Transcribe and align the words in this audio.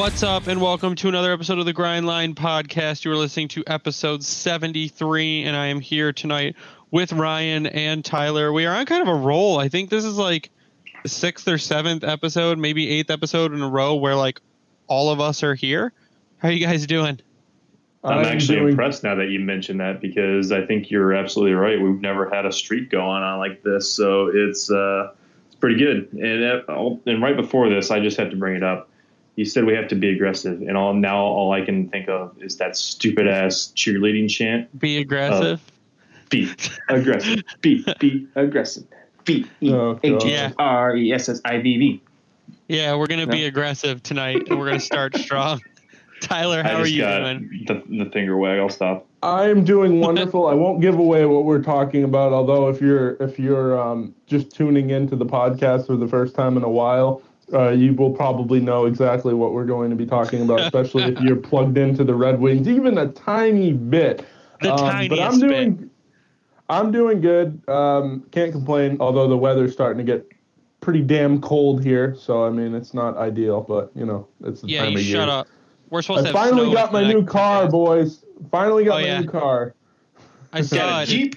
What's 0.00 0.22
up, 0.22 0.46
and 0.46 0.62
welcome 0.62 0.94
to 0.94 1.08
another 1.08 1.30
episode 1.30 1.58
of 1.58 1.66
the 1.66 1.74
Grindline 1.74 2.32
Podcast. 2.32 3.04
You 3.04 3.12
are 3.12 3.16
listening 3.16 3.48
to 3.48 3.62
episode 3.66 4.24
73, 4.24 5.44
and 5.44 5.54
I 5.54 5.66
am 5.66 5.78
here 5.78 6.10
tonight 6.10 6.56
with 6.90 7.12
Ryan 7.12 7.66
and 7.66 8.02
Tyler. 8.02 8.50
We 8.50 8.64
are 8.64 8.74
on 8.74 8.86
kind 8.86 9.02
of 9.02 9.08
a 9.08 9.14
roll. 9.14 9.58
I 9.58 9.68
think 9.68 9.90
this 9.90 10.06
is 10.06 10.16
like 10.16 10.48
the 11.02 11.10
sixth 11.10 11.46
or 11.46 11.58
seventh 11.58 12.02
episode, 12.02 12.56
maybe 12.56 12.88
eighth 12.88 13.10
episode 13.10 13.52
in 13.52 13.60
a 13.60 13.68
row 13.68 13.94
where 13.94 14.16
like 14.16 14.40
all 14.86 15.10
of 15.10 15.20
us 15.20 15.42
are 15.42 15.54
here. 15.54 15.92
How 16.38 16.48
are 16.48 16.52
you 16.52 16.66
guys 16.66 16.86
doing? 16.86 17.20
I'm, 18.02 18.20
I'm 18.20 18.24
actually 18.24 18.56
doing- 18.56 18.70
impressed 18.70 19.04
now 19.04 19.16
that 19.16 19.28
you 19.28 19.40
mentioned 19.40 19.80
that 19.80 20.00
because 20.00 20.50
I 20.50 20.64
think 20.64 20.90
you're 20.90 21.12
absolutely 21.12 21.56
right. 21.56 21.78
We've 21.78 22.00
never 22.00 22.30
had 22.30 22.46
a 22.46 22.52
streak 22.52 22.88
going 22.88 23.22
on 23.22 23.38
like 23.38 23.62
this, 23.62 23.92
so 23.92 24.30
it's 24.32 24.70
uh, 24.70 25.12
it's 25.48 25.56
pretty 25.56 25.76
good. 25.76 26.10
And 26.14 26.42
uh, 26.70 26.96
and 27.04 27.22
right 27.22 27.36
before 27.36 27.68
this, 27.68 27.90
I 27.90 28.00
just 28.00 28.16
had 28.16 28.30
to 28.30 28.36
bring 28.38 28.56
it 28.56 28.62
up. 28.62 28.86
You 29.40 29.46
said 29.46 29.64
we 29.64 29.72
have 29.72 29.88
to 29.88 29.94
be 29.94 30.10
aggressive, 30.10 30.60
and 30.60 30.76
all 30.76 30.92
now 30.92 31.16
all 31.16 31.52
I 31.52 31.62
can 31.62 31.88
think 31.88 32.10
of 32.10 32.36
is 32.42 32.58
that 32.58 32.76
stupid 32.76 33.26
ass 33.26 33.72
cheerleading 33.74 34.28
chant: 34.28 34.78
Be 34.78 34.98
aggressive. 34.98 35.62
"Be 36.28 36.52
aggressive, 36.90 37.42
be 37.62 37.82
be 37.98 38.28
aggressive, 38.34 38.84
be 39.24 39.46
e 39.62 39.72
Oh, 39.72 39.94
God. 39.94 40.22
h 40.26 40.52
r 40.58 40.94
e 40.94 41.14
s 41.14 41.30
s 41.30 41.40
i 41.46 41.56
v 41.56 41.78
v." 41.78 42.02
yeah, 42.68 42.94
we're 42.94 43.06
gonna 43.06 43.26
be 43.26 43.46
aggressive 43.46 44.02
tonight, 44.02 44.46
and 44.50 44.58
we're 44.58 44.66
gonna 44.66 44.78
start 44.78 45.16
strong. 45.16 45.62
Tyler, 46.20 46.62
how 46.62 46.76
I 46.76 46.80
are 46.82 46.86
you 46.86 47.00
got 47.00 47.20
doing? 47.20 47.64
the, 47.66 48.04
the 48.04 48.10
finger 48.10 48.36
wag. 48.36 48.58
I'll 48.58 48.68
stop. 48.68 49.06
I'm 49.22 49.64
doing 49.64 50.00
wonderful. 50.00 50.48
I 50.48 50.52
won't 50.52 50.82
give 50.82 50.98
away 50.98 51.24
what 51.24 51.46
we're 51.46 51.62
talking 51.62 52.04
about, 52.04 52.34
although 52.34 52.68
if 52.68 52.78
you're 52.82 53.16
if 53.20 53.38
you're 53.38 53.80
um, 53.80 54.14
just 54.26 54.54
tuning 54.54 54.90
into 54.90 55.16
the 55.16 55.24
podcast 55.24 55.86
for 55.86 55.96
the 55.96 56.06
first 56.06 56.34
time 56.34 56.58
in 56.58 56.62
a 56.62 56.68
while, 56.68 57.22
uh, 57.52 57.70
you 57.70 57.94
will 57.94 58.12
probably 58.12 58.60
know 58.60 58.86
exactly 58.86 59.34
what 59.34 59.52
we're 59.52 59.64
going 59.64 59.90
to 59.90 59.96
be 59.96 60.06
talking 60.06 60.42
about, 60.42 60.60
especially 60.60 61.04
if 61.12 61.20
you're 61.20 61.36
plugged 61.36 61.78
into 61.78 62.04
the 62.04 62.14
Red 62.14 62.40
Wings 62.40 62.68
even 62.68 62.98
a 62.98 63.08
tiny 63.08 63.72
bit. 63.72 64.24
The 64.60 64.70
Um, 64.70 64.76
tiniest 64.78 65.10
but 65.10 65.20
I'm 65.20 65.40
doing 65.40 65.76
bit. 65.76 65.88
I'm 66.68 66.92
doing 66.92 67.20
good. 67.20 67.60
Um, 67.68 68.24
can't 68.30 68.52
complain, 68.52 68.96
although 69.00 69.28
the 69.28 69.36
weather's 69.36 69.72
starting 69.72 70.04
to 70.04 70.12
get 70.12 70.26
pretty 70.80 71.02
damn 71.02 71.40
cold 71.40 71.82
here. 71.84 72.14
So 72.14 72.44
I 72.44 72.50
mean, 72.50 72.74
it's 72.74 72.94
not 72.94 73.16
ideal, 73.16 73.60
but 73.62 73.90
you 73.94 74.06
know, 74.06 74.28
it's 74.44 74.60
the 74.60 74.68
Yeah, 74.68 74.82
time 74.84 74.92
you 74.92 74.98
of 74.98 75.04
year. 75.04 75.16
shut 75.18 75.28
up. 75.28 75.48
We're 75.90 76.02
supposed 76.02 76.26
I 76.26 76.32
to 76.32 76.38
have 76.38 76.50
finally 76.52 76.72
got 76.72 76.92
my 76.92 77.06
new 77.06 77.24
car, 77.24 77.64
days. 77.64 77.72
boys. 77.72 78.24
Finally 78.50 78.84
got 78.84 78.94
Oh, 78.94 79.02
my 79.02 79.06
yeah. 79.06 79.20
new 79.20 79.28
car. 79.28 79.74
I 80.52 80.62
saw 80.62 80.76
Got 80.76 81.02
a 81.02 81.06
it. 81.06 81.08
jeep. 81.08 81.36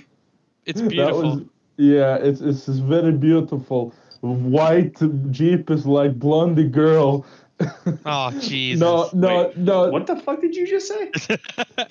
It's 0.65 0.81
beautiful. 0.81 1.37
was 1.37 1.41
yeah, 1.77 2.15
it's 2.17 2.41
it's 2.41 2.67
very 2.67 3.11
beautiful. 3.11 3.93
White 4.23 4.97
Jeep 5.31 5.69
is 5.69 5.85
like 5.85 6.17
blondie 6.17 6.69
girl. 6.69 7.25
Oh, 8.05 8.31
Jesus. 8.41 8.79
no, 8.81 9.09
no, 9.13 9.45
Wait, 9.47 9.57
no. 9.57 9.89
What 9.89 10.07
the 10.07 10.15
fuck 10.17 10.41
did 10.41 10.55
you 10.55 10.65
just 10.67 10.87
say? 10.87 11.11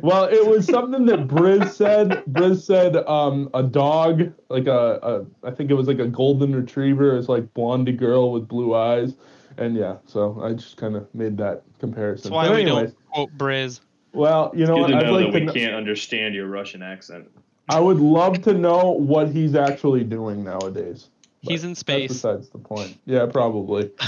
Well, 0.00 0.24
it 0.24 0.46
was 0.46 0.66
something 0.66 1.04
that 1.06 1.26
Briz 1.26 1.70
said. 1.72 2.22
Briz 2.30 2.62
said 2.62 2.96
um, 3.08 3.50
a 3.52 3.62
dog, 3.62 4.32
like 4.48 4.66
a, 4.66 5.26
a, 5.42 5.46
I 5.46 5.50
think 5.50 5.70
it 5.70 5.74
was 5.74 5.86
like 5.88 5.98
a 5.98 6.06
golden 6.06 6.54
retriever, 6.56 7.16
is 7.16 7.28
like 7.28 7.52
blondie 7.54 7.92
girl 7.92 8.32
with 8.32 8.48
blue 8.48 8.74
eyes, 8.74 9.14
and 9.58 9.76
yeah. 9.76 9.96
So 10.06 10.40
I 10.42 10.54
just 10.54 10.76
kind 10.78 10.96
of 10.96 11.12
made 11.14 11.36
that 11.38 11.64
comparison. 11.80 12.30
That's 12.30 12.34
why 12.34 12.48
But 12.48 12.56
we 12.56 12.62
anyways, 12.62 12.92
don't 12.92 13.06
quote 13.10 13.36
Briz. 13.36 13.80
well, 14.12 14.52
you 14.56 14.64
know 14.66 14.76
what? 14.76 14.94
I'd 14.94 15.10
like 15.10 15.32
that 15.32 15.38
to. 15.38 15.44
we 15.44 15.52
kn- 15.52 15.52
can't 15.54 15.74
understand 15.74 16.34
your 16.34 16.46
Russian 16.46 16.82
accent. 16.82 17.30
I 17.68 17.80
would 17.80 17.98
love 17.98 18.40
to 18.42 18.54
know 18.54 18.90
what 18.92 19.28
he's 19.30 19.54
actually 19.54 20.04
doing 20.04 20.44
nowadays. 20.44 21.10
But 21.44 21.52
He's 21.52 21.64
in 21.64 21.70
That's 21.70 21.80
space. 21.80 22.08
besides 22.12 22.48
the 22.48 22.58
point. 22.58 22.98
Yeah, 23.04 23.26
probably. 23.26 23.90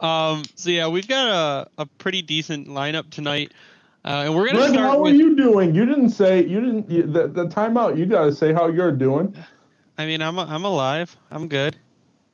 Um, 0.00 0.42
so 0.56 0.70
yeah, 0.70 0.88
we've 0.88 1.06
got 1.06 1.28
a, 1.78 1.82
a 1.82 1.86
pretty 1.86 2.20
decent 2.20 2.66
lineup 2.66 3.10
tonight, 3.10 3.52
uh, 4.04 4.24
and 4.26 4.34
we're 4.34 4.46
gonna 4.48 4.58
Brent, 4.58 4.74
start 4.74 4.90
how 4.90 5.00
with. 5.00 5.12
are 5.12 5.16
you 5.16 5.36
doing? 5.36 5.72
You 5.74 5.86
didn't 5.86 6.10
say 6.10 6.44
you 6.44 6.60
didn't 6.60 6.90
you, 6.90 7.04
the 7.04 7.28
the 7.28 7.46
timeout. 7.46 7.96
You 7.96 8.04
got 8.04 8.24
to 8.24 8.34
say 8.34 8.52
how 8.52 8.66
you're 8.66 8.90
doing. 8.92 9.34
I 9.96 10.04
mean, 10.04 10.20
I'm 10.20 10.38
I'm 10.38 10.64
alive. 10.64 11.16
I'm 11.30 11.46
good. 11.46 11.76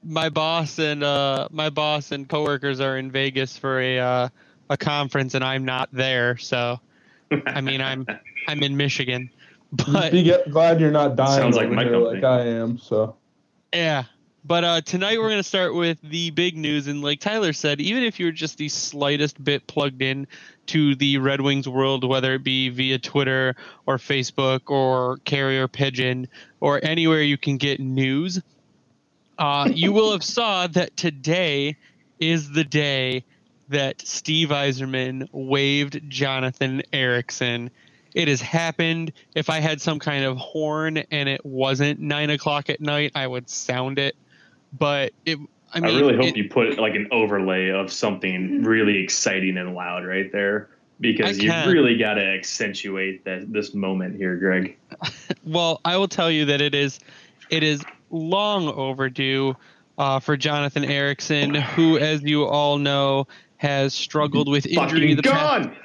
My 0.03 0.31
boss 0.31 0.78
and 0.78 1.04
uh 1.04 1.49
my 1.53 1.69
boss 1.69 2.10
and 2.12 2.26
coworkers 2.28 2.81
are 2.81 2.97
in 2.97 3.10
Vegas 3.12 3.56
for 3.59 3.78
a 3.78 3.99
uh, 3.99 4.28
a 4.70 4.76
conference, 4.78 5.34
and 5.34 5.44
I'm 5.44 5.66
not 5.66 5.91
there. 5.93 6.38
So 6.38 6.81
I 7.47 7.60
mean, 7.60 7.82
I'm 7.82 8.06
I'm 8.49 8.62
in 8.62 8.76
Michigan, 8.78 9.31
but 9.70 10.10
Be 10.12 10.22
get, 10.25 10.50
glad 10.50 10.81
you're 10.81 10.91
not 10.91 11.15
dying 11.15 11.41
Sounds 11.43 11.56
like 11.56 11.69
my 11.70 11.84
company. 11.84 12.04
like 12.15 12.25
I 12.25 12.47
am. 12.47 12.78
So 12.78 13.16
Yeah. 13.72 14.04
But 14.44 14.64
uh, 14.64 14.80
tonight 14.80 15.18
we're 15.18 15.28
going 15.28 15.42
to 15.42 15.42
start 15.42 15.74
with 15.74 16.00
the 16.02 16.30
big 16.30 16.56
news. 16.56 16.86
And 16.86 17.02
like 17.02 17.20
Tyler 17.20 17.52
said, 17.52 17.80
even 17.80 18.02
if 18.02 18.18
you're 18.18 18.32
just 18.32 18.56
the 18.56 18.70
slightest 18.70 19.42
bit 19.42 19.66
plugged 19.66 20.00
in 20.00 20.26
to 20.66 20.94
the 20.94 21.18
Red 21.18 21.42
Wings 21.42 21.68
world, 21.68 22.04
whether 22.04 22.34
it 22.34 22.42
be 22.42 22.70
via 22.70 22.98
Twitter 22.98 23.54
or 23.84 23.98
Facebook 23.98 24.70
or 24.70 25.18
Carrier 25.24 25.68
Pigeon 25.68 26.26
or 26.60 26.80
anywhere 26.82 27.22
you 27.22 27.36
can 27.36 27.58
get 27.58 27.80
news, 27.80 28.40
uh, 29.38 29.68
you 29.72 29.92
will 29.92 30.12
have 30.12 30.24
saw 30.24 30.66
that 30.68 30.96
today 30.96 31.76
is 32.18 32.50
the 32.50 32.64
day 32.64 33.24
that 33.68 34.00
Steve 34.00 34.48
Yzerman 34.48 35.28
waived 35.32 36.00
Jonathan 36.08 36.82
Ericsson. 36.92 37.70
It 38.14 38.26
has 38.28 38.40
happened. 38.40 39.12
If 39.34 39.50
I 39.50 39.60
had 39.60 39.80
some 39.82 39.98
kind 39.98 40.24
of 40.24 40.38
horn 40.38 40.98
and 41.10 41.28
it 41.28 41.44
wasn't 41.44 42.00
nine 42.00 42.30
o'clock 42.30 42.70
at 42.70 42.80
night, 42.80 43.12
I 43.14 43.26
would 43.26 43.48
sound 43.48 43.98
it. 43.98 44.16
But 44.78 45.12
it, 45.26 45.38
I 45.72 45.78
I, 45.78 45.86
really 45.86 46.16
hope 46.16 46.26
it- 46.26 46.36
you 46.36 46.48
put 46.48 46.78
like 46.78 46.94
an 46.94 47.08
overlay 47.10 47.70
of 47.70 47.92
something 47.92 48.62
really 48.62 48.98
exciting 48.98 49.56
and 49.58 49.75
loud 49.75 50.04
right 50.06 50.31
there 50.32 50.69
because 51.00 51.38
you 51.38 51.50
really 51.66 51.97
got 51.97 52.14
to 52.14 52.25
accentuate 52.25 53.25
that 53.25 53.53
this 53.53 53.72
moment 53.75 54.16
here, 54.16 54.36
Greg. 54.36 54.76
Well, 55.44 55.81
I 55.84 55.97
will 55.97 56.08
tell 56.08 56.31
you 56.31 56.44
that 56.47 56.60
it 56.60 56.75
is, 56.75 57.00
it 57.48 57.62
is 57.62 57.82
long 58.10 58.69
overdue 58.69 59.56
uh, 59.97 60.20
for 60.20 60.36
Jonathan 60.36 60.84
Ericsson, 60.84 61.54
who, 61.54 61.97
as 61.98 62.22
you 62.22 62.44
all 62.44 62.76
know, 62.78 63.26
has 63.56 63.94
struggled 63.94 64.48
with 64.48 64.66
injury. 64.66 65.14
Fucking 65.14 65.16
the 65.16 65.22
past- 65.22 65.64
gone. 65.69 65.76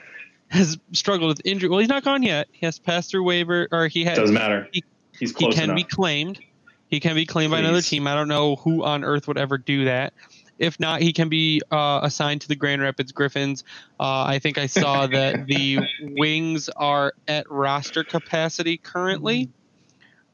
has 0.50 0.78
struggled 0.92 1.30
with 1.30 1.42
injury. 1.46 1.70
Well, 1.70 1.80
he's 1.80 1.88
not 1.90 2.04
gone 2.04 2.22
yet. 2.22 2.48
He 2.52 2.66
has 2.66 2.78
passed 2.80 3.10
through 3.12 3.24
waiver, 3.24 3.68
or 3.72 3.88
he 3.88 4.04
has. 4.04 4.18
Doesn't 4.18 4.34
matter. 4.36 4.68
He- 4.74 4.84
He's 5.18 5.34
he 5.38 5.50
can 5.54 5.64
enough. 5.66 5.76
be 5.78 5.84
claimed. 5.86 6.40
He 6.88 7.00
can 7.00 7.16
be 7.16 7.26
claimed 7.26 7.52
by 7.52 7.60
another 7.60 7.82
team. 7.82 8.08
I 8.08 8.14
don't 8.14 8.28
know 8.28 8.58
who 8.58 8.84
on 8.84 9.04
earth 9.04 9.28
would 9.28 9.38
ever 9.38 9.58
do 9.58 9.86
that. 9.86 10.14
If 10.58 10.80
not, 10.80 11.02
he 11.02 11.12
can 11.12 11.28
be 11.28 11.62
uh, 11.72 12.00
assigned 12.04 12.42
to 12.42 12.48
the 12.48 12.56
Grand 12.56 12.82
Rapids 12.82 13.12
Griffins. 13.12 13.64
Uh, 14.00 14.24
I 14.24 14.40
think 14.40 14.58
I 14.58 14.68
saw 14.68 15.08
that 15.08 15.48
the 15.48 15.80
Wings 16.02 16.70
are 16.70 17.14
at 17.28 17.50
roster 17.52 18.04
capacity 18.04 18.78
currently. 18.78 19.50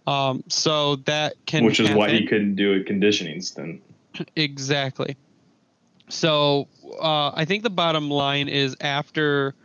Um, 0.06 0.44
so 0.48 0.98
that 0.98 1.36
can 1.46 1.64
Which 1.64 1.80
is 1.80 1.92
why 1.92 2.10
he 2.10 2.26
couldn't 2.26 2.56
do 2.56 2.74
a 2.74 2.84
conditioning 2.84 3.42
stint. 3.42 3.82
Exactly. 4.36 5.16
So 6.10 6.68
uh, 7.02 7.32
I 7.34 7.46
think 7.46 7.64
the 7.64 7.70
bottom 7.70 8.10
line 8.10 8.50
is 8.50 8.76
after 8.82 9.56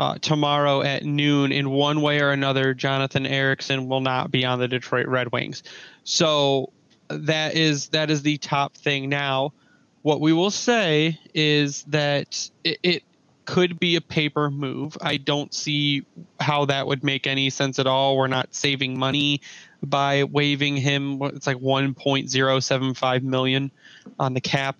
uh, 0.00 0.16
tomorrow 0.18 0.80
at 0.80 1.04
noon, 1.04 1.52
in 1.52 1.68
one 1.68 2.00
way 2.00 2.22
or 2.22 2.30
another, 2.30 2.72
Jonathan 2.72 3.26
Ericsson 3.26 3.86
will 3.86 4.00
not 4.00 4.30
be 4.30 4.46
on 4.46 4.58
the 4.58 4.66
Detroit 4.66 5.06
Red 5.06 5.30
Wings. 5.30 5.62
So 6.04 6.72
that 7.08 7.54
is 7.54 7.88
that 7.88 8.08
is 8.08 8.22
the 8.22 8.38
top 8.38 8.74
thing 8.74 9.10
now. 9.10 9.52
What 10.00 10.22
we 10.22 10.32
will 10.32 10.50
say 10.50 11.20
is 11.34 11.82
that 11.88 12.48
it, 12.64 12.78
it 12.82 13.02
could 13.44 13.78
be 13.78 13.96
a 13.96 14.00
paper 14.00 14.50
move. 14.50 14.96
I 15.02 15.18
don't 15.18 15.52
see 15.52 16.06
how 16.40 16.64
that 16.64 16.86
would 16.86 17.04
make 17.04 17.26
any 17.26 17.50
sense 17.50 17.78
at 17.78 17.86
all. 17.86 18.16
We're 18.16 18.26
not 18.26 18.54
saving 18.54 18.98
money 18.98 19.42
by 19.82 20.24
waiving 20.24 20.78
him. 20.78 21.20
It's 21.20 21.46
like 21.46 21.58
1.075 21.58 23.22
million 23.22 23.70
on 24.18 24.32
the 24.32 24.40
cap. 24.40 24.78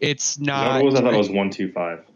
It's 0.00 0.38
not. 0.38 0.76
what 0.76 0.84
was? 0.86 0.94
I 0.94 1.02
thought 1.02 1.12
it 1.12 1.18
was 1.18 1.28
one 1.28 1.50
two 1.50 1.70
five. 1.70 2.06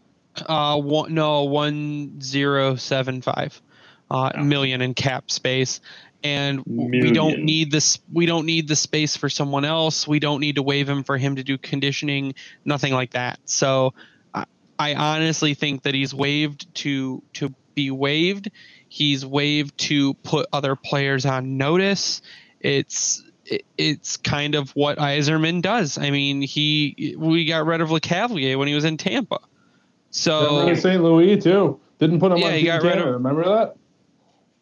Uh, 0.45 0.79
one, 0.79 1.13
no, 1.13 1.43
one 1.43 2.21
zero 2.21 2.75
seven 2.75 3.21
five 3.21 3.61
uh, 4.09 4.31
million 4.43 4.81
in 4.81 4.93
cap 4.93 5.31
space, 5.31 5.81
and 6.23 6.63
w- 6.65 6.89
we 7.03 7.11
don't 7.11 7.43
need 7.43 7.71
this. 7.71 7.99
We 8.11 8.25
don't 8.25 8.45
need 8.45 8.67
the 8.67 8.75
space 8.75 9.17
for 9.17 9.29
someone 9.29 9.65
else. 9.65 10.07
We 10.07 10.19
don't 10.19 10.39
need 10.39 10.55
to 10.55 10.63
waive 10.63 10.87
him 10.87 11.03
for 11.03 11.17
him 11.17 11.35
to 11.37 11.43
do 11.43 11.57
conditioning. 11.57 12.35
Nothing 12.65 12.93
like 12.93 13.11
that. 13.11 13.39
So, 13.45 13.93
I, 14.33 14.45
I 14.77 14.95
honestly 14.95 15.53
think 15.53 15.83
that 15.83 15.93
he's 15.93 16.13
waived 16.13 16.73
to 16.75 17.23
to 17.33 17.53
be 17.75 17.91
waived. 17.91 18.51
He's 18.89 19.25
waived 19.25 19.77
to 19.79 20.13
put 20.15 20.47
other 20.51 20.75
players 20.75 21.25
on 21.25 21.57
notice. 21.57 22.21
It's 22.59 23.23
it's 23.77 24.17
kind 24.17 24.55
of 24.55 24.71
what 24.71 24.97
Yzerman 24.97 25.61
does. 25.61 25.97
I 25.97 26.09
mean, 26.11 26.41
he 26.41 27.15
we 27.17 27.45
got 27.45 27.65
rid 27.65 27.81
of 27.81 27.89
Lecavalier 27.89 28.57
when 28.57 28.67
he 28.67 28.75
was 28.75 28.83
in 28.85 28.97
Tampa. 28.97 29.39
So 30.17 30.57
Remember 30.59 30.79
St. 30.81 31.03
Louis 31.03 31.37
too. 31.37 31.79
Didn't 31.99 32.19
put 32.19 32.31
him 32.31 32.39
Yeah, 32.39 32.45
on 32.47 32.51
he 32.53 32.57
Team 32.59 32.65
got 32.67 32.81
rid 32.83 32.89
Canada. 32.93 33.07
of- 33.09 33.13
Remember 33.15 33.43
that? 33.43 33.75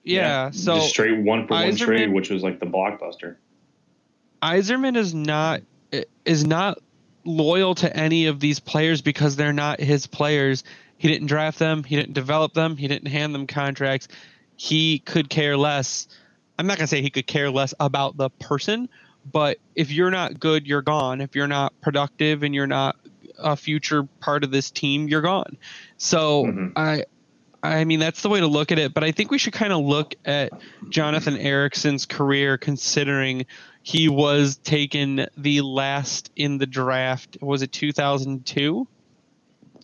yeah, 0.03 0.49
so 0.51 0.75
just 0.75 0.89
straight 0.89 1.19
one 1.19 1.47
for 1.47 1.53
one 1.53 1.69
Yzerman- 1.69 1.85
trade, 1.85 2.13
which 2.13 2.29
was 2.29 2.43
like 2.43 2.59
the 2.59 2.65
blockbuster. 2.65 3.35
Yzerman 4.41 4.95
is 4.97 5.13
not 5.13 5.61
is 6.25 6.45
not 6.45 6.77
loyal 7.23 7.73
to 7.75 7.95
any 7.97 8.25
of 8.27 8.39
these 8.39 8.59
players 8.59 9.01
because 9.01 9.35
they're 9.35 9.53
not 9.53 9.79
his 9.79 10.05
players. 10.07 10.63
He 10.97 11.07
didn't 11.07 11.27
draft 11.27 11.57
them, 11.59 11.83
he 11.83 11.95
didn't 11.95 12.13
develop 12.13 12.53
them, 12.53 12.75
he 12.77 12.87
didn't 12.87 13.07
hand 13.07 13.33
them 13.33 13.47
contracts. 13.47 14.07
He 14.57 14.99
could 14.99 15.29
care 15.29 15.57
less. 15.57 16.07
I'm 16.59 16.67
not 16.67 16.77
going 16.77 16.83
to 16.85 16.87
say 16.87 17.01
he 17.01 17.09
could 17.09 17.27
care 17.27 17.49
less 17.49 17.73
about 17.79 18.17
the 18.17 18.29
person, 18.29 18.87
but 19.31 19.57
if 19.75 19.91
you're 19.91 20.11
not 20.11 20.39
good, 20.39 20.65
you're 20.67 20.81
gone. 20.81 21.19
If 21.21 21.35
you're 21.35 21.47
not 21.47 21.73
productive 21.81 22.43
and 22.43 22.53
you're 22.55 22.67
not 22.67 22.95
a 23.37 23.55
future 23.55 24.03
part 24.19 24.43
of 24.43 24.51
this 24.51 24.71
team, 24.71 25.07
you're 25.07 25.21
gone. 25.21 25.57
So 25.97 26.45
mm-hmm. 26.45 26.67
I 26.75 27.05
I 27.63 27.83
mean 27.83 27.99
that's 27.99 28.21
the 28.21 28.29
way 28.29 28.39
to 28.39 28.47
look 28.47 28.71
at 28.71 28.79
it, 28.79 28.93
but 28.93 29.03
I 29.03 29.11
think 29.11 29.31
we 29.31 29.37
should 29.37 29.53
kind 29.53 29.73
of 29.73 29.83
look 29.83 30.15
at 30.25 30.51
Jonathan 30.89 31.37
Ericsson's 31.37 32.05
career 32.05 32.57
considering 32.57 33.45
he 33.81 34.09
was 34.09 34.57
taken 34.57 35.27
the 35.37 35.61
last 35.61 36.31
in 36.35 36.57
the 36.57 36.65
draft. 36.65 37.37
Was 37.41 37.61
it 37.61 37.71
2002? 37.71 38.87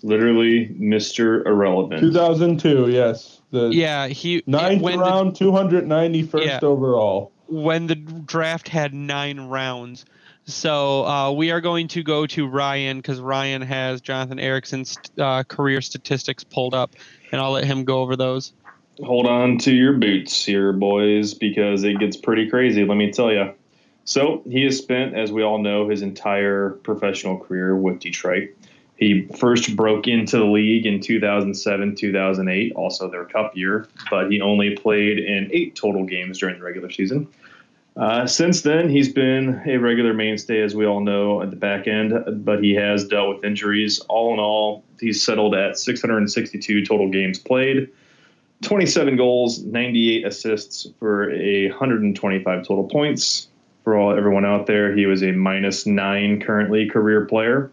Literally, 0.03 0.67
Mr. 0.69 1.45
Irrelevant. 1.45 2.01
2002, 2.01 2.89
yes. 2.89 3.41
The 3.51 3.69
yeah, 3.69 4.07
he 4.07 4.41
ninth 4.47 4.81
round, 4.81 5.35
291st 5.35 6.45
yeah, 6.45 6.59
overall. 6.63 7.31
When 7.47 7.87
the 7.87 7.95
draft 7.95 8.69
had 8.69 8.93
nine 8.93 9.39
rounds. 9.41 10.05
So 10.45 11.05
uh, 11.05 11.31
we 11.31 11.51
are 11.51 11.61
going 11.61 11.87
to 11.89 12.03
go 12.03 12.25
to 12.27 12.47
Ryan 12.47 12.97
because 12.97 13.19
Ryan 13.19 13.61
has 13.61 14.01
Jonathan 14.01 14.39
Ericsson's 14.39 14.97
uh, 15.17 15.43
career 15.43 15.81
statistics 15.81 16.43
pulled 16.43 16.73
up, 16.73 16.95
and 17.31 17.39
I'll 17.39 17.51
let 17.51 17.63
him 17.63 17.85
go 17.85 18.01
over 18.01 18.15
those. 18.15 18.53
Hold 19.03 19.27
on 19.27 19.57
to 19.59 19.73
your 19.73 19.93
boots 19.93 20.43
here, 20.43 20.73
boys, 20.73 21.33
because 21.33 21.83
it 21.83 21.99
gets 21.99 22.17
pretty 22.17 22.49
crazy. 22.49 22.83
Let 22.85 22.97
me 22.97 23.11
tell 23.11 23.31
you. 23.31 23.53
So 24.03 24.43
he 24.49 24.63
has 24.63 24.77
spent, 24.77 25.15
as 25.15 25.31
we 25.31 25.43
all 25.43 25.59
know, 25.59 25.87
his 25.87 26.01
entire 26.01 26.71
professional 26.83 27.37
career 27.37 27.75
with 27.75 27.99
Detroit. 27.99 28.49
He 28.97 29.27
first 29.39 29.75
broke 29.75 30.07
into 30.07 30.37
the 30.37 30.45
league 30.45 30.85
in 30.85 30.99
2007, 30.99 31.95
2008, 31.95 32.73
also 32.73 33.09
their 33.09 33.25
cup 33.25 33.55
year, 33.55 33.87
but 34.11 34.31
he 34.31 34.41
only 34.41 34.75
played 34.75 35.17
in 35.17 35.49
eight 35.51 35.75
total 35.75 36.05
games 36.05 36.37
during 36.37 36.59
the 36.59 36.63
regular 36.63 36.91
season. 36.91 37.27
Uh, 37.97 38.25
since 38.25 38.61
then, 38.61 38.89
he's 38.89 39.11
been 39.11 39.61
a 39.67 39.77
regular 39.77 40.13
mainstay, 40.13 40.61
as 40.61 40.73
we 40.73 40.85
all 40.85 41.01
know, 41.01 41.41
at 41.41 41.49
the 41.49 41.57
back 41.57 41.87
end, 41.87 42.13
but 42.45 42.63
he 42.63 42.73
has 42.73 43.05
dealt 43.05 43.35
with 43.35 43.43
injuries. 43.43 43.99
All 44.07 44.33
in 44.33 44.39
all, 44.39 44.83
he's 44.99 45.23
settled 45.23 45.55
at 45.55 45.77
662 45.77 46.85
total 46.85 47.09
games 47.09 47.37
played, 47.37 47.89
27 48.61 49.17
goals, 49.17 49.63
98 49.63 50.25
assists 50.25 50.87
for 50.99 51.31
a 51.31 51.67
125 51.69 52.65
total 52.65 52.85
points. 52.85 53.47
For 53.83 53.97
all 53.97 54.15
everyone 54.15 54.45
out 54.45 54.67
there, 54.67 54.95
he 54.95 55.07
was 55.07 55.23
a 55.23 55.31
minus 55.31 55.85
nine 55.85 56.39
currently 56.39 56.87
career 56.87 57.25
player. 57.25 57.71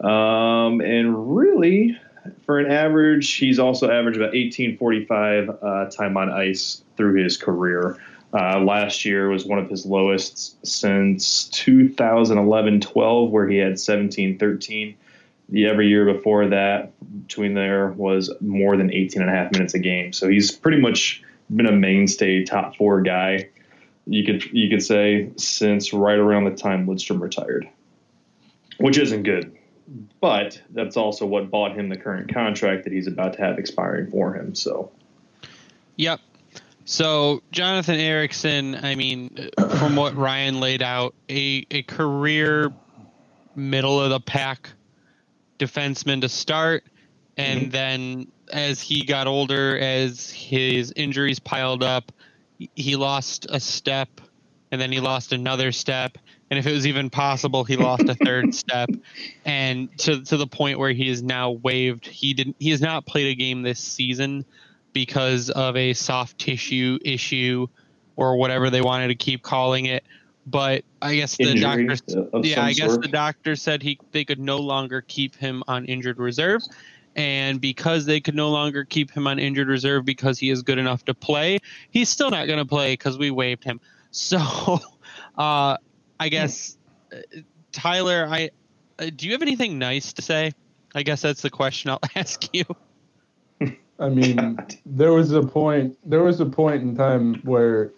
Um, 0.00 0.80
and 0.80 1.36
really, 1.36 1.96
for 2.44 2.58
an 2.58 2.70
average, 2.70 3.34
he's 3.34 3.58
also 3.58 3.90
averaged 3.90 4.16
about 4.16 4.32
1845 4.32 5.50
uh, 5.50 5.90
time 5.90 6.16
on 6.16 6.30
ice 6.30 6.82
through 6.96 7.22
his 7.22 7.36
career. 7.36 7.98
Uh, 8.36 8.60
last 8.60 9.06
year 9.06 9.30
was 9.30 9.46
one 9.46 9.58
of 9.58 9.70
his 9.70 9.86
lowest 9.86 10.66
since 10.66 11.44
2011 11.48 12.80
12, 12.82 13.30
where 13.30 13.48
he 13.48 13.56
had 13.56 13.80
17 13.80 14.38
13. 14.38 14.94
The 15.48 15.66
every 15.66 15.88
year 15.88 16.12
before 16.12 16.48
that, 16.48 16.92
between 17.26 17.54
there, 17.54 17.92
was 17.92 18.30
more 18.40 18.76
than 18.76 18.92
18 18.92 19.22
and 19.22 19.30
a 19.30 19.34
half 19.34 19.52
minutes 19.52 19.72
a 19.74 19.78
game. 19.78 20.12
So 20.12 20.28
he's 20.28 20.50
pretty 20.50 20.80
much 20.80 21.22
been 21.54 21.66
a 21.66 21.72
mainstay 21.72 22.44
top 22.44 22.76
four 22.76 23.00
guy, 23.00 23.48
you 24.06 24.24
could, 24.24 24.44
you 24.52 24.68
could 24.68 24.82
say, 24.82 25.30
since 25.36 25.92
right 25.92 26.18
around 26.18 26.44
the 26.44 26.50
time 26.50 26.86
Lidstrom 26.86 27.20
retired, 27.20 27.68
which 28.78 28.98
isn't 28.98 29.22
good. 29.22 29.56
But 30.20 30.60
that's 30.70 30.96
also 30.96 31.24
what 31.24 31.50
bought 31.50 31.78
him 31.78 31.88
the 31.88 31.96
current 31.96 32.34
contract 32.34 32.84
that 32.84 32.92
he's 32.92 33.06
about 33.06 33.34
to 33.34 33.38
have 33.40 33.58
expiring 33.58 34.10
for 34.10 34.34
him. 34.34 34.54
So, 34.56 34.90
yep, 35.94 36.20
so 36.86 37.42
Jonathan 37.50 37.96
Ericsson, 37.96 38.76
I 38.76 38.94
mean, 38.94 39.50
from 39.78 39.96
what 39.96 40.16
Ryan 40.16 40.60
laid 40.60 40.82
out, 40.82 41.14
a 41.28 41.66
a 41.70 41.82
career 41.82 42.72
middle 43.56 44.00
of 44.00 44.10
the 44.10 44.20
pack 44.20 44.70
defenseman 45.58 46.20
to 46.20 46.28
start, 46.28 46.84
and 47.36 47.62
mm-hmm. 47.62 47.70
then 47.70 48.26
as 48.52 48.80
he 48.80 49.04
got 49.04 49.26
older, 49.26 49.76
as 49.76 50.30
his 50.30 50.92
injuries 50.94 51.40
piled 51.40 51.82
up, 51.82 52.12
he 52.76 52.94
lost 52.94 53.48
a 53.50 53.58
step, 53.58 54.08
and 54.70 54.80
then 54.80 54.92
he 54.92 55.00
lost 55.00 55.32
another 55.32 55.72
step, 55.72 56.18
and 56.50 56.58
if 56.58 56.68
it 56.68 56.72
was 56.72 56.86
even 56.86 57.10
possible, 57.10 57.64
he 57.64 57.76
lost 57.76 58.04
a 58.08 58.14
third 58.24 58.54
step, 58.54 58.90
and 59.44 59.88
to 59.98 60.22
to 60.22 60.36
the 60.36 60.46
point 60.46 60.78
where 60.78 60.92
he 60.92 61.08
is 61.08 61.20
now 61.20 61.50
waived. 61.50 62.06
He 62.06 62.32
didn't. 62.32 62.54
He 62.60 62.70
has 62.70 62.80
not 62.80 63.06
played 63.06 63.26
a 63.26 63.34
game 63.34 63.62
this 63.62 63.80
season 63.80 64.44
because 64.96 65.50
of 65.50 65.76
a 65.76 65.92
soft 65.92 66.38
tissue 66.38 66.98
issue 67.04 67.66
or 68.16 68.38
whatever 68.38 68.70
they 68.70 68.80
wanted 68.80 69.08
to 69.08 69.14
keep 69.14 69.42
calling 69.42 69.84
it. 69.84 70.02
But 70.46 70.86
I 71.02 71.16
guess 71.16 71.36
the 71.36 71.50
Injury 71.50 71.86
doctor, 71.86 72.40
yeah, 72.42 72.64
I 72.64 72.72
guess 72.72 72.92
sort. 72.92 73.02
the 73.02 73.08
doctor 73.08 73.56
said 73.56 73.82
he 73.82 74.00
they 74.12 74.24
could 74.24 74.38
no 74.38 74.56
longer 74.56 75.02
keep 75.02 75.34
him 75.36 75.62
on 75.68 75.84
injured 75.84 76.18
reserve, 76.18 76.62
and 77.14 77.60
because 77.60 78.06
they 78.06 78.20
could 78.20 78.34
no 78.34 78.48
longer 78.48 78.84
keep 78.84 79.10
him 79.10 79.26
on 79.26 79.38
injured 79.38 79.68
reserve 79.68 80.06
because 80.06 80.38
he 80.38 80.48
is 80.48 80.62
good 80.62 80.78
enough 80.78 81.04
to 81.04 81.12
play, 81.12 81.58
he's 81.90 82.08
still 82.08 82.30
not 82.30 82.46
going 82.46 82.58
to 82.58 82.64
play 82.64 82.94
because 82.94 83.18
we 83.18 83.30
waived 83.30 83.64
him. 83.64 83.78
So, 84.12 84.38
uh, 85.36 85.76
I 86.18 86.28
guess 86.30 86.78
uh, 87.12 87.18
Tyler, 87.70 88.26
I 88.30 88.48
uh, 88.98 89.10
do 89.14 89.26
you 89.26 89.32
have 89.32 89.42
anything 89.42 89.78
nice 89.78 90.14
to 90.14 90.22
say? 90.22 90.52
I 90.94 91.02
guess 91.02 91.20
that's 91.20 91.42
the 91.42 91.50
question 91.50 91.90
I'll 91.90 92.00
ask 92.16 92.48
you. 92.54 92.64
I 93.98 94.08
mean, 94.08 94.36
God. 94.56 94.74
there 94.84 95.12
was 95.12 95.32
a 95.32 95.42
point. 95.42 95.96
There 96.04 96.22
was 96.22 96.40
a 96.40 96.46
point 96.46 96.82
in 96.82 96.96
time 96.96 97.36
where, 97.44 97.92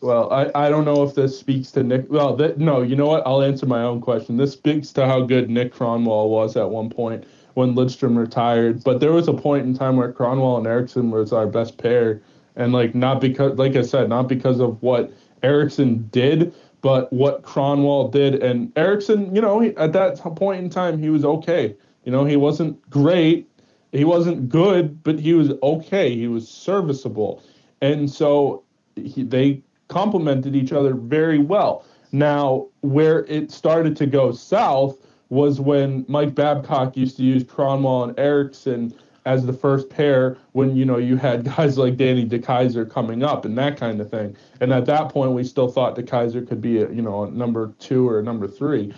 well, 0.00 0.32
I, 0.32 0.50
I 0.54 0.68
don't 0.70 0.84
know 0.84 1.02
if 1.02 1.14
this 1.14 1.38
speaks 1.38 1.70
to 1.72 1.82
Nick. 1.82 2.06
Well, 2.08 2.36
that, 2.36 2.58
no, 2.58 2.82
you 2.82 2.96
know 2.96 3.06
what? 3.06 3.26
I'll 3.26 3.42
answer 3.42 3.66
my 3.66 3.82
own 3.82 4.00
question. 4.00 4.36
This 4.36 4.52
speaks 4.52 4.90
to 4.92 5.06
how 5.06 5.22
good 5.22 5.50
Nick 5.50 5.74
Kronwall 5.74 6.28
was 6.28 6.56
at 6.56 6.70
one 6.70 6.90
point 6.90 7.24
when 7.54 7.74
Lidstrom 7.74 8.16
retired. 8.16 8.82
But 8.84 9.00
there 9.00 9.12
was 9.12 9.28
a 9.28 9.34
point 9.34 9.66
in 9.66 9.74
time 9.74 9.96
where 9.96 10.12
Kronwall 10.12 10.58
and 10.58 10.66
Ericsson 10.66 11.10
was 11.10 11.32
our 11.32 11.46
best 11.46 11.78
pair, 11.78 12.22
and 12.56 12.72
like 12.72 12.94
not 12.94 13.20
because, 13.20 13.58
like 13.58 13.76
I 13.76 13.82
said, 13.82 14.08
not 14.08 14.28
because 14.28 14.60
of 14.60 14.80
what 14.82 15.12
Ericsson 15.42 16.08
did, 16.10 16.54
but 16.80 17.12
what 17.12 17.42
Kronwall 17.42 18.10
did. 18.10 18.42
And 18.42 18.72
Ericsson, 18.76 19.34
you 19.34 19.40
know, 19.40 19.60
he, 19.60 19.76
at 19.76 19.92
that 19.92 20.18
point 20.36 20.62
in 20.62 20.70
time, 20.70 20.98
he 20.98 21.10
was 21.10 21.24
okay. 21.24 21.76
You 22.04 22.12
know, 22.12 22.24
he 22.24 22.36
wasn't 22.36 22.88
great, 22.88 23.48
he 23.92 24.04
wasn't 24.04 24.48
good, 24.48 25.02
but 25.02 25.18
he 25.18 25.34
was 25.34 25.52
okay. 25.62 26.14
He 26.14 26.28
was 26.28 26.48
serviceable, 26.48 27.42
and 27.80 28.10
so 28.10 28.62
he, 28.96 29.22
they 29.22 29.62
complemented 29.88 30.54
each 30.54 30.72
other 30.72 30.94
very 30.94 31.38
well. 31.38 31.84
Now, 32.12 32.68
where 32.80 33.24
it 33.26 33.50
started 33.50 33.96
to 33.96 34.06
go 34.06 34.32
south 34.32 34.96
was 35.28 35.60
when 35.60 36.04
Mike 36.08 36.34
Babcock 36.34 36.96
used 36.96 37.16
to 37.18 37.22
use 37.22 37.44
Kronwall 37.44 38.08
and 38.08 38.18
Ericsson 38.18 38.92
as 39.26 39.44
the 39.46 39.52
first 39.52 39.90
pair 39.90 40.36
when 40.52 40.74
you 40.76 40.84
know 40.84 40.96
you 40.96 41.16
had 41.16 41.44
guys 41.56 41.78
like 41.78 41.96
Danny 41.96 42.26
DeKeyser 42.26 42.90
coming 42.90 43.22
up 43.22 43.44
and 43.44 43.56
that 43.58 43.76
kind 43.76 44.00
of 44.00 44.10
thing. 44.10 44.36
And 44.60 44.72
at 44.72 44.86
that 44.86 45.10
point, 45.10 45.32
we 45.32 45.44
still 45.44 45.68
thought 45.68 45.96
DeKeyser 45.96 46.46
could 46.48 46.60
be 46.60 46.82
a 46.82 46.90
you 46.90 47.02
know 47.02 47.24
a 47.24 47.30
number 47.30 47.72
two 47.78 48.08
or 48.08 48.18
a 48.18 48.22
number 48.22 48.48
three. 48.48 48.94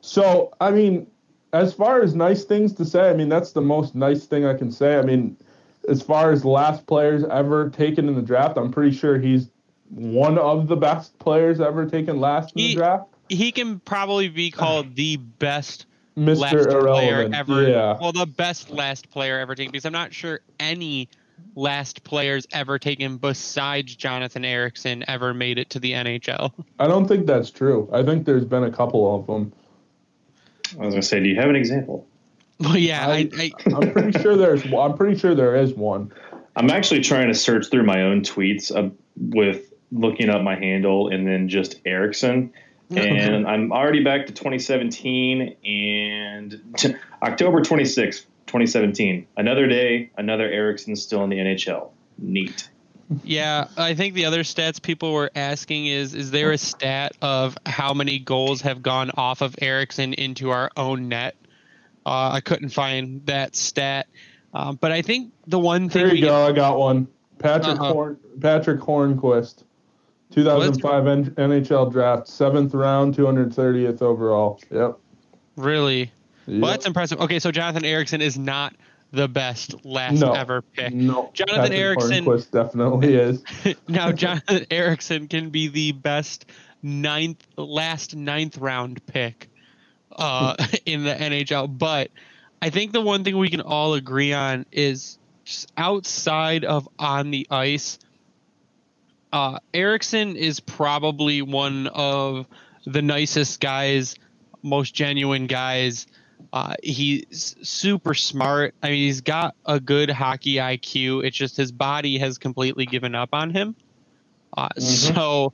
So 0.00 0.52
I 0.60 0.70
mean, 0.70 1.06
as 1.52 1.72
far 1.74 2.02
as 2.02 2.14
nice 2.14 2.44
things 2.44 2.72
to 2.74 2.84
say, 2.84 3.10
I 3.10 3.14
mean 3.14 3.28
that's 3.28 3.52
the 3.52 3.60
most 3.60 3.94
nice 3.94 4.26
thing 4.26 4.46
I 4.46 4.54
can 4.54 4.70
say. 4.70 4.98
I 4.98 5.02
mean, 5.02 5.36
as 5.88 6.02
far 6.02 6.32
as 6.32 6.44
last 6.44 6.86
players 6.86 7.24
ever 7.24 7.70
taken 7.70 8.08
in 8.08 8.14
the 8.14 8.22
draft, 8.22 8.56
I'm 8.56 8.70
pretty 8.70 8.96
sure 8.96 9.18
he's 9.18 9.50
one 9.90 10.38
of 10.38 10.68
the 10.68 10.76
best 10.76 11.18
players 11.18 11.60
ever 11.60 11.86
taken 11.86 12.20
last 12.20 12.54
in 12.56 12.62
the 12.62 12.74
draft. 12.74 13.08
He 13.28 13.52
can 13.52 13.80
probably 13.80 14.28
be 14.28 14.50
called 14.50 14.94
the 14.94 15.16
best 15.16 15.86
Mr. 16.16 16.38
last 16.38 16.68
player 16.68 17.30
ever. 17.32 17.68
Yeah. 17.68 17.98
Well, 18.00 18.12
the 18.12 18.26
best 18.26 18.70
last 18.70 19.10
player 19.10 19.38
ever 19.38 19.54
taken 19.54 19.72
because 19.72 19.84
I'm 19.84 19.92
not 19.92 20.12
sure 20.12 20.40
any 20.60 21.08
last 21.54 22.04
players 22.04 22.46
ever 22.52 22.78
taken 22.78 23.16
besides 23.16 23.96
Jonathan 23.96 24.44
Ericsson 24.44 25.04
ever 25.08 25.34
made 25.34 25.58
it 25.58 25.70
to 25.70 25.80
the 25.80 25.92
NHL. 25.92 26.52
I 26.78 26.86
don't 26.86 27.06
think 27.06 27.26
that's 27.26 27.50
true. 27.50 27.88
I 27.92 28.02
think 28.02 28.24
there's 28.24 28.44
been 28.44 28.64
a 28.64 28.70
couple 28.70 29.14
of 29.14 29.26
them. 29.26 29.52
I 30.78 30.84
was 30.84 30.94
gonna 30.94 31.02
say, 31.02 31.20
do 31.20 31.28
you 31.28 31.36
have 31.36 31.48
an 31.48 31.56
example? 31.56 32.06
Well, 32.60 32.76
yeah, 32.76 33.06
I, 33.08 33.28
I, 33.36 33.52
am 33.66 33.92
pretty 33.92 34.18
sure 34.20 34.36
there's. 34.36 34.64
I'm 34.72 34.96
pretty 34.96 35.18
sure 35.18 35.34
there 35.34 35.56
is 35.56 35.74
one. 35.74 36.12
I'm 36.54 36.70
actually 36.70 37.00
trying 37.00 37.28
to 37.28 37.34
search 37.34 37.70
through 37.70 37.84
my 37.84 38.02
own 38.02 38.22
tweets 38.22 38.74
uh, 38.74 38.90
with 39.16 39.72
looking 39.90 40.28
up 40.28 40.42
my 40.42 40.54
handle 40.54 41.08
and 41.08 41.26
then 41.26 41.48
just 41.48 41.80
Ericsson, 41.84 42.52
and 42.96 43.46
I'm 43.46 43.72
already 43.72 44.04
back 44.04 44.26
to 44.26 44.32
2017 44.32 45.56
and 45.64 46.96
October 47.22 47.62
26, 47.62 48.20
2017. 48.20 49.26
Another 49.36 49.66
day, 49.66 50.10
another 50.16 50.44
Ericsson 50.44 50.94
still 50.96 51.24
in 51.24 51.30
the 51.30 51.38
NHL. 51.38 51.90
Neat. 52.18 52.68
Yeah, 53.24 53.68
I 53.76 53.94
think 53.94 54.14
the 54.14 54.24
other 54.26 54.42
stats 54.42 54.80
people 54.80 55.12
were 55.12 55.30
asking 55.34 55.86
is 55.86 56.14
is 56.14 56.30
there 56.30 56.52
a 56.52 56.58
stat 56.58 57.12
of 57.22 57.56
how 57.66 57.94
many 57.94 58.18
goals 58.18 58.60
have 58.62 58.82
gone 58.82 59.10
off 59.16 59.40
of 59.40 59.54
Ericsson 59.60 60.14
into 60.14 60.50
our 60.50 60.70
own 60.76 61.08
net? 61.08 61.36
Uh, 62.04 62.30
I 62.32 62.40
couldn't 62.40 62.70
find 62.70 63.24
that 63.26 63.54
stat, 63.54 64.08
um, 64.54 64.76
but 64.80 64.90
I 64.92 65.02
think 65.02 65.32
the 65.46 65.58
one 65.58 65.88
thing 65.88 66.02
There 66.04 66.12
we 66.12 66.20
you 66.20 66.26
go. 66.26 66.46
I 66.46 66.52
got 66.52 66.78
one. 66.78 67.06
Patrick 67.38 67.78
Uh-huh. 67.80 67.92
Horn, 67.92 68.18
Patrick 68.40 68.80
Hornqvist, 68.80 69.64
2005 70.30 71.06
N- 71.06 71.24
NHL 71.36 71.90
draft, 71.92 72.28
seventh 72.28 72.72
round, 72.74 73.14
230th 73.16 74.00
overall. 74.02 74.60
Yep. 74.70 74.98
really 75.56 76.10
Yep. 76.46 76.60
well 76.62 76.70
that's 76.72 76.86
impressive. 76.86 77.20
Okay, 77.20 77.38
so 77.38 77.50
Jonathan 77.52 77.84
Ericsson 77.84 78.20
is 78.20 78.36
not 78.38 78.74
the 79.12 79.28
best 79.28 79.84
last 79.84 80.20
No. 80.20 80.32
ever 80.32 80.62
pick. 80.62 80.92
No, 80.94 81.30
Jonathan 81.34 81.62
Patrick 81.62 81.78
Ericsson- 81.78 82.24
Hornqvist 82.24 82.50
definitely 82.50 83.14
is. 83.14 83.44
now 83.88 84.10
Jonathan 84.12 84.66
Ericsson 84.70 85.28
can 85.28 85.50
be 85.50 85.68
the 85.68 85.92
best 85.92 86.46
ninth 86.82 87.46
last 87.56 88.16
ninth 88.16 88.58
round 88.58 89.04
pick 89.06 89.48
uh, 90.16 90.56
in 90.86 91.04
the 91.04 91.14
NHL. 91.14 91.78
But 91.78 92.10
I 92.60 92.70
think 92.70 92.92
the 92.92 93.00
one 93.00 93.22
thing 93.24 93.36
we 93.38 93.50
can 93.50 93.60
all 93.60 93.94
agree 93.94 94.32
on 94.32 94.66
is 94.72 95.18
just 95.44 95.70
outside 95.76 96.64
of 96.64 96.88
on 96.98 97.30
the 97.30 97.46
ice, 97.50 97.98
uh, 99.32 99.58
Ericsson 99.74 100.36
is 100.36 100.60
probably 100.60 101.42
one 101.42 101.86
of 101.88 102.46
the 102.86 103.02
nicest 103.02 103.60
guys, 103.60 104.14
most 104.62 104.94
genuine 104.94 105.46
guys. 105.46 106.06
Uh, 106.52 106.74
he's 106.82 107.56
super 107.62 108.14
smart. 108.14 108.74
I 108.82 108.90
mean, 108.90 109.04
he's 109.04 109.20
got 109.20 109.54
a 109.64 109.80
good 109.80 110.10
hockey 110.10 110.56
IQ. 110.56 111.24
It's 111.24 111.36
just 111.36 111.56
his 111.56 111.72
body 111.72 112.18
has 112.18 112.38
completely 112.38 112.86
given 112.86 113.14
up 113.14 113.30
on 113.32 113.50
him. 113.50 113.74
Uh, 114.56 114.68
So, 114.78 115.52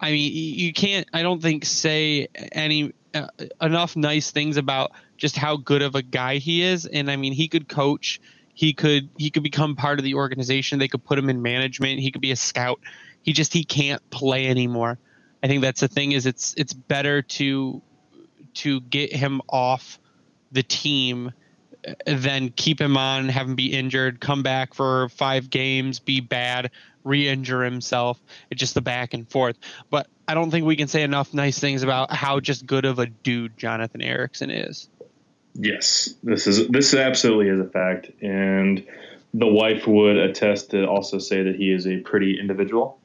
I 0.00 0.12
mean, 0.12 0.32
you 0.32 0.72
can't. 0.72 1.06
I 1.12 1.22
don't 1.22 1.40
think 1.40 1.64
say 1.64 2.28
any 2.52 2.92
uh, 3.14 3.28
enough 3.60 3.96
nice 3.96 4.30
things 4.30 4.56
about 4.56 4.92
just 5.16 5.36
how 5.36 5.56
good 5.56 5.82
of 5.82 5.94
a 5.94 6.02
guy 6.02 6.36
he 6.36 6.62
is. 6.62 6.86
And 6.86 7.10
I 7.10 7.16
mean, 7.16 7.32
he 7.32 7.48
could 7.48 7.68
coach. 7.68 8.20
He 8.54 8.72
could 8.72 9.08
he 9.16 9.30
could 9.30 9.42
become 9.42 9.76
part 9.76 9.98
of 9.98 10.04
the 10.04 10.14
organization. 10.14 10.78
They 10.78 10.88
could 10.88 11.04
put 11.04 11.18
him 11.18 11.30
in 11.30 11.42
management. 11.42 12.00
He 12.00 12.10
could 12.10 12.22
be 12.22 12.32
a 12.32 12.36
scout. 12.36 12.80
He 13.22 13.32
just 13.32 13.52
he 13.52 13.64
can't 13.64 14.08
play 14.10 14.48
anymore. 14.48 14.98
I 15.42 15.46
think 15.46 15.62
that's 15.62 15.80
the 15.80 15.88
thing. 15.88 16.12
Is 16.12 16.26
it's 16.26 16.54
it's 16.56 16.72
better 16.72 17.22
to 17.22 17.82
to 18.54 18.80
get 18.80 19.14
him 19.14 19.40
off 19.48 19.98
the 20.52 20.62
team 20.62 21.32
uh, 21.86 21.94
than 22.06 22.50
keep 22.50 22.80
him 22.80 22.96
on, 22.96 23.28
have 23.28 23.46
him 23.46 23.54
be 23.54 23.72
injured, 23.72 24.20
come 24.20 24.42
back 24.42 24.74
for 24.74 25.08
five 25.10 25.50
games, 25.50 25.98
be 25.98 26.20
bad, 26.20 26.70
re-injure 27.04 27.62
himself. 27.62 28.20
It's 28.50 28.60
just 28.60 28.74
the 28.74 28.80
back 28.80 29.14
and 29.14 29.28
forth. 29.28 29.56
But 29.90 30.06
I 30.28 30.34
don't 30.34 30.50
think 30.50 30.66
we 30.66 30.76
can 30.76 30.88
say 30.88 31.02
enough 31.02 31.34
nice 31.34 31.58
things 31.58 31.82
about 31.82 32.12
how 32.12 32.40
just 32.40 32.66
good 32.66 32.84
of 32.84 32.98
a 32.98 33.06
dude 33.06 33.56
Jonathan 33.56 34.02
Ericsson 34.02 34.50
is. 34.50 34.88
Yes, 35.54 36.14
this 36.22 36.46
is 36.46 36.68
this 36.68 36.94
absolutely 36.94 37.48
is 37.48 37.58
a 37.58 37.68
fact, 37.68 38.10
and 38.22 38.86
the 39.34 39.48
wife 39.48 39.84
would 39.86 40.16
attest 40.16 40.70
to 40.70 40.84
also 40.86 41.18
say 41.18 41.42
that 41.42 41.56
he 41.56 41.72
is 41.72 41.88
a 41.88 41.98
pretty 41.98 42.38
individual. 42.38 42.99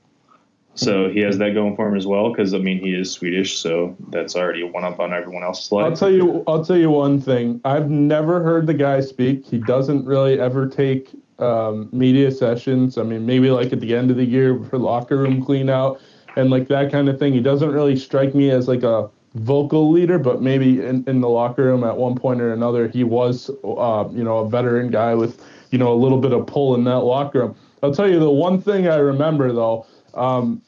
So 0.75 1.09
he 1.09 1.21
has 1.21 1.37
that 1.37 1.53
going 1.53 1.75
for 1.75 1.87
him 1.87 1.95
as 1.95 2.05
well, 2.05 2.29
because 2.29 2.53
I 2.53 2.59
mean 2.59 2.79
he 2.79 2.93
is 2.93 3.11
Swedish, 3.11 3.57
so 3.57 3.95
that's 4.09 4.35
already 4.35 4.61
a 4.61 4.67
one 4.67 4.83
up 4.83 4.99
on 4.99 5.13
everyone 5.13 5.43
else's 5.43 5.71
I'll 5.71 5.95
tell 5.95 6.11
you. 6.11 6.43
I'll 6.47 6.63
tell 6.63 6.77
you 6.77 6.89
one 6.89 7.19
thing. 7.19 7.61
I've 7.63 7.89
never 7.89 8.43
heard 8.43 8.67
the 8.67 8.73
guy 8.73 8.99
speak. 8.99 9.45
He 9.45 9.57
doesn't 9.57 10.05
really 10.05 10.39
ever 10.39 10.67
take 10.67 11.09
um, 11.39 11.89
media 11.91 12.31
sessions. 12.31 12.97
I 12.97 13.03
mean, 13.03 13.25
maybe 13.25 13.49
like 13.49 13.73
at 13.73 13.79
the 13.79 13.95
end 13.95 14.11
of 14.11 14.17
the 14.17 14.25
year 14.25 14.61
for 14.69 14.77
locker 14.77 15.17
room 15.17 15.43
clean 15.43 15.69
out 15.69 16.01
and 16.35 16.49
like 16.49 16.67
that 16.67 16.91
kind 16.91 17.09
of 17.09 17.17
thing. 17.19 17.33
He 17.33 17.41
doesn't 17.41 17.71
really 17.71 17.95
strike 17.95 18.35
me 18.35 18.51
as 18.51 18.67
like 18.67 18.83
a 18.83 19.09
vocal 19.35 19.91
leader, 19.91 20.17
but 20.17 20.41
maybe 20.41 20.85
in, 20.85 21.03
in 21.07 21.21
the 21.21 21.29
locker 21.29 21.63
room 21.63 21.83
at 21.83 21.95
one 21.95 22.15
point 22.15 22.41
or 22.41 22.53
another, 22.53 22.87
he 22.87 23.03
was, 23.03 23.49
uh, 23.63 24.07
you 24.11 24.23
know, 24.23 24.39
a 24.39 24.49
veteran 24.49 24.89
guy 24.89 25.13
with, 25.13 25.45
you 25.71 25.77
know, 25.77 25.93
a 25.93 25.95
little 25.95 26.19
bit 26.19 26.31
of 26.31 26.47
pull 26.47 26.75
in 26.75 26.83
that 26.85 26.99
locker 26.99 27.39
room. 27.39 27.55
I'll 27.83 27.93
tell 27.93 28.09
you 28.09 28.19
the 28.19 28.31
one 28.31 28.61
thing 28.61 28.87
I 28.87 28.95
remember 28.95 29.51
though. 29.51 29.85
Um, 30.15 30.61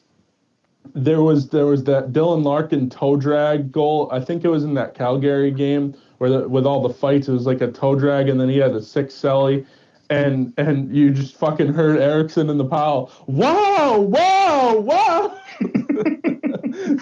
there 0.94 1.22
was 1.22 1.48
there 1.48 1.66
was 1.66 1.84
that 1.84 2.12
Dylan 2.12 2.44
Larkin 2.44 2.88
toe 2.90 3.16
drag 3.16 3.70
goal. 3.70 4.08
I 4.12 4.20
think 4.20 4.44
it 4.44 4.48
was 4.48 4.64
in 4.64 4.74
that 4.74 4.94
Calgary 4.94 5.50
game 5.50 5.94
where 6.18 6.30
the, 6.30 6.48
with 6.48 6.66
all 6.66 6.86
the 6.86 6.92
fights, 6.92 7.28
it 7.28 7.32
was 7.32 7.46
like 7.46 7.60
a 7.60 7.70
toe 7.70 7.94
drag, 7.94 8.28
and 8.28 8.40
then 8.40 8.48
he 8.48 8.58
had 8.58 8.72
a 8.72 8.82
six 8.82 9.14
celly, 9.14 9.66
and 10.10 10.52
and 10.56 10.94
you 10.94 11.10
just 11.10 11.36
fucking 11.36 11.72
heard 11.72 12.00
Ericsson 12.00 12.50
in 12.50 12.58
the 12.58 12.64
pile. 12.64 13.12
Wow, 13.26 14.00
wow, 14.00 14.78
wow. 14.78 15.40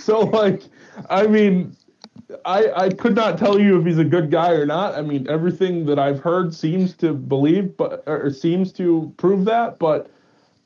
so 0.00 0.20
like, 0.20 0.62
I 1.08 1.26
mean, 1.26 1.76
I 2.44 2.70
I 2.72 2.88
could 2.90 3.14
not 3.14 3.38
tell 3.38 3.58
you 3.58 3.80
if 3.80 3.86
he's 3.86 3.98
a 3.98 4.04
good 4.04 4.30
guy 4.30 4.50
or 4.52 4.66
not. 4.66 4.94
I 4.94 5.02
mean, 5.02 5.26
everything 5.28 5.86
that 5.86 5.98
I've 5.98 6.20
heard 6.20 6.54
seems 6.54 6.94
to 6.96 7.14
believe, 7.14 7.76
but 7.76 8.02
or 8.06 8.30
seems 8.30 8.72
to 8.74 9.12
prove 9.16 9.44
that, 9.46 9.78
but. 9.78 10.10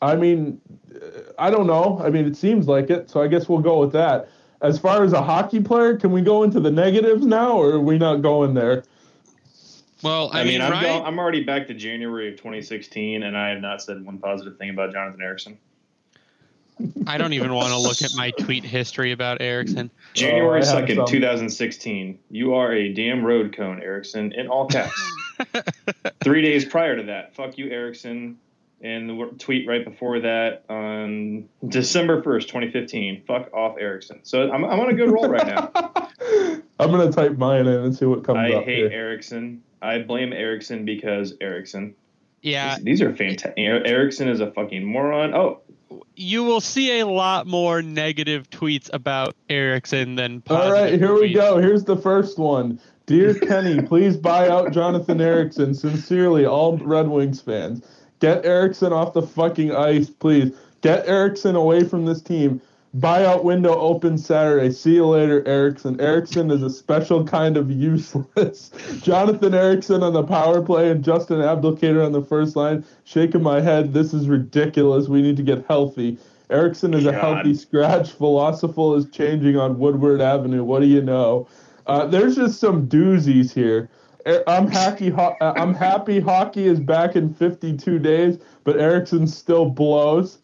I 0.02 0.16
mean, 0.16 0.61
I 1.38 1.50
don't 1.50 1.66
know. 1.66 2.00
I 2.02 2.11
mean, 2.11 2.26
it 2.26 2.37
seems 2.37 2.66
like 2.66 2.90
it, 2.90 3.11
so 3.11 3.23
I 3.23 3.28
guess 3.28 3.49
we'll 3.49 3.61
go 3.61 3.78
with 3.78 3.92
that. 3.92 4.28
As 4.62 4.78
far 4.78 5.04
as 5.04 5.12
a 5.12 5.23
hockey 5.23 5.61
player, 5.61 5.97
can 5.97 6.12
we 6.12 6.21
go 6.21 6.42
into 6.42 6.61
the 6.61 6.71
negatives 6.71 7.25
now, 7.25 7.57
or 7.57 7.73
are 7.73 7.80
we 7.80 7.99
not 7.99 8.16
going 8.16 8.54
there? 8.54 8.85
Well, 10.02 10.30
I, 10.33 10.40
I 10.40 10.45
mean, 10.45 10.61
I'm 10.61 10.73
Ryan, 10.73 11.02
go, 11.02 11.04
I'm 11.04 11.19
already 11.19 11.45
back 11.45 11.66
to 11.69 11.75
January 11.75 12.28
of 12.28 12.37
2016, 12.37 13.23
and 13.23 13.37
I 13.37 13.50
have 13.50 13.61
not 13.61 13.83
said 13.83 14.04
one 14.04 14.19
positive 14.19 14.57
thing 14.57 14.71
about 14.71 14.92
Jonathan 14.92 15.21
Ericsson. 15.21 15.59
I 17.07 17.19
don't 17.19 17.35
even 17.35 17.52
want 17.52 17.69
to 17.69 17.78
look 17.78 18.00
at 18.00 18.11
my 18.16 18.30
tweet 18.30 18.64
history 18.64 19.12
about 19.12 19.42
Ericsson. 19.42 19.90
January 20.14 20.49
Oh, 20.49 20.52
I 20.52 20.57
have 20.57 20.66
second, 20.66 20.97
some. 20.97 21.07
2016. 21.07 22.19
You 22.30 22.54
are 22.54 22.73
a 22.73 22.92
damn 22.92 23.23
road 23.23 23.54
cone, 23.54 23.83
Ericsson, 23.83 24.33
in 24.33 24.49
all 24.49 24.66
caps. 24.66 24.99
Three 26.23 26.40
days 26.40 26.64
prior 26.64 26.97
to 26.97 27.02
that, 27.04 27.35
fuck 27.35 27.59
you, 27.59 27.71
Ericsson. 27.71 28.38
And 28.82 29.10
the 29.10 29.30
tweet 29.38 29.68
right 29.68 29.84
before 29.84 30.20
that 30.20 30.64
on 30.70 31.49
December 31.68 32.22
1st, 32.22 32.42
2015. 32.42 33.22
Fuck 33.26 33.52
off, 33.52 33.76
Ericsson. 33.78 34.20
So 34.22 34.50
I'm, 34.50 34.64
I'm 34.64 34.80
on 34.80 34.88
a 34.88 34.94
good 34.94 35.10
roll 35.10 35.28
right 35.28 35.46
now. 35.46 35.70
I'm 36.78 36.90
gonna 36.90 37.12
type 37.12 37.37
mine 37.37 37.66
in 37.66 37.84
and 37.84 37.94
see 37.94 38.06
what 38.06 38.25
comes 38.25 38.38
I 38.38 38.52
up 38.52 38.62
I 38.62 38.64
hate 38.64 38.76
here. 38.76 38.90
Ericsson. 38.90 39.62
I 39.82 39.99
blame 39.99 40.32
Ericsson 40.32 40.84
because 40.87 41.34
Ericsson. 41.40 41.94
Yeah, 42.42 42.76
These, 42.76 42.84
these 42.84 43.02
are 43.02 43.14
fantastic. 43.14 43.54
Ericsson 43.58 44.28
is 44.28 44.40
a 44.40 44.50
fucking 44.50 44.82
moron. 44.84 45.34
Oh, 45.34 45.60
you 46.16 46.44
will 46.44 46.60
see 46.60 47.00
a 47.00 47.06
lot 47.06 47.46
more 47.46 47.82
negative 47.82 48.49
tweets 48.50 48.90
about 48.92 49.34
Ericsson 49.49 50.14
than 50.14 50.42
All 50.49 50.56
positive 50.56 50.72
right, 50.72 50.99
here 50.99 51.14
we 51.14 51.32
go. 51.32 51.58
Here's 51.58 51.84
the 51.84 51.96
first 51.96 52.38
one. 52.38 52.80
Dear 53.06 53.34
Kenny, 53.34 53.82
please 53.87 54.16
buy 54.16 54.49
out 54.49 54.72
Jonathan 54.72 55.20
Ericsson. 55.20 55.75
Sincerely, 55.75 56.46
all 56.46 56.78
Red 56.78 57.08
Wings 57.08 57.40
fans. 57.40 57.82
Get 58.21 58.45
Ericsson 58.45 58.93
off 58.93 59.15
the 59.15 59.23
fucking 59.23 59.75
ice, 59.75 60.11
please. 60.11 60.53
Get 60.83 61.07
Ericsson 61.09 61.57
away 61.57 61.85
from 61.85 62.07
this 62.07 62.23
team. 62.23 62.61
Buyout 62.99 63.45
window 63.45 63.79
open 63.79 64.19
Saturday. 64.19 64.73
See 64.73 64.97
you 64.97 65.07
later, 65.07 65.47
Ericsson. 65.47 66.00
Ericsson 66.00 66.50
is 66.50 66.62
a 66.62 66.71
special 66.71 67.25
kind 67.25 67.57
of 67.57 67.71
useless. 67.71 68.71
Jonathan 69.03 69.55
Ericsson 69.55 70.03
on 70.03 70.12
the 70.12 70.25
power 70.25 70.61
play 70.61 70.91
and 70.91 71.05
Justin 71.05 71.39
Abdelkader 71.39 72.05
on 72.05 72.12
the 72.12 72.23
first 72.23 72.57
line. 72.57 72.85
Shaking 73.05 73.43
my 73.43 73.61
head. 73.61 73.95
This 73.95 74.12
is 74.12 74.29
ridiculous. 74.29 75.09
We 75.09 75.23
need 75.23 75.37
to 75.37 75.45
get 75.45 75.65
healthy. 75.67 76.19
Ericsson 76.50 76.95
is 76.95 77.07
a 77.07 77.12
healthy 77.12 77.55
scratch. 77.55 78.11
Philosophical 78.11 78.97
is 78.97 79.09
changing 79.11 79.57
on 79.57 79.79
Woodward 79.79 80.21
Avenue. 80.21 80.65
What 80.65 80.81
do 80.81 80.87
you 80.87 81.00
know? 81.00 81.47
Uh, 81.87 82.07
there's 82.07 82.35
just 82.35 82.59
some 82.59 82.89
doozies 82.89 83.53
here. 83.55 83.89
Er- 84.27 84.45
I'm 84.47 84.67
happy. 84.69 85.09
Ho- 85.11 85.37
uh, 85.41 85.53
I'm 85.57 85.75
happy. 85.75 86.21
Hockey 86.21 86.67
is 86.67 86.81
back 86.81 87.17
in 87.17 87.33
52 87.35 87.99
days, 87.99 88.39
but 88.65 88.79
Ericsson 88.79 89.27
still 89.27 89.67
blows. 89.71 90.39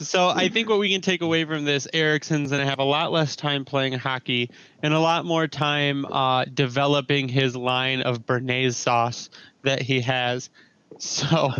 So 0.00 0.28
I 0.30 0.48
think 0.48 0.68
what 0.68 0.80
we 0.80 0.90
can 0.90 1.00
take 1.00 1.20
away 1.22 1.44
from 1.44 1.64
this, 1.64 1.86
Ericsson's 1.92 2.50
going 2.50 2.60
to 2.62 2.68
have 2.68 2.80
a 2.80 2.84
lot 2.84 3.12
less 3.12 3.36
time 3.36 3.64
playing 3.64 3.92
hockey 3.92 4.50
and 4.82 4.92
a 4.92 4.98
lot 4.98 5.24
more 5.24 5.46
time 5.46 6.04
uh, 6.06 6.44
developing 6.46 7.28
his 7.28 7.54
line 7.54 8.02
of 8.02 8.26
Bernaise 8.26 8.74
sauce 8.74 9.30
that 9.62 9.80
he 9.80 10.00
has. 10.00 10.50
So 10.98 11.50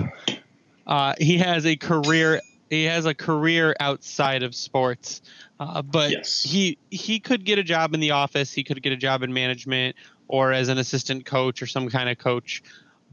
uh, 0.86 1.14
he 1.18 1.38
has 1.38 1.66
a 1.66 1.76
career. 1.76 2.40
He 2.68 2.84
has 2.84 3.04
a 3.04 3.14
career 3.14 3.76
outside 3.80 4.42
of 4.42 4.54
sports, 4.54 5.20
uh, 5.60 5.82
but 5.82 6.10
Yes. 6.10 6.42
he 6.42 6.78
he 6.90 7.20
could 7.20 7.44
get 7.44 7.58
a 7.58 7.62
job 7.62 7.92
in 7.92 8.00
the 8.00 8.12
office. 8.12 8.52
He 8.52 8.64
could 8.64 8.82
get 8.82 8.92
a 8.92 8.96
job 8.96 9.22
in 9.22 9.32
management 9.32 9.94
or 10.32 10.50
as 10.50 10.68
an 10.68 10.78
assistant 10.78 11.26
coach 11.26 11.60
or 11.60 11.66
some 11.66 11.90
kind 11.90 12.08
of 12.08 12.16
coach. 12.16 12.62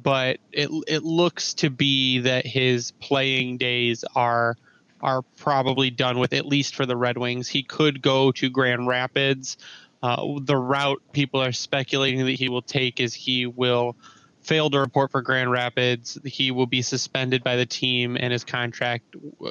But 0.01 0.39
it 0.53 0.69
it 0.87 1.03
looks 1.03 1.53
to 1.55 1.69
be 1.69 2.19
that 2.19 2.47
his 2.47 2.91
playing 2.91 3.57
days 3.57 4.05
are 4.15 4.55
are 5.01 5.21
probably 5.35 5.89
done 5.89 6.17
with 6.17 6.33
at 6.33 6.45
least 6.45 6.75
for 6.75 6.85
the 6.85 6.95
Red 6.95 7.17
Wings. 7.17 7.49
He 7.49 7.61
could 7.61 8.01
go 8.01 8.31
to 8.31 8.49
Grand 8.49 8.87
Rapids. 8.87 9.57
Uh, 10.01 10.39
the 10.41 10.55
route 10.55 11.01
people 11.11 11.43
are 11.43 11.51
speculating 11.51 12.25
that 12.25 12.31
he 12.31 12.47
will 12.47 12.61
take 12.61 13.01
is 13.01 13.13
he 13.13 13.45
will 13.45 13.97
fail 14.41 14.69
to 14.69 14.79
report 14.79 15.11
for 15.11 15.21
Grand 15.21 15.51
Rapids, 15.51 16.17
he 16.23 16.51
will 16.51 16.65
be 16.65 16.81
suspended 16.81 17.43
by 17.43 17.57
the 17.57 17.65
team 17.65 18.15
and 18.17 18.31
his 18.31 18.45
contract 18.45 19.03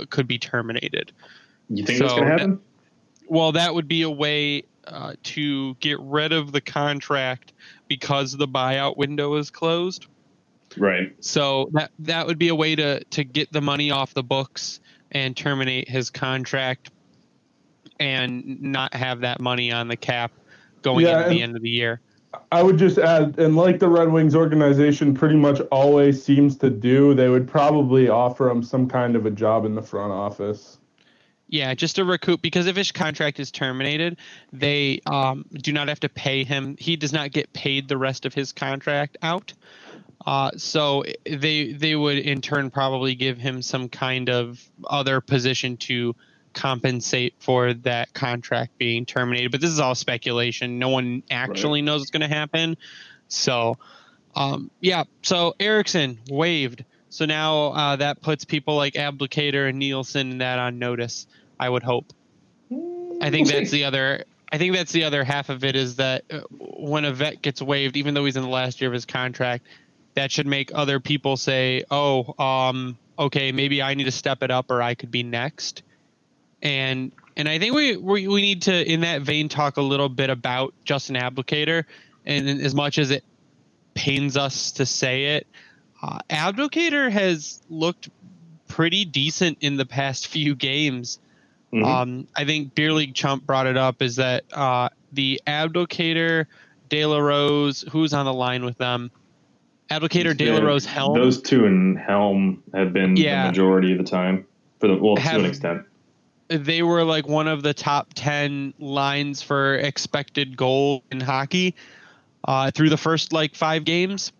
could 0.08 0.26
be 0.26 0.38
terminated. 0.38 1.12
You 1.68 1.84
think 1.84 1.98
so, 1.98 2.04
that's 2.04 2.14
going 2.14 2.24
to 2.24 2.30
happen? 2.30 2.60
Well, 3.28 3.52
that 3.52 3.74
would 3.74 3.86
be 3.86 4.02
a 4.02 4.10
way 4.10 4.64
uh, 4.88 5.14
to 5.22 5.74
get 5.76 5.98
rid 6.00 6.32
of 6.32 6.52
the 6.52 6.60
contract 6.60 7.52
because 7.88 8.32
the 8.32 8.48
buyout 8.48 8.96
window 8.96 9.34
is 9.34 9.50
closed. 9.50 10.06
Right. 10.76 11.14
So 11.20 11.70
that 11.72 11.90
that 12.00 12.26
would 12.26 12.38
be 12.38 12.48
a 12.48 12.54
way 12.54 12.76
to 12.76 13.02
to 13.04 13.24
get 13.24 13.52
the 13.52 13.60
money 13.60 13.90
off 13.90 14.14
the 14.14 14.22
books 14.22 14.80
and 15.10 15.36
terminate 15.36 15.88
his 15.88 16.10
contract 16.10 16.90
and 17.98 18.60
not 18.62 18.94
have 18.94 19.20
that 19.20 19.40
money 19.40 19.72
on 19.72 19.88
the 19.88 19.96
cap 19.96 20.32
going 20.82 21.06
yeah, 21.06 21.18
into 21.18 21.30
the 21.30 21.42
end 21.42 21.56
of 21.56 21.62
the 21.62 21.70
year. 21.70 22.00
I 22.52 22.62
would 22.62 22.78
just 22.78 22.98
add, 22.98 23.38
and 23.38 23.56
like 23.56 23.78
the 23.78 23.88
Red 23.88 24.12
Wings 24.12 24.34
organization 24.34 25.14
pretty 25.14 25.36
much 25.36 25.60
always 25.72 26.22
seems 26.22 26.56
to 26.58 26.70
do, 26.70 27.14
they 27.14 27.28
would 27.28 27.48
probably 27.48 28.08
offer 28.08 28.50
him 28.50 28.62
some 28.62 28.88
kind 28.88 29.16
of 29.16 29.26
a 29.26 29.30
job 29.30 29.64
in 29.64 29.74
the 29.74 29.82
front 29.82 30.12
office. 30.12 30.77
Yeah, 31.50 31.74
just 31.74 31.96
to 31.96 32.04
recoup 32.04 32.42
because 32.42 32.66
if 32.66 32.76
his 32.76 32.92
contract 32.92 33.40
is 33.40 33.50
terminated, 33.50 34.18
they 34.52 35.00
um, 35.06 35.46
do 35.52 35.72
not 35.72 35.88
have 35.88 36.00
to 36.00 36.08
pay 36.08 36.44
him. 36.44 36.76
He 36.78 36.96
does 36.96 37.12
not 37.12 37.32
get 37.32 37.52
paid 37.54 37.88
the 37.88 37.96
rest 37.96 38.26
of 38.26 38.34
his 38.34 38.52
contract 38.52 39.16
out. 39.22 39.54
Uh, 40.26 40.50
so 40.58 41.04
they 41.24 41.72
they 41.72 41.96
would 41.96 42.18
in 42.18 42.42
turn 42.42 42.70
probably 42.70 43.14
give 43.14 43.38
him 43.38 43.62
some 43.62 43.88
kind 43.88 44.28
of 44.28 44.62
other 44.84 45.22
position 45.22 45.78
to 45.78 46.14
compensate 46.52 47.34
for 47.38 47.72
that 47.72 48.12
contract 48.12 48.76
being 48.76 49.06
terminated. 49.06 49.50
But 49.50 49.60
this 49.60 49.70
is 49.70 49.80
all 49.80 49.94
speculation. 49.94 50.78
No 50.78 50.88
one 50.88 51.22
actually 51.30 51.80
right. 51.80 51.86
knows 51.86 52.00
what's 52.00 52.10
going 52.10 52.28
to 52.28 52.34
happen. 52.34 52.76
So, 53.28 53.78
um, 54.34 54.70
yeah. 54.80 55.04
So 55.22 55.54
Ericsson 55.60 56.18
waived. 56.28 56.84
So 57.10 57.24
now 57.24 57.68
uh, 57.68 57.96
that 57.96 58.20
puts 58.20 58.44
people 58.44 58.76
like 58.76 58.94
Abdelkader 58.94 59.68
and 59.68 59.78
Nielsen 59.78 60.32
and 60.32 60.40
that 60.40 60.58
on 60.58 60.78
notice. 60.78 61.26
I 61.58 61.68
would 61.68 61.82
hope. 61.82 62.12
I 63.20 63.30
think 63.30 63.48
that's 63.48 63.70
the 63.70 63.84
other. 63.84 64.24
I 64.50 64.58
think 64.58 64.74
that's 64.74 64.92
the 64.92 65.04
other 65.04 65.24
half 65.24 65.48
of 65.50 65.64
it 65.64 65.76
is 65.76 65.96
that 65.96 66.24
uh, 66.30 66.40
when 66.50 67.04
a 67.04 67.12
vet 67.12 67.42
gets 67.42 67.60
waived, 67.60 67.96
even 67.96 68.14
though 68.14 68.24
he's 68.24 68.36
in 68.36 68.42
the 68.42 68.48
last 68.48 68.80
year 68.80 68.88
of 68.88 68.94
his 68.94 69.04
contract, 69.04 69.66
that 70.14 70.32
should 70.32 70.46
make 70.46 70.70
other 70.74 71.00
people 71.00 71.36
say, 71.36 71.84
"Oh, 71.90 72.34
um, 72.42 72.96
okay, 73.18 73.52
maybe 73.52 73.82
I 73.82 73.94
need 73.94 74.04
to 74.04 74.12
step 74.12 74.42
it 74.42 74.50
up, 74.50 74.70
or 74.70 74.80
I 74.80 74.94
could 74.94 75.10
be 75.10 75.22
next." 75.22 75.82
And 76.62 77.12
and 77.36 77.48
I 77.48 77.58
think 77.58 77.74
we 77.74 77.96
we, 77.96 78.28
we 78.28 78.40
need 78.40 78.62
to, 78.62 78.92
in 78.92 79.02
that 79.02 79.22
vein, 79.22 79.48
talk 79.48 79.76
a 79.76 79.82
little 79.82 80.08
bit 80.08 80.30
about 80.30 80.74
Justin 80.84 81.16
Abdelkader. 81.16 81.84
And 82.26 82.48
as 82.60 82.74
much 82.74 82.98
as 82.98 83.10
it 83.10 83.24
pains 83.94 84.36
us 84.36 84.72
to 84.72 84.86
say 84.86 85.36
it, 85.36 85.46
uh, 86.02 86.18
Abdelkader 86.28 87.10
has 87.10 87.62
looked 87.70 88.10
pretty 88.66 89.04
decent 89.04 89.58
in 89.60 89.76
the 89.76 89.86
past 89.86 90.26
few 90.28 90.54
games. 90.54 91.18
Mm-hmm. 91.72 91.84
Um, 91.84 92.28
I 92.34 92.44
think 92.44 92.74
Beer 92.74 92.92
League 92.92 93.14
Chump 93.14 93.44
brought 93.44 93.66
it 93.66 93.76
up 93.76 94.00
is 94.00 94.16
that 94.16 94.44
uh, 94.52 94.88
the 95.12 95.40
Abdelkader, 95.46 96.46
De 96.88 97.06
La 97.06 97.18
Rose, 97.18 97.84
who's 97.90 98.14
on 98.14 98.24
the 98.24 98.32
line 98.32 98.64
with 98.64 98.78
them? 98.78 99.10
Abdelkader, 99.90 100.36
De 100.36 100.50
La 100.50 100.60
Rose, 100.60 100.84
Helm. 100.84 101.18
Those 101.18 101.40
two 101.40 101.66
and 101.66 101.98
Helm 101.98 102.62
have 102.74 102.92
been 102.92 103.16
yeah. 103.16 103.44
the 103.44 103.48
majority 103.48 103.92
of 103.92 103.98
the 103.98 104.04
time 104.04 104.46
for 104.80 104.88
the 104.88 104.96
well 104.96 105.16
have, 105.16 105.34
to 105.34 105.40
an 105.40 105.46
extent. 105.46 105.82
They 106.48 106.82
were 106.82 107.04
like 107.04 107.28
one 107.28 107.48
of 107.48 107.62
the 107.62 107.74
top 107.74 108.12
ten 108.14 108.72
lines 108.78 109.42
for 109.42 109.76
expected 109.76 110.56
goal 110.56 111.04
in 111.10 111.20
hockey 111.20 111.74
uh, 112.44 112.70
through 112.70 112.90
the 112.90 112.96
first 112.96 113.32
like 113.32 113.54
five 113.54 113.84
games 113.84 114.32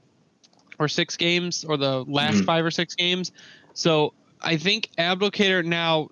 or 0.79 0.89
six 0.89 1.17
games 1.17 1.65
or 1.65 1.77
the 1.77 2.05
last 2.05 2.37
mm-hmm. 2.37 2.45
five 2.45 2.65
or 2.65 2.71
six 2.71 2.95
games. 2.95 3.33
So 3.75 4.15
I 4.41 4.57
think 4.57 4.91
Abdelkader 4.99 5.65
now 5.65 6.11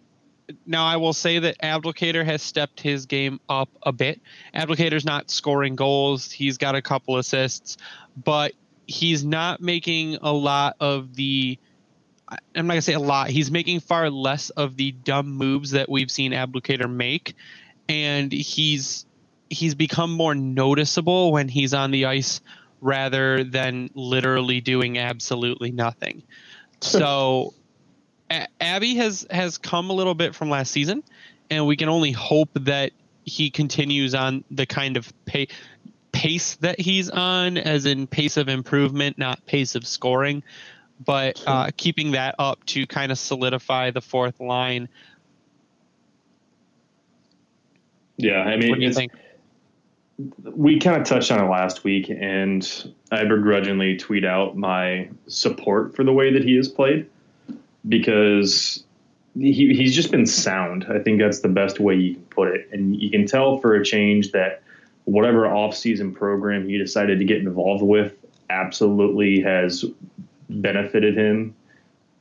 now 0.66 0.86
I 0.86 0.96
will 0.96 1.12
say 1.12 1.38
that 1.38 1.58
Abdelkader 1.60 2.24
has 2.24 2.42
stepped 2.42 2.80
his 2.80 3.06
game 3.06 3.40
up 3.48 3.68
a 3.82 3.92
bit. 3.92 4.20
Abdelkader's 4.54 5.04
not 5.04 5.30
scoring 5.30 5.76
goals. 5.76 6.30
He's 6.30 6.58
got 6.58 6.74
a 6.74 6.82
couple 6.82 7.18
assists, 7.18 7.76
but 8.16 8.52
he's 8.86 9.24
not 9.24 9.60
making 9.60 10.16
a 10.16 10.32
lot 10.32 10.76
of 10.80 11.14
the 11.14 11.58
I'm 12.28 12.66
not 12.66 12.74
gonna 12.74 12.82
say 12.82 12.94
a 12.94 13.00
lot. 13.00 13.30
He's 13.30 13.50
making 13.50 13.80
far 13.80 14.10
less 14.10 14.50
of 14.50 14.76
the 14.76 14.92
dumb 14.92 15.30
moves 15.30 15.72
that 15.72 15.88
we've 15.88 16.10
seen 16.10 16.32
Abdelkader 16.32 16.92
make, 16.92 17.34
and 17.88 18.32
he's 18.32 19.06
he's 19.48 19.74
become 19.76 20.10
more 20.10 20.34
noticeable 20.34 21.30
when 21.30 21.48
he's 21.48 21.72
on 21.72 21.92
the 21.92 22.06
ice 22.06 22.40
rather 22.80 23.44
than 23.44 23.90
literally 23.94 24.60
doing 24.60 24.98
absolutely 24.98 25.70
nothing. 25.70 26.22
So 26.80 27.54
Abby 28.30 28.96
has 28.96 29.26
has 29.30 29.58
come 29.58 29.90
a 29.90 29.92
little 29.92 30.14
bit 30.14 30.34
from 30.34 30.50
last 30.50 30.72
season, 30.72 31.02
and 31.50 31.66
we 31.66 31.76
can 31.76 31.88
only 31.88 32.12
hope 32.12 32.50
that 32.54 32.92
he 33.24 33.50
continues 33.50 34.14
on 34.14 34.44
the 34.50 34.66
kind 34.66 34.96
of 34.96 35.12
pay, 35.24 35.48
pace 36.12 36.56
that 36.56 36.80
he's 36.80 37.10
on, 37.10 37.56
as 37.56 37.86
in 37.86 38.06
pace 38.06 38.36
of 38.36 38.48
improvement, 38.48 39.18
not 39.18 39.44
pace 39.46 39.74
of 39.74 39.86
scoring, 39.86 40.42
but 41.04 41.42
uh, 41.46 41.70
keeping 41.76 42.12
that 42.12 42.34
up 42.38 42.64
to 42.66 42.86
kind 42.86 43.12
of 43.12 43.18
solidify 43.18 43.90
the 43.90 44.00
fourth 44.00 44.40
line. 44.40 44.88
Yeah, 48.16 48.40
I 48.40 48.56
mean, 48.56 48.70
what 48.70 48.78
do 48.80 48.86
you 48.86 48.92
think? 48.92 49.12
we 50.42 50.78
kind 50.78 50.96
of 50.98 51.06
touched 51.06 51.30
on 51.30 51.44
it 51.44 51.50
last 51.50 51.84
week, 51.84 52.08
and 52.08 52.94
I 53.12 53.24
begrudgingly 53.24 53.98
tweet 53.98 54.24
out 54.24 54.56
my 54.56 55.10
support 55.26 55.94
for 55.94 56.04
the 56.04 56.12
way 56.12 56.32
that 56.32 56.42
he 56.42 56.56
has 56.56 56.68
played 56.68 57.06
because 57.88 58.84
he, 59.38 59.74
he's 59.74 59.94
just 59.94 60.10
been 60.10 60.26
sound. 60.26 60.86
I 60.88 60.98
think 60.98 61.20
that's 61.20 61.40
the 61.40 61.48
best 61.48 61.80
way 61.80 61.94
you 61.94 62.14
can 62.14 62.24
put 62.24 62.48
it. 62.48 62.68
And 62.72 62.96
you 62.96 63.10
can 63.10 63.26
tell 63.26 63.58
for 63.58 63.74
a 63.74 63.84
change 63.84 64.32
that 64.32 64.62
whatever 65.04 65.42
offseason 65.42 66.14
program 66.14 66.68
he 66.68 66.78
decided 66.78 67.18
to 67.18 67.24
get 67.24 67.38
involved 67.38 67.82
with 67.82 68.14
absolutely 68.50 69.40
has 69.40 69.84
benefited 70.48 71.16
him. 71.16 71.54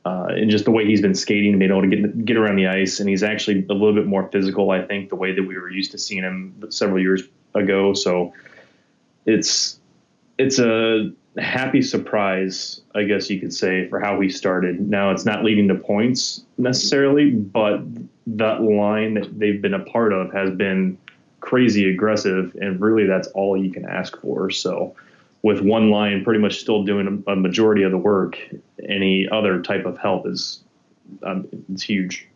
Uh, 0.04 0.26
and 0.30 0.50
just 0.50 0.64
the 0.64 0.70
way 0.70 0.86
he's 0.86 1.02
been 1.02 1.16
skating 1.16 1.50
and 1.50 1.58
being 1.58 1.70
able 1.70 1.82
to 1.82 1.88
get 1.88 2.24
get 2.24 2.36
around 2.36 2.54
the 2.54 2.68
ice, 2.68 3.00
and 3.00 3.08
he's 3.08 3.24
actually 3.24 3.66
a 3.68 3.72
little 3.72 3.92
bit 3.92 4.06
more 4.06 4.28
physical. 4.28 4.70
I 4.70 4.82
think 4.82 5.08
the 5.08 5.16
way 5.16 5.32
that 5.32 5.42
we 5.42 5.58
were 5.58 5.68
used 5.68 5.90
to 5.92 5.98
seeing 5.98 6.22
him 6.22 6.64
several 6.70 7.00
years 7.00 7.24
ago. 7.54 7.92
So 7.92 8.32
it's 9.24 9.80
it's 10.38 10.60
a 10.60 11.10
happy 11.38 11.82
surprise, 11.82 12.80
I 12.94 13.04
guess 13.04 13.28
you 13.28 13.40
could 13.40 13.52
say, 13.52 13.88
for 13.88 14.00
how 14.00 14.20
he 14.20 14.28
started. 14.28 14.88
Now 14.88 15.10
it's 15.10 15.24
not 15.24 15.44
leading 15.44 15.68
to 15.68 15.74
points 15.74 16.42
necessarily, 16.58 17.30
but 17.30 17.80
that 18.26 18.62
line 18.62 19.14
that 19.14 19.38
they've 19.38 19.60
been 19.60 19.74
a 19.74 19.84
part 19.84 20.12
of 20.12 20.32
has 20.32 20.50
been 20.50 20.98
crazy 21.40 21.90
aggressive, 21.90 22.56
and 22.60 22.80
really 22.80 23.06
that's 23.06 23.28
all 23.28 23.56
you 23.56 23.70
can 23.70 23.86
ask 23.86 24.20
for. 24.20 24.50
So, 24.50 24.94
with 25.42 25.60
one 25.60 25.90
line 25.90 26.24
pretty 26.24 26.40
much 26.40 26.58
still 26.58 26.82
doing 26.82 27.22
a, 27.26 27.36
majority 27.36 27.82
of 27.82 27.92
the 27.92 27.98
work, 27.98 28.38
any 28.88 29.28
other 29.30 29.62
type 29.62 29.84
of 29.84 29.96
help 29.98 30.26
is 30.26 30.64
um, 31.22 31.46
it's 31.72 31.82
huge. 31.82 32.26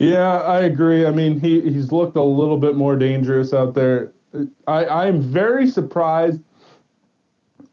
Yeah, 0.00 0.40
I 0.40 0.62
agree. 0.62 1.06
I 1.06 1.12
mean, 1.12 1.38
he, 1.38 1.60
he's 1.60 1.92
looked 1.92 2.16
a 2.16 2.22
little 2.22 2.58
bit 2.58 2.74
more 2.74 2.96
dangerous 2.96 3.54
out 3.54 3.74
there. 3.74 4.12
I, 4.66 4.86
I'm 4.86 5.22
very 5.22 5.70
surprised 5.70 6.40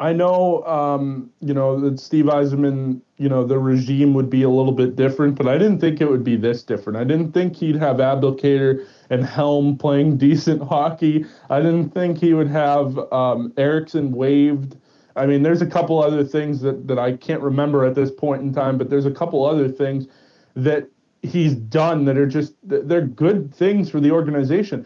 I 0.02 0.14
know, 0.14 0.66
um, 0.66 1.30
you 1.42 1.54
know, 1.54 1.80
that 1.80 2.00
Steve 2.00 2.26
Yzerman, 2.26 3.02
you 3.18 3.30
know, 3.30 3.46
the 3.46 3.60
regime 3.60 4.16
would 4.16 4.32
be 4.32 4.42
a 4.42 4.50
little 4.50 4.72
bit 4.72 4.96
different, 4.96 5.36
but 5.36 5.48
I 5.48 5.60
didn't 5.60 5.78
think 5.78 6.02
it 6.02 6.10
would 6.10 6.24
be 6.24 6.36
this 6.36 6.64
different. 6.64 6.98
I 6.98 7.04
didn't 7.04 7.34
think 7.34 7.56
he'd 7.56 7.76
have 7.76 7.98
Abdelkader 7.98 8.84
and 9.12 9.24
Helm 9.24 9.78
playing 9.78 10.18
decent 10.28 10.64
hockey. 10.64 11.24
I 11.52 11.60
didn't 11.62 11.92
think 11.92 12.18
he 12.18 12.34
would 12.34 12.48
have 12.48 12.98
um, 13.14 13.54
Ericsson 13.58 14.12
waived. 14.12 14.76
I 15.16 15.28
mean, 15.28 15.44
there's 15.44 15.62
a 15.62 15.68
couple 15.68 16.02
other 16.02 16.24
things 16.24 16.62
that, 16.62 16.88
that 16.88 16.98
I 16.98 17.16
can't 17.16 17.44
remember 17.44 17.86
at 17.86 17.94
this 17.94 18.10
point 18.10 18.42
in 18.42 18.52
time, 18.52 18.80
but 18.80 18.90
there's 18.90 19.06
a 19.06 19.12
couple 19.12 19.46
other 19.46 19.70
things 19.70 20.08
that 20.56 20.90
he's 21.22 21.54
done 21.54 22.06
that 22.06 22.18
are 22.18 22.26
just, 22.26 22.56
they're 22.64 23.06
good 23.06 23.54
things 23.54 23.92
for 23.92 24.00
the 24.00 24.10
organization. 24.10 24.84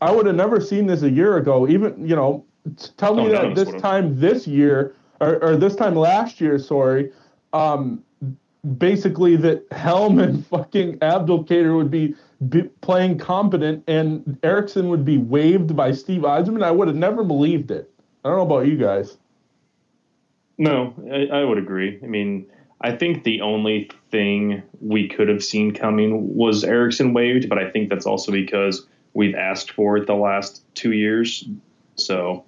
I 0.00 0.10
would 0.10 0.24
have 0.24 0.36
never 0.36 0.58
seen 0.58 0.86
this 0.86 1.02
a 1.02 1.10
year 1.10 1.36
ago, 1.36 1.68
even, 1.68 2.08
you 2.08 2.16
know, 2.16 2.46
tell 2.96 3.14
me 3.14 3.26
oh, 3.26 3.30
that 3.30 3.54
this 3.54 3.80
time 3.80 4.18
this 4.18 4.46
year 4.46 4.94
or, 5.20 5.42
or, 5.42 5.56
this 5.56 5.76
time 5.76 5.94
last 5.94 6.40
year, 6.40 6.58
sorry, 6.58 7.12
um, 7.52 8.02
basically 8.78 9.36
that 9.36 9.64
Helm 9.70 10.18
and 10.18 10.44
fucking 10.48 10.98
Abdelkader 10.98 11.76
would 11.76 11.90
be, 11.90 12.14
be, 12.48 12.62
playing 12.80 13.18
competent 13.18 13.84
and 13.86 14.38
Ericsson 14.42 14.88
would 14.88 15.04
be 15.04 15.18
waived 15.18 15.76
by 15.76 15.92
Steve 15.92 16.22
Yzerman. 16.22 16.64
I 16.64 16.70
would 16.70 16.88
have 16.88 16.96
never 16.96 17.22
believed 17.22 17.70
it. 17.70 17.90
I 18.24 18.28
don't 18.28 18.38
know 18.38 18.44
about 18.44 18.66
you 18.66 18.76
guys. 18.76 19.16
No, 20.58 20.94
I, 21.10 21.38
I 21.38 21.44
would 21.44 21.58
agree. 21.58 21.98
I 22.02 22.06
mean, 22.06 22.46
I 22.80 22.94
think 22.94 23.24
the 23.24 23.40
only 23.40 23.90
thing 24.10 24.62
we 24.80 25.08
could 25.08 25.28
have 25.28 25.42
seen 25.42 25.72
coming 25.72 26.34
was 26.36 26.64
Ericsson 26.64 27.14
waived, 27.14 27.48
but 27.48 27.58
I 27.58 27.70
think 27.70 27.88
that's 27.88 28.06
also 28.06 28.32
because 28.32 28.86
we've 29.14 29.34
asked 29.34 29.70
for 29.70 29.96
it 29.96 30.06
the 30.06 30.14
last 30.14 30.62
two 30.74 30.92
years. 30.92 31.48
So 31.94 32.44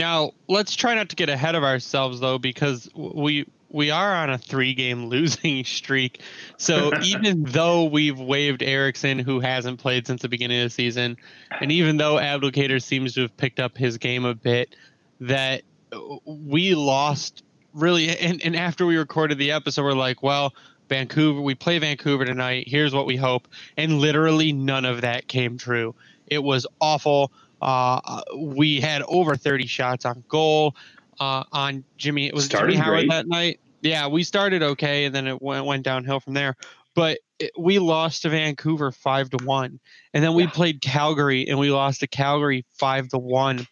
Now 0.00 0.32
let's 0.48 0.74
try 0.76 0.94
not 0.94 1.10
to 1.10 1.16
get 1.16 1.28
ahead 1.28 1.54
of 1.54 1.62
ourselves 1.62 2.20
though, 2.20 2.38
because 2.38 2.88
we 2.94 3.46
we 3.68 3.90
are 3.90 4.14
on 4.14 4.30
a 4.30 4.38
three 4.38 4.72
game 4.72 5.06
losing 5.10 5.62
streak. 5.62 6.22
So 6.56 6.90
even 7.02 7.42
though 7.42 7.84
we've 7.84 8.18
waived 8.18 8.62
Ericsson, 8.62 9.18
who 9.18 9.40
hasn't 9.40 9.78
played 9.78 10.06
since 10.06 10.22
the 10.22 10.28
beginning 10.30 10.60
of 10.60 10.64
the 10.64 10.70
season, 10.70 11.18
and 11.60 11.70
even 11.70 11.98
though 11.98 12.14
Abdelkader 12.14 12.82
seems 12.82 13.12
to 13.14 13.20
have 13.20 13.36
picked 13.36 13.60
up 13.60 13.76
his 13.76 13.98
game 13.98 14.24
a 14.24 14.34
bit, 14.34 14.74
that 15.20 15.60
uh, 15.92 16.16
we 16.24 16.74
lost 16.74 17.44
really. 17.74 18.08
And, 18.16 18.40
and 18.42 18.56
after 18.56 18.86
we 18.86 18.96
recorded 18.96 19.36
the 19.36 19.50
episode, 19.50 19.84
we're 19.84 19.92
like, 19.92 20.22
well, 20.22 20.54
Vancouver, 20.88 21.42
we 21.42 21.54
play 21.54 21.78
Vancouver 21.78 22.24
tonight. 22.24 22.66
Here's 22.66 22.94
what 22.94 23.04
we 23.04 23.16
hope. 23.16 23.48
And 23.76 23.98
literally 23.98 24.54
none 24.54 24.86
of 24.86 25.02
that 25.02 25.28
came 25.28 25.58
true. 25.58 25.94
It 26.26 26.42
was 26.42 26.66
awful. 26.80 27.32
Uh, 27.60 28.22
we 28.38 28.80
had 28.80 29.02
over 29.02 29.36
30 29.36 29.66
shots 29.66 30.04
on 30.04 30.24
goal 30.28 30.74
uh, 31.18 31.44
on 31.52 31.84
Jimmy. 31.96 32.26
It 32.26 32.34
was 32.34 32.46
Started 32.46 32.72
Jimmy 32.72 32.82
Howard 32.82 32.98
great. 33.00 33.10
that 33.10 33.26
night. 33.26 33.60
Yeah, 33.82 34.08
we 34.08 34.24
started 34.24 34.62
okay, 34.62 35.06
and 35.06 35.14
then 35.14 35.26
it 35.26 35.40
went, 35.40 35.64
went 35.64 35.84
downhill 35.84 36.20
from 36.20 36.34
there. 36.34 36.56
But 36.94 37.18
it, 37.38 37.52
we 37.58 37.78
lost 37.78 38.22
to 38.22 38.30
Vancouver 38.30 38.90
five 38.90 39.30
to 39.30 39.44
one, 39.44 39.80
and 40.12 40.22
then 40.22 40.34
we 40.34 40.44
yeah. 40.44 40.50
played 40.50 40.80
Calgary, 40.80 41.48
and 41.48 41.58
we 41.58 41.70
lost 41.70 42.00
to 42.00 42.06
Calgary 42.06 42.64
five 42.78 43.08
to 43.08 43.18
one, 43.18 43.66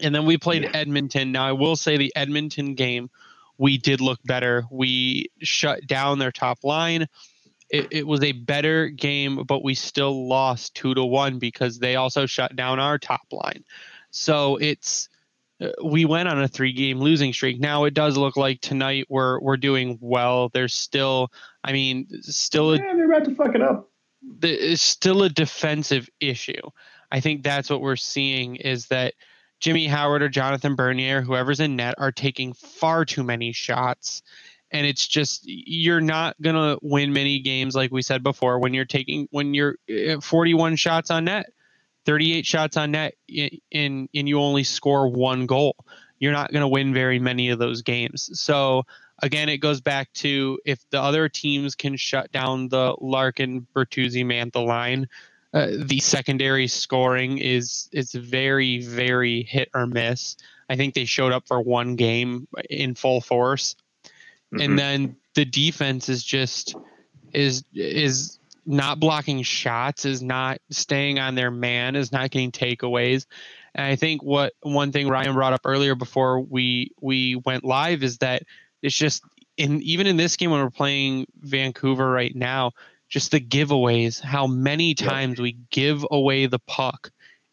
and 0.00 0.14
then 0.14 0.26
we 0.26 0.36
played 0.38 0.62
yeah. 0.62 0.70
Edmonton. 0.74 1.32
Now 1.32 1.46
I 1.46 1.52
will 1.52 1.76
say 1.76 1.96
the 1.96 2.12
Edmonton 2.14 2.74
game, 2.74 3.10
we 3.58 3.78
did 3.78 4.00
look 4.00 4.20
better. 4.24 4.64
We 4.70 5.30
shut 5.40 5.86
down 5.86 6.18
their 6.18 6.32
top 6.32 6.58
line. 6.62 7.06
It, 7.70 7.88
it, 7.90 8.06
was 8.06 8.22
a 8.22 8.32
better 8.32 8.88
game, 8.88 9.44
but 9.44 9.62
we 9.62 9.74
still 9.74 10.26
lost 10.26 10.74
two 10.74 10.92
to 10.94 11.04
one 11.04 11.38
because 11.38 11.78
they 11.78 11.94
also 11.94 12.26
shut 12.26 12.56
down 12.56 12.80
our 12.80 12.98
top 12.98 13.22
line. 13.30 13.64
So 14.10 14.56
it's 14.56 15.08
uh, 15.60 15.68
we 15.84 16.04
went 16.04 16.28
on 16.28 16.42
a 16.42 16.48
three 16.48 16.72
game 16.72 16.98
losing 16.98 17.32
streak. 17.32 17.60
Now 17.60 17.84
it 17.84 17.94
does 17.94 18.16
look 18.16 18.36
like 18.36 18.60
tonight 18.60 19.06
we're 19.08 19.38
we're 19.40 19.56
doing 19.56 19.98
well. 20.00 20.48
There's 20.48 20.74
still, 20.74 21.30
I 21.62 21.72
mean, 21.72 22.08
still 22.22 22.72
a, 22.72 22.76
yeah, 22.76 22.94
they're 22.94 23.10
about 23.10 23.24
to 23.26 23.34
fuck 23.34 23.54
it 23.54 23.62
up. 23.62 23.88
It's 24.42 24.82
still 24.82 25.22
a 25.22 25.28
defensive 25.28 26.08
issue. 26.18 26.60
I 27.12 27.20
think 27.20 27.42
that's 27.42 27.70
what 27.70 27.80
we're 27.80 27.96
seeing 27.96 28.56
is 28.56 28.86
that 28.86 29.14
Jimmy 29.60 29.86
Howard 29.86 30.22
or 30.22 30.28
Jonathan 30.28 30.74
Bernier, 30.74 31.20
whoever's 31.20 31.60
in 31.60 31.76
net, 31.76 31.94
are 31.98 32.12
taking 32.12 32.54
far 32.54 33.04
too 33.04 33.22
many 33.22 33.52
shots. 33.52 34.22
And 34.72 34.86
it's 34.86 35.06
just 35.06 35.42
you're 35.44 36.00
not 36.00 36.40
gonna 36.40 36.78
win 36.82 37.12
many 37.12 37.40
games 37.40 37.74
like 37.74 37.90
we 37.90 38.02
said 38.02 38.22
before 38.22 38.58
when 38.58 38.74
you're 38.74 38.84
taking 38.84 39.28
when 39.30 39.54
you're 39.54 39.76
eh, 39.88 40.16
41 40.20 40.76
shots 40.76 41.10
on 41.10 41.24
net 41.24 41.52
38 42.06 42.46
shots 42.46 42.76
on 42.76 42.90
net 42.90 43.14
and 43.72 44.08
and 44.14 44.28
you 44.28 44.40
only 44.40 44.64
score 44.64 45.08
one 45.08 45.46
goal. 45.46 45.76
You're 46.18 46.32
not 46.32 46.52
going 46.52 46.62
to 46.62 46.68
win 46.68 46.92
very 46.92 47.18
many 47.18 47.48
of 47.48 47.58
those 47.58 47.82
games. 47.82 48.30
So 48.38 48.84
again, 49.22 49.48
it 49.48 49.58
goes 49.58 49.80
back 49.80 50.12
to 50.14 50.58
if 50.64 50.78
the 50.90 51.00
other 51.00 51.28
teams 51.28 51.74
can 51.74 51.96
shut 51.96 52.30
down 52.30 52.68
the 52.68 52.94
Larkin 53.00 53.66
Bertuzzi 53.74 54.24
Mantha 54.24 54.64
line, 54.64 55.08
uh, 55.54 55.68
the 55.78 55.98
secondary 55.98 56.68
scoring 56.68 57.38
is 57.38 57.88
is 57.92 58.12
very 58.12 58.82
very 58.82 59.42
hit 59.42 59.70
or 59.74 59.86
miss. 59.86 60.36
I 60.68 60.76
think 60.76 60.94
they 60.94 61.04
showed 61.04 61.32
up 61.32 61.46
for 61.48 61.60
one 61.60 61.96
game 61.96 62.46
in 62.68 62.94
full 62.94 63.20
force, 63.20 63.74
mm-hmm. 64.52 64.60
and 64.60 64.78
then 64.78 65.16
the 65.34 65.44
defense 65.44 66.08
is 66.08 66.22
just 66.24 66.74
is 67.32 67.64
is 67.74 68.38
not 68.66 69.00
blocking 69.00 69.42
shots, 69.42 70.04
is 70.04 70.22
not 70.22 70.58
staying 70.70 71.18
on 71.18 71.34
their 71.34 71.50
man, 71.50 71.96
is 71.96 72.12
not 72.12 72.30
getting 72.30 72.52
takeaways. 72.52 73.26
And 73.74 73.86
I 73.86 73.96
think 73.96 74.22
what 74.22 74.52
one 74.62 74.92
thing 74.92 75.08
Ryan 75.08 75.34
brought 75.34 75.52
up 75.52 75.62
earlier 75.64 75.94
before 75.94 76.40
we 76.40 76.92
we 77.00 77.36
went 77.36 77.64
live 77.64 78.02
is 78.02 78.18
that 78.18 78.42
it's 78.82 78.96
just 78.96 79.22
in 79.56 79.82
even 79.82 80.06
in 80.06 80.16
this 80.16 80.36
game 80.36 80.50
when 80.50 80.60
we're 80.60 80.70
playing 80.70 81.26
Vancouver 81.38 82.10
right 82.10 82.34
now, 82.34 82.72
just 83.08 83.30
the 83.30 83.40
giveaways, 83.40 84.20
how 84.20 84.46
many 84.46 84.94
times 84.94 85.40
we 85.40 85.56
give 85.70 86.04
away 86.10 86.46
the 86.46 86.58
puck 86.60 87.10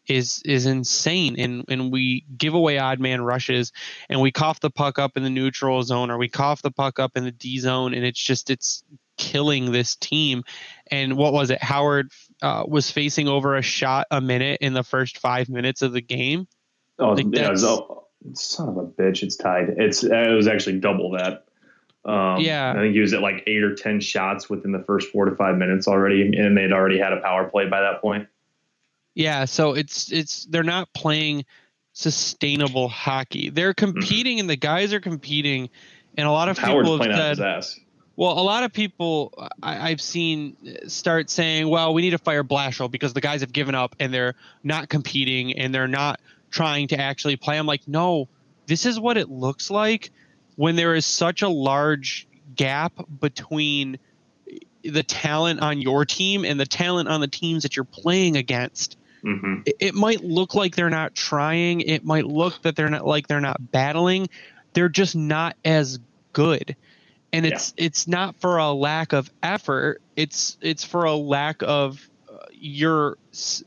is 0.08 0.42
is 0.44 0.66
insane 0.66 1.36
and 1.38 1.64
and 1.68 1.92
we 1.92 2.24
give 2.36 2.54
away 2.54 2.78
odd 2.78 3.00
man 3.00 3.20
rushes 3.20 3.72
and 4.08 4.20
we 4.20 4.32
cough 4.32 4.60
the 4.60 4.70
puck 4.70 4.98
up 4.98 5.16
in 5.16 5.22
the 5.22 5.30
neutral 5.30 5.82
zone 5.82 6.10
or 6.10 6.18
we 6.18 6.28
cough 6.28 6.62
the 6.62 6.70
puck 6.70 6.98
up 6.98 7.16
in 7.16 7.24
the 7.24 7.30
D 7.30 7.58
zone 7.58 7.94
and 7.94 8.04
it's 8.04 8.20
just 8.20 8.50
it's 8.50 8.82
killing 9.18 9.72
this 9.72 9.96
team. 9.96 10.44
And 10.90 11.16
what 11.16 11.34
was 11.34 11.50
it? 11.50 11.62
Howard 11.62 12.10
uh, 12.40 12.64
was 12.66 12.90
facing 12.90 13.28
over 13.28 13.56
a 13.56 13.62
shot 13.62 14.06
a 14.10 14.20
minute 14.22 14.62
in 14.62 14.72
the 14.72 14.84
first 14.84 15.18
five 15.18 15.50
minutes 15.50 15.82
of 15.82 15.92
the 15.92 16.00
game. 16.00 16.48
Oh, 16.98 17.10
like 17.10 17.26
yeah, 17.30 17.54
son 18.32 18.68
of 18.68 18.76
a 18.76 18.86
bitch! 18.86 19.22
It's 19.22 19.36
tied. 19.36 19.74
It's 19.76 20.02
it 20.02 20.34
was 20.34 20.48
actually 20.48 20.80
double 20.80 21.12
that. 21.12 21.44
Um, 22.04 22.40
yeah, 22.40 22.72
I 22.72 22.80
think 22.80 22.94
he 22.94 23.00
was 23.00 23.12
at 23.12 23.20
like 23.20 23.44
eight 23.46 23.62
or 23.62 23.74
ten 23.74 24.00
shots 24.00 24.48
within 24.48 24.72
the 24.72 24.82
first 24.84 25.10
four 25.12 25.26
to 25.26 25.36
five 25.36 25.56
minutes 25.58 25.86
already, 25.86 26.22
and 26.22 26.56
they'd 26.56 26.72
already 26.72 26.98
had 26.98 27.12
a 27.12 27.20
power 27.20 27.48
play 27.48 27.68
by 27.68 27.80
that 27.80 28.00
point. 28.00 28.26
Yeah, 29.18 29.46
so 29.46 29.72
it's 29.72 30.12
it's 30.12 30.44
they're 30.44 30.62
not 30.62 30.92
playing 30.92 31.44
sustainable 31.92 32.88
hockey. 32.88 33.50
They're 33.50 33.74
mm-hmm. 33.74 33.98
competing, 33.98 34.36
mm-hmm. 34.36 34.42
and 34.42 34.50
the 34.50 34.54
guys 34.54 34.94
are 34.94 35.00
competing, 35.00 35.70
and 36.16 36.28
a 36.28 36.30
lot 36.30 36.48
of 36.48 36.56
Howard's 36.56 36.88
people 36.88 37.04
have 37.10 37.36
said, 37.36 37.64
well, 38.14 38.38
a 38.38 38.42
lot 38.42 38.62
of 38.62 38.72
people 38.72 39.32
I, 39.60 39.88
have 39.88 40.00
seen 40.00 40.56
start 40.86 41.30
saying, 41.30 41.68
"Well, 41.68 41.94
we 41.94 42.02
need 42.02 42.10
to 42.10 42.18
fire 42.18 42.44
Blashill 42.44 42.92
because 42.92 43.12
the 43.12 43.20
guys 43.20 43.40
have 43.40 43.52
given 43.52 43.74
up 43.74 43.96
and 43.98 44.14
they're 44.14 44.36
not 44.62 44.88
competing 44.88 45.58
and 45.58 45.74
they're 45.74 45.88
not 45.88 46.20
trying 46.52 46.86
to 46.88 47.00
actually 47.00 47.34
play." 47.34 47.58
I'm 47.58 47.66
like, 47.66 47.88
no, 47.88 48.28
this 48.66 48.86
is 48.86 49.00
what 49.00 49.16
it 49.16 49.28
looks 49.28 49.68
like 49.68 50.12
when 50.54 50.76
there 50.76 50.94
is 50.94 51.04
such 51.06 51.42
a 51.42 51.48
large 51.48 52.28
gap 52.54 52.92
between 53.20 53.98
the 54.84 55.02
talent 55.02 55.58
on 55.58 55.80
your 55.80 56.04
team 56.04 56.44
and 56.44 56.60
the 56.60 56.66
talent 56.66 57.08
on 57.08 57.20
the 57.20 57.26
teams 57.26 57.64
that 57.64 57.74
you're 57.74 57.84
playing 57.84 58.36
against. 58.36 58.96
Mm-hmm. 59.24 59.62
It, 59.66 59.76
it 59.80 59.94
might 59.94 60.22
look 60.22 60.54
like 60.54 60.76
they're 60.76 60.90
not 60.90 61.14
trying. 61.14 61.80
It 61.80 62.04
might 62.04 62.26
look 62.26 62.62
that 62.62 62.76
they're 62.76 62.90
not 62.90 63.06
like 63.06 63.26
they're 63.26 63.40
not 63.40 63.72
battling. 63.72 64.28
They're 64.74 64.88
just 64.88 65.16
not 65.16 65.56
as 65.64 65.98
good 66.32 66.76
and 67.32 67.46
it's 67.46 67.74
yeah. 67.76 67.86
it's 67.86 68.08
not 68.08 68.36
for 68.36 68.58
a 68.58 68.72
lack 68.72 69.12
of 69.12 69.30
effort 69.42 70.00
it's 70.16 70.56
it's 70.60 70.84
for 70.84 71.04
a 71.04 71.14
lack 71.14 71.62
of 71.62 72.08
uh, 72.30 72.38
your 72.52 73.18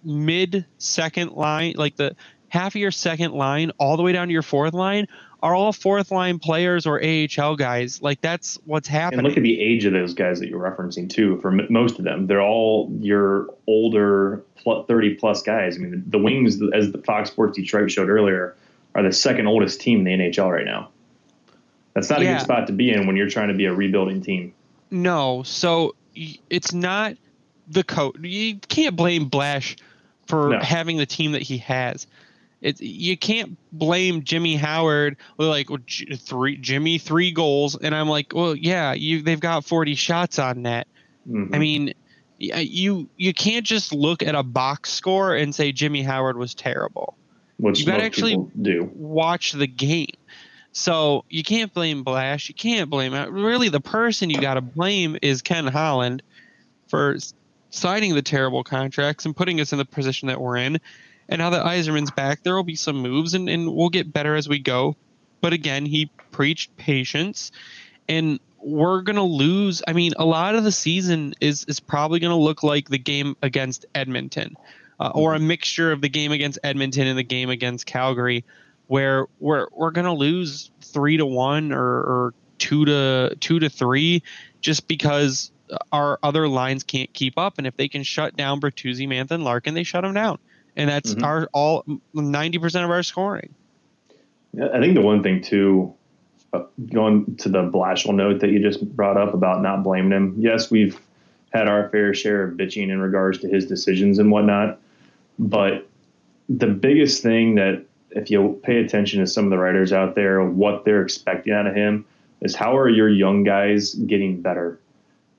mid 0.03 0.65
second 0.77 1.31
line 1.33 1.73
like 1.77 1.95
the 1.95 2.15
half 2.49 2.75
of 2.75 2.81
your 2.81 2.91
second 2.91 3.33
line 3.33 3.71
all 3.77 3.97
the 3.97 4.03
way 4.03 4.11
down 4.11 4.27
to 4.27 4.33
your 4.33 4.41
fourth 4.41 4.73
line 4.73 5.07
are 5.41 5.55
all 5.55 5.73
fourth 5.73 6.11
line 6.11 6.39
players 6.39 6.85
or 6.85 7.01
AHL 7.03 7.55
guys. 7.55 8.01
Like 8.01 8.21
that's 8.21 8.59
what's 8.65 8.87
happening. 8.87 9.19
And 9.19 9.27
look 9.27 9.37
at 9.37 9.43
the 9.43 9.59
age 9.59 9.85
of 9.85 9.93
those 9.93 10.13
guys 10.13 10.39
that 10.39 10.49
you're 10.49 10.59
referencing 10.59 11.09
too. 11.09 11.39
For 11.41 11.51
m- 11.51 11.67
most 11.69 11.97
of 11.97 12.05
them, 12.05 12.27
they're 12.27 12.41
all 12.41 12.91
your 12.99 13.53
older, 13.67 14.43
30 14.63 15.15
plus 15.15 15.41
guys. 15.41 15.77
I 15.77 15.79
mean, 15.79 16.03
the 16.07 16.19
Wings, 16.19 16.61
as 16.73 16.91
the 16.91 16.99
Fox 16.99 17.31
Sports 17.31 17.57
Detroit 17.57 17.89
showed 17.89 18.09
earlier, 18.09 18.55
are 18.93 19.03
the 19.03 19.13
second 19.13 19.47
oldest 19.47 19.81
team 19.81 19.99
in 19.99 20.19
the 20.19 20.25
NHL 20.25 20.51
right 20.51 20.65
now. 20.65 20.89
That's 21.93 22.09
not 22.09 22.21
yeah. 22.21 22.31
a 22.31 22.33
good 22.35 22.43
spot 22.43 22.67
to 22.67 22.73
be 22.73 22.91
in 22.91 23.07
when 23.07 23.15
you're 23.15 23.29
trying 23.29 23.49
to 23.49 23.53
be 23.53 23.65
a 23.65 23.73
rebuilding 23.73 24.21
team. 24.21 24.53
No, 24.91 25.43
so 25.43 25.95
it's 26.15 26.73
not 26.73 27.15
the 27.67 27.83
coach. 27.83 28.17
You 28.21 28.57
can't 28.57 28.95
blame 28.95 29.25
Blash 29.25 29.77
for 30.27 30.49
no. 30.49 30.59
having 30.59 30.97
the 30.97 31.05
team 31.05 31.31
that 31.33 31.41
he 31.41 31.57
has. 31.59 32.07
It, 32.61 32.79
you 32.79 33.17
can't 33.17 33.57
blame 33.71 34.23
Jimmy 34.23 34.55
Howard 34.55 35.17
with 35.37 35.47
like 35.47 35.67
three 36.19 36.57
Jimmy 36.57 36.99
three 36.99 37.31
goals, 37.31 37.75
and 37.75 37.95
I'm 37.95 38.07
like, 38.07 38.33
well, 38.35 38.55
yeah, 38.55 38.93
you 38.93 39.23
they've 39.23 39.39
got 39.39 39.65
40 39.65 39.95
shots 39.95 40.37
on 40.37 40.61
net. 40.61 40.87
Mm-hmm. 41.27 41.55
I 41.55 41.57
mean, 41.57 41.93
you 42.37 43.09
you 43.17 43.33
can't 43.33 43.65
just 43.65 43.93
look 43.93 44.21
at 44.21 44.35
a 44.35 44.43
box 44.43 44.91
score 44.91 45.35
and 45.35 45.53
say 45.53 45.71
Jimmy 45.71 46.03
Howard 46.03 46.37
was 46.37 46.53
terrible. 46.53 47.15
Which 47.57 47.79
you 47.79 47.85
got 47.85 47.97
to 47.97 48.03
actually 48.03 48.37
do 48.59 48.89
watch 48.95 49.51
the 49.51 49.67
game. 49.67 50.07
So 50.71 51.25
you 51.29 51.43
can't 51.43 51.73
blame 51.73 52.03
Blash. 52.03 52.47
You 52.47 52.55
can't 52.55 52.89
blame 52.89 53.13
really 53.31 53.69
the 53.69 53.81
person 53.81 54.29
you 54.29 54.39
got 54.39 54.55
to 54.55 54.61
blame 54.61 55.17
is 55.21 55.41
Ken 55.41 55.67
Holland 55.67 56.23
for 56.87 57.17
signing 57.69 58.15
the 58.15 58.21
terrible 58.21 58.63
contracts 58.63 59.25
and 59.25 59.35
putting 59.35 59.59
us 59.59 59.71
in 59.71 59.77
the 59.77 59.85
position 59.85 60.27
that 60.27 60.39
we're 60.39 60.57
in. 60.57 60.79
And 61.31 61.39
now 61.39 61.49
that 61.51 61.65
Yzerman's 61.65 62.11
back, 62.11 62.43
there 62.43 62.55
will 62.55 62.63
be 62.63 62.75
some 62.75 62.97
moves 62.97 63.33
and, 63.33 63.49
and 63.49 63.73
we'll 63.73 63.89
get 63.89 64.11
better 64.11 64.35
as 64.35 64.47
we 64.47 64.59
go. 64.59 64.95
But 65.39 65.53
again, 65.53 65.85
he 65.85 66.11
preached 66.31 66.75
patience 66.77 67.51
and 68.07 68.39
we're 68.59 69.01
to 69.15 69.23
lose. 69.23 69.81
I 69.87 69.93
mean, 69.93 70.13
a 70.17 70.25
lot 70.25 70.55
of 70.55 70.63
the 70.63 70.71
season 70.71 71.33
is, 71.41 71.63
is 71.65 71.79
probably 71.79 72.19
to 72.31 72.35
look 72.35 72.61
like 72.61 72.89
the 72.89 72.99
game 72.99 73.35
against 73.41 73.85
Edmonton 73.95 74.55
uh, 74.99 75.11
or 75.15 75.33
a 75.33 75.39
mixture 75.39 75.91
of 75.91 76.01
the 76.01 76.09
game 76.09 76.31
against 76.31 76.59
Edmonton 76.63 77.07
and 77.07 77.17
the 77.17 77.23
game 77.23 77.49
against 77.49 77.87
Calgary 77.87 78.43
where 78.91 79.25
we're 79.39 79.67
we're 79.71 79.91
gonna 79.91 80.13
lose 80.13 80.69
three 80.81 81.15
to 81.15 81.25
one 81.25 81.71
or, 81.71 81.79
or 81.81 82.33
two 82.57 82.83
to 82.83 83.37
two 83.39 83.57
to 83.57 83.69
three 83.69 84.21
just 84.59 84.85
because 84.85 85.49
our 85.93 86.19
other 86.21 86.47
lines 86.47 86.83
can't 86.83 87.11
keep 87.13 87.37
up. 87.37 87.57
And 87.57 87.65
if 87.65 87.77
they 87.77 87.87
can 87.87 88.03
shut 88.03 88.35
down 88.35 88.59
Bertuzzi, 88.59 89.07
Mantha, 89.07 89.31
and 89.31 89.45
Larkin, 89.45 89.73
they 89.73 89.83
shut 89.83 90.03
them 90.03 90.13
down. 90.13 90.39
And 90.75 90.89
that's 90.89 91.13
mm-hmm. 91.13 91.23
our 91.23 91.49
all 91.53 91.85
ninety 92.13 92.57
percent 92.57 92.85
of 92.85 92.91
our 92.91 93.03
scoring. 93.03 93.53
I 94.61 94.79
think 94.79 94.95
the 94.95 95.01
one 95.01 95.23
thing 95.23 95.41
too, 95.41 95.93
uh, 96.53 96.63
going 96.91 97.35
to 97.37 97.49
the 97.49 97.63
Blashill 97.63 98.13
note 98.13 98.41
that 98.41 98.49
you 98.49 98.59
just 98.59 98.85
brought 98.95 99.17
up 99.17 99.33
about 99.33 99.61
not 99.61 99.83
blaming 99.83 100.11
him. 100.11 100.35
Yes, 100.37 100.69
we've 100.69 100.99
had 101.51 101.67
our 101.67 101.89
fair 101.89 102.13
share 102.13 102.43
of 102.43 102.57
bitching 102.57 102.89
in 102.89 102.99
regards 102.99 103.39
to 103.39 103.47
his 103.47 103.65
decisions 103.65 104.19
and 104.19 104.31
whatnot, 104.31 104.79
but 105.39 105.87
the 106.49 106.67
biggest 106.67 107.23
thing 107.23 107.55
that 107.55 107.85
if 108.11 108.29
you 108.29 108.59
pay 108.63 108.77
attention 108.83 109.21
to 109.21 109.27
some 109.27 109.45
of 109.45 109.51
the 109.51 109.57
writers 109.57 109.93
out 109.93 110.15
there, 110.15 110.43
what 110.43 110.83
they're 110.83 111.01
expecting 111.01 111.53
out 111.53 111.67
of 111.67 111.73
him 111.73 112.05
is 112.41 112.55
how 112.55 112.75
are 112.75 112.89
your 112.89 113.07
young 113.07 113.43
guys 113.43 113.93
getting 113.93 114.41
better? 114.41 114.79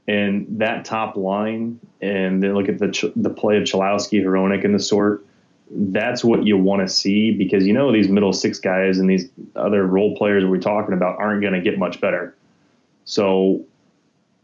And 0.08 0.46
that 0.58 0.84
top 0.84 1.16
line, 1.16 1.78
and 2.00 2.42
then 2.42 2.54
look 2.54 2.68
at 2.68 2.78
the 2.78 3.12
the 3.14 3.30
play 3.30 3.56
of 3.56 3.64
Cholowski, 3.64 4.22
Hronek, 4.22 4.64
and 4.64 4.74
the 4.74 4.80
sort. 4.80 5.24
That's 5.70 6.22
what 6.22 6.44
you 6.44 6.58
want 6.58 6.82
to 6.82 6.88
see 6.88 7.30
because 7.30 7.66
you 7.66 7.72
know 7.72 7.92
these 7.92 8.08
middle 8.08 8.32
six 8.32 8.58
guys 8.58 8.98
and 8.98 9.08
these 9.08 9.30
other 9.56 9.86
role 9.86 10.16
players 10.16 10.44
we're 10.44 10.58
talking 10.58 10.92
about 10.92 11.18
aren't 11.18 11.40
going 11.40 11.54
to 11.54 11.60
get 11.60 11.78
much 11.78 12.00
better. 12.00 12.36
So 13.04 13.64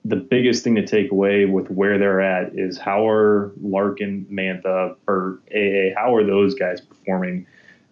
the 0.04 0.16
biggest 0.16 0.64
thing 0.64 0.76
to 0.76 0.86
take 0.86 1.10
away 1.10 1.44
with 1.44 1.70
where 1.70 1.98
they're 1.98 2.20
at 2.20 2.54
is 2.54 2.78
how 2.78 3.06
are 3.06 3.52
Larkin, 3.60 4.26
Mantha, 4.30 4.96
or 5.06 5.38
AA, 5.54 5.94
how 5.94 6.14
are 6.14 6.24
those 6.24 6.54
guys 6.54 6.80
performing? 6.80 7.46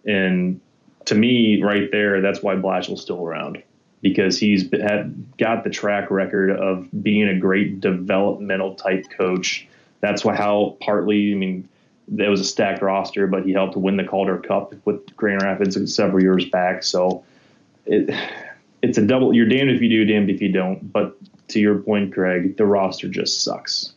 And 0.05 0.59
to 1.05 1.15
me, 1.15 1.61
right 1.61 1.91
there, 1.91 2.21
that's 2.21 2.41
why 2.41 2.55
Blashill's 2.55 3.01
still 3.01 3.23
around 3.23 3.61
because 4.01 4.39
he's 4.39 4.71
had, 4.71 5.37
got 5.37 5.63
the 5.63 5.69
track 5.69 6.11
record 6.11 6.51
of 6.51 6.87
being 7.03 7.27
a 7.27 7.37
great 7.37 7.79
developmental 7.81 8.75
type 8.75 9.09
coach. 9.09 9.67
That's 9.99 10.23
why 10.23 10.35
how 10.35 10.77
partly, 10.79 11.31
I 11.31 11.35
mean, 11.35 11.67
there 12.07 12.29
was 12.29 12.39
a 12.39 12.45
stacked 12.45 12.81
roster, 12.81 13.27
but 13.27 13.45
he 13.45 13.53
helped 13.53 13.73
to 13.73 13.79
win 13.79 13.97
the 13.97 14.03
Calder 14.03 14.37
Cup 14.37 14.73
with 14.85 15.15
Grand 15.15 15.41
Rapids 15.41 15.93
several 15.93 16.21
years 16.21 16.45
back. 16.45 16.83
So 16.83 17.23
it, 17.85 18.13
it's 18.81 18.97
a 18.97 19.05
double. 19.05 19.33
You're 19.33 19.49
damned 19.49 19.71
if 19.71 19.81
you 19.81 19.89
do, 19.89 20.05
damned 20.05 20.29
if 20.29 20.41
you 20.41 20.51
don't. 20.51 20.91
But 20.91 21.17
to 21.49 21.59
your 21.59 21.79
point, 21.79 22.13
Craig, 22.13 22.57
the 22.57 22.65
roster 22.65 23.09
just 23.09 23.43
sucks. 23.43 23.93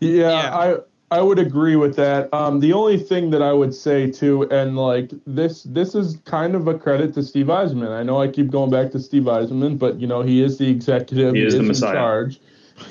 Yeah, 0.00 0.66
yeah. 0.66 0.76
I 1.10 1.22
would 1.22 1.38
agree 1.38 1.76
with 1.76 1.96
that. 1.96 2.32
Um, 2.34 2.60
the 2.60 2.72
only 2.72 2.98
thing 2.98 3.30
that 3.30 3.40
I 3.40 3.52
would 3.52 3.74
say 3.74 4.10
too, 4.10 4.42
and 4.50 4.76
like 4.76 5.10
this, 5.26 5.62
this 5.62 5.94
is 5.94 6.18
kind 6.24 6.54
of 6.54 6.68
a 6.68 6.78
credit 6.78 7.14
to 7.14 7.22
Steve 7.22 7.46
Yzerman. 7.46 7.90
I 7.90 8.02
know 8.02 8.20
I 8.20 8.28
keep 8.28 8.50
going 8.50 8.70
back 8.70 8.90
to 8.92 9.00
Steve 9.00 9.22
Yzerman, 9.22 9.78
but 9.78 9.98
you 9.98 10.06
know 10.06 10.22
he 10.22 10.42
is 10.42 10.58
the 10.58 10.68
executive. 10.68 11.34
He, 11.34 11.40
he 11.40 11.46
is, 11.46 11.54
the 11.54 11.60
in 11.60 11.66
Messiah. 11.68 11.94
charge. 11.94 12.40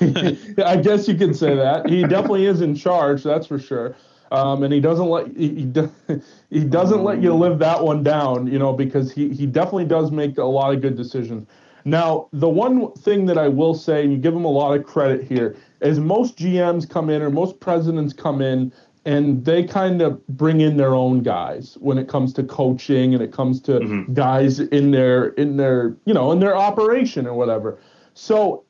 I 0.00 0.76
guess 0.76 1.06
you 1.06 1.14
could 1.14 1.36
say 1.36 1.54
that 1.54 1.88
he 1.88 2.02
definitely 2.02 2.46
is 2.46 2.60
in 2.60 2.74
charge. 2.74 3.22
That's 3.22 3.46
for 3.46 3.58
sure. 3.58 3.94
Um, 4.30 4.62
and 4.62 4.72
he 4.74 4.80
doesn't 4.80 5.06
let 5.06 5.28
he, 5.36 5.48
he, 5.48 6.20
he 6.50 6.64
doesn't 6.64 7.02
let 7.02 7.22
you 7.22 7.34
live 7.34 7.58
that 7.60 7.82
one 7.82 8.02
down, 8.02 8.46
you 8.46 8.58
know, 8.58 8.72
because 8.72 9.12
he 9.12 9.28
he 9.30 9.46
definitely 9.46 9.86
does 9.86 10.10
make 10.10 10.38
a 10.38 10.44
lot 10.44 10.74
of 10.74 10.82
good 10.82 10.96
decisions. 10.96 11.46
Now, 11.84 12.28
the 12.32 12.48
one 12.48 12.92
thing 12.92 13.24
that 13.26 13.38
I 13.38 13.48
will 13.48 13.74
say, 13.74 14.02
and 14.02 14.12
you 14.12 14.18
give 14.18 14.34
him 14.34 14.44
a 14.44 14.50
lot 14.50 14.76
of 14.76 14.84
credit 14.84 15.22
here, 15.22 15.56
is 15.80 15.98
most 15.98 16.36
GMs 16.38 16.88
come 16.88 17.10
in 17.10 17.22
or 17.22 17.30
most 17.30 17.60
presidents 17.60 18.12
come 18.12 18.42
in 18.42 18.72
and 19.04 19.44
they 19.44 19.64
kind 19.64 20.02
of 20.02 20.26
bring 20.26 20.60
in 20.60 20.76
their 20.76 20.94
own 20.94 21.22
guys 21.22 21.78
when 21.80 21.98
it 21.98 22.08
comes 22.08 22.32
to 22.34 22.42
coaching 22.42 23.14
and 23.14 23.22
it 23.22 23.32
comes 23.32 23.60
to 23.62 23.72
mm-hmm. 23.72 24.12
guys 24.12 24.60
in 24.60 24.90
their 24.90 25.28
in 25.28 25.56
their 25.56 25.96
you 26.04 26.12
know 26.12 26.32
in 26.32 26.40
their 26.40 26.56
operation 26.56 27.26
or 27.26 27.34
whatever. 27.34 27.78
So 28.14 28.64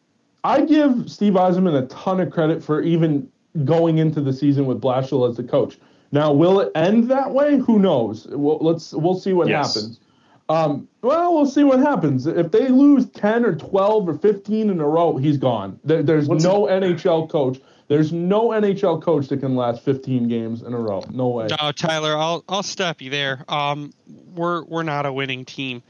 I 0.44 0.61
give 0.62 1.11
Steve 1.11 1.33
Yzerman 1.33 1.83
a 1.83 1.87
ton 1.87 2.21
of 2.21 2.31
credit 2.31 2.62
for 2.62 2.83
even 2.83 3.29
going 3.64 3.99
into 3.99 4.21
the 4.21 4.33
season 4.33 4.66
with 4.66 4.81
Blashill 4.81 5.29
as 5.29 5.37
the 5.37 5.42
coach. 5.42 5.79
Now, 6.12 6.33
will 6.33 6.61
it 6.61 6.71
end 6.75 7.11
that 7.11 7.33
way? 7.33 7.59
Who 7.59 7.79
knows? 7.79 8.27
Well, 8.31 8.59
let's 8.61 8.92
we'll 8.92 9.18
see 9.18 9.33
what 9.33 9.49
yes. 9.49 9.75
happens. 9.75 10.01
Um, 10.48 10.88
well, 11.02 11.34
we'll 11.34 11.46
see 11.46 11.64
what 11.64 11.78
happens. 11.80 12.26
If 12.26 12.50
they 12.50 12.68
lose 12.68 13.06
10 13.11 13.44
or 13.44 13.54
12 13.54 14.08
or 14.08 14.18
15 14.18 14.70
in 14.70 14.80
a 14.80 14.88
row, 14.88 15.16
he's 15.16 15.37
gone. 15.37 15.78
There, 15.84 16.02
there's 16.02 16.26
What's 16.26 16.44
no 16.44 16.66
it? 16.68 16.82
NHL 16.82 17.28
coach. 17.28 17.61
There's 17.88 18.12
no 18.12 18.48
NHL 18.48 19.02
coach 19.02 19.28
that 19.28 19.40
can 19.40 19.56
last 19.56 19.82
15 19.82 20.28
games 20.28 20.62
in 20.62 20.74
a 20.74 20.78
row. 20.78 21.02
No 21.11 21.28
way. 21.28 21.48
No, 21.61 21.72
Tyler, 21.72 22.16
I'll 22.16 22.44
I'll 22.48 22.62
stop 22.62 23.00
you 23.00 23.11
there. 23.11 23.44
Um, 23.48 23.92
we're 24.34 24.62
we're 24.64 24.82
not 24.82 25.06
a 25.06 25.12
winning 25.12 25.44
team. 25.46 25.82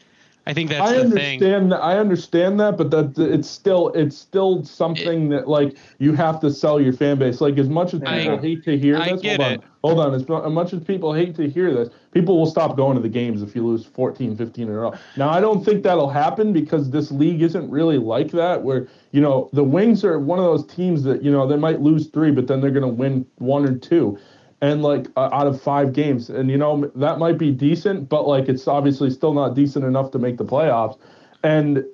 I 0.48 0.54
think 0.54 0.70
that's 0.70 0.80
I 0.80 0.94
the 0.94 1.00
understand 1.02 1.40
thing. 1.40 1.68
That, 1.68 1.82
I 1.82 1.98
understand 1.98 2.58
that, 2.60 2.78
but 2.78 2.90
that 2.90 3.18
it's 3.18 3.50
still 3.50 3.90
it's 3.90 4.16
still 4.16 4.64
something 4.64 5.26
it, 5.26 5.36
that 5.36 5.48
like 5.48 5.76
you 5.98 6.14
have 6.14 6.40
to 6.40 6.50
sell 6.50 6.80
your 6.80 6.94
fan 6.94 7.18
base. 7.18 7.42
Like 7.42 7.58
as 7.58 7.68
much 7.68 7.92
as 7.92 8.00
people 8.00 8.14
I, 8.14 8.38
hate 8.38 8.64
to 8.64 8.78
hear 8.78 8.96
I 8.96 9.12
this, 9.12 9.22
hold 9.22 9.40
on, 9.40 9.62
hold 9.84 10.00
on. 10.00 10.14
As, 10.14 10.22
as 10.22 10.50
much 10.50 10.72
as 10.72 10.82
people 10.82 11.12
hate 11.12 11.36
to 11.36 11.50
hear 11.50 11.74
this, 11.74 11.90
people 12.12 12.38
will 12.38 12.46
stop 12.46 12.78
going 12.78 12.96
to 12.96 13.02
the 13.02 13.10
games 13.10 13.42
if 13.42 13.54
you 13.54 13.66
lose 13.66 13.84
14, 13.84 14.38
15 14.38 14.64
in 14.64 14.70
a 14.70 14.74
row. 14.74 14.94
Now 15.18 15.28
I 15.28 15.38
don't 15.42 15.62
think 15.62 15.82
that'll 15.82 16.08
happen 16.08 16.54
because 16.54 16.88
this 16.88 17.10
league 17.10 17.42
isn't 17.42 17.70
really 17.70 17.98
like 17.98 18.30
that. 18.30 18.62
Where 18.62 18.88
you 19.12 19.20
know 19.20 19.50
the 19.52 19.64
Wings 19.64 20.02
are 20.02 20.18
one 20.18 20.38
of 20.38 20.46
those 20.46 20.66
teams 20.66 21.02
that 21.02 21.22
you 21.22 21.30
know 21.30 21.46
they 21.46 21.58
might 21.58 21.82
lose 21.82 22.06
three, 22.06 22.30
but 22.30 22.46
then 22.46 22.62
they're 22.62 22.70
going 22.70 22.88
to 22.88 22.88
win 22.88 23.26
one 23.36 23.66
or 23.66 23.76
two 23.76 24.18
and 24.60 24.82
like 24.82 25.06
uh, 25.16 25.28
out 25.32 25.46
of 25.46 25.60
five 25.60 25.92
games. 25.92 26.30
And 26.30 26.50
you 26.50 26.58
know 26.58 26.90
that 26.94 27.18
might 27.18 27.38
be 27.38 27.50
decent 27.50 28.08
but 28.08 28.26
like 28.26 28.48
it's 28.48 28.66
obviously 28.66 29.10
still 29.10 29.34
not 29.34 29.54
decent 29.54 29.84
enough 29.84 30.10
to 30.12 30.18
make 30.18 30.36
the 30.36 30.44
playoffs. 30.44 30.98
And 31.42 31.84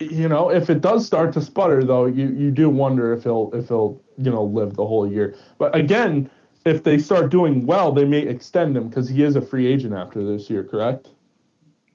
you 0.00 0.28
know 0.28 0.50
if 0.50 0.70
it 0.70 0.80
does 0.80 1.06
start 1.06 1.32
to 1.34 1.40
sputter 1.40 1.84
though 1.84 2.06
you 2.06 2.28
you 2.28 2.50
do 2.50 2.68
wonder 2.68 3.12
if 3.12 3.22
he'll 3.22 3.50
if 3.54 3.68
he'll 3.68 4.00
you 4.16 4.30
know 4.30 4.44
live 4.44 4.74
the 4.74 4.86
whole 4.86 5.10
year. 5.10 5.36
But 5.58 5.76
again 5.76 6.30
if 6.64 6.82
they 6.82 6.98
start 6.98 7.30
doing 7.30 7.66
well 7.66 7.92
they 7.92 8.04
may 8.04 8.20
extend 8.20 8.76
him 8.76 8.88
because 8.88 9.08
he 9.08 9.22
is 9.22 9.36
a 9.36 9.42
free 9.42 9.66
agent 9.66 9.94
after 9.94 10.24
this 10.24 10.48
year 10.50 10.64
correct? 10.64 11.08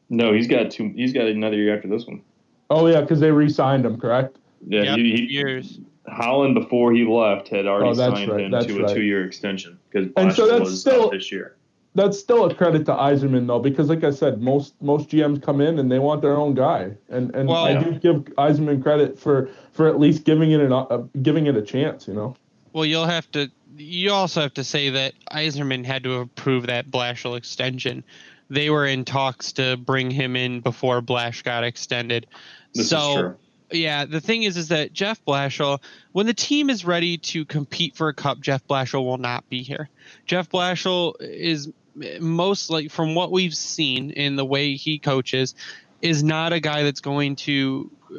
No 0.09 0.33
he's 0.33 0.47
got 0.47 0.71
two 0.71 0.91
he's 0.95 1.13
got 1.13 1.25
another 1.25 1.57
year 1.57 1.75
after 1.75 1.87
this 1.87 2.05
one. 2.05 2.21
Oh 2.69 2.87
yeah 2.87 3.01
because 3.01 3.19
they 3.19 3.31
re-signed 3.31 3.85
him 3.85 3.99
correct? 3.99 4.37
Yeah 4.65 4.83
yep, 4.83 4.97
he, 4.97 5.15
he, 5.15 5.23
years 5.23 5.79
Holland 6.07 6.55
before 6.55 6.91
he 6.93 7.05
left 7.05 7.47
had 7.47 7.65
already 7.65 7.91
Oh, 7.91 7.93
signed 7.93 8.29
right, 8.31 8.41
him 8.41 8.51
that's 8.51 8.65
to 8.65 8.85
a 8.85 8.93
two-year 8.93 9.25
extension 9.25 9.79
because 9.89 10.09
And 10.17 10.33
so 10.33 10.47
that's 10.47 10.61
was 10.69 10.79
still- 10.81 11.09
this 11.09 11.31
year. 11.31 11.55
that's 11.95 12.19
still 12.19 12.45
a 12.45 12.53
credit 12.53 12.85
to 12.87 12.91
Yzerman 12.91 13.47
though, 13.47 13.59
because 13.59 13.87
like 13.89 14.03
I 14.03 14.09
said, 14.11 14.41
most 14.41 14.73
most 14.81 15.09
GMs 15.09 15.41
come 15.41 15.61
in 15.61 15.79
and 15.79 15.91
they 15.91 15.99
want 15.99 16.21
their 16.21 16.35
own 16.35 16.53
guy, 16.55 16.91
and 17.09 17.33
and 17.35 17.47
Well- 17.47 17.65
I 17.65 17.75
do 17.81 17.91
give 17.93 18.23
Yzerman 18.35 18.81
credit 18.83 19.17
for 19.17 19.49
for 19.71 19.87
at 19.87 19.99
least 19.99 20.25
giving 20.25 20.51
it 20.51 20.59
an 20.59 20.73
uh, 20.73 21.03
giving 21.21 21.45
it 21.47 21.55
a 21.55 21.61
chance, 21.61 22.07
you 22.07 22.13
know. 22.13 22.35
Well, 22.73 22.85
you'll 22.85 23.05
have 23.05 23.29
to. 23.31 23.49
You 23.77 24.11
also 24.11 24.41
have 24.41 24.53
to 24.55 24.63
say 24.63 24.89
that 24.89 25.13
Yzerman 25.31 25.83
had 25.85 26.03
to 26.03 26.15
approve 26.19 26.67
that 26.67 26.91
Blashill 26.91 27.35
extension. 27.37 28.03
They 28.49 28.69
were 28.69 28.85
in 28.85 29.03
talks 29.05 29.51
to 29.53 29.77
bring 29.77 30.11
him 30.11 30.35
in 30.35 30.59
before 30.59 31.01
Blash 31.01 31.41
got 31.43 31.63
extended. 31.63 32.27
This 32.75 32.89
so 32.89 32.97
is 33.09 33.15
true. 33.15 33.35
Yeah, 33.73 34.05
the 34.05 34.21
thing 34.21 34.43
is, 34.43 34.57
is 34.57 34.69
that 34.69 34.93
Jeff 34.93 35.23
Blashill, 35.25 35.81
when 36.11 36.25
the 36.25 36.33
team 36.33 36.69
is 36.69 36.85
ready 36.85 37.17
to 37.17 37.45
compete 37.45 37.95
for 37.95 38.07
a 38.07 38.13
cup, 38.13 38.39
Jeff 38.39 38.65
Blashill 38.67 39.05
will 39.05 39.17
not 39.17 39.47
be 39.49 39.63
here. 39.63 39.89
Jeff 40.25 40.49
Blashill 40.49 41.15
is 41.19 41.71
most 42.19 42.69
like, 42.69 42.91
from 42.91 43.15
what 43.15 43.31
we've 43.31 43.55
seen 43.55 44.11
in 44.11 44.35
the 44.35 44.45
way 44.45 44.75
he 44.75 44.99
coaches, 44.99 45.55
is 46.01 46.23
not 46.23 46.53
a 46.53 46.59
guy 46.59 46.83
that's 46.83 47.01
going 47.01 47.35
to 47.35 47.91
uh, 48.11 48.17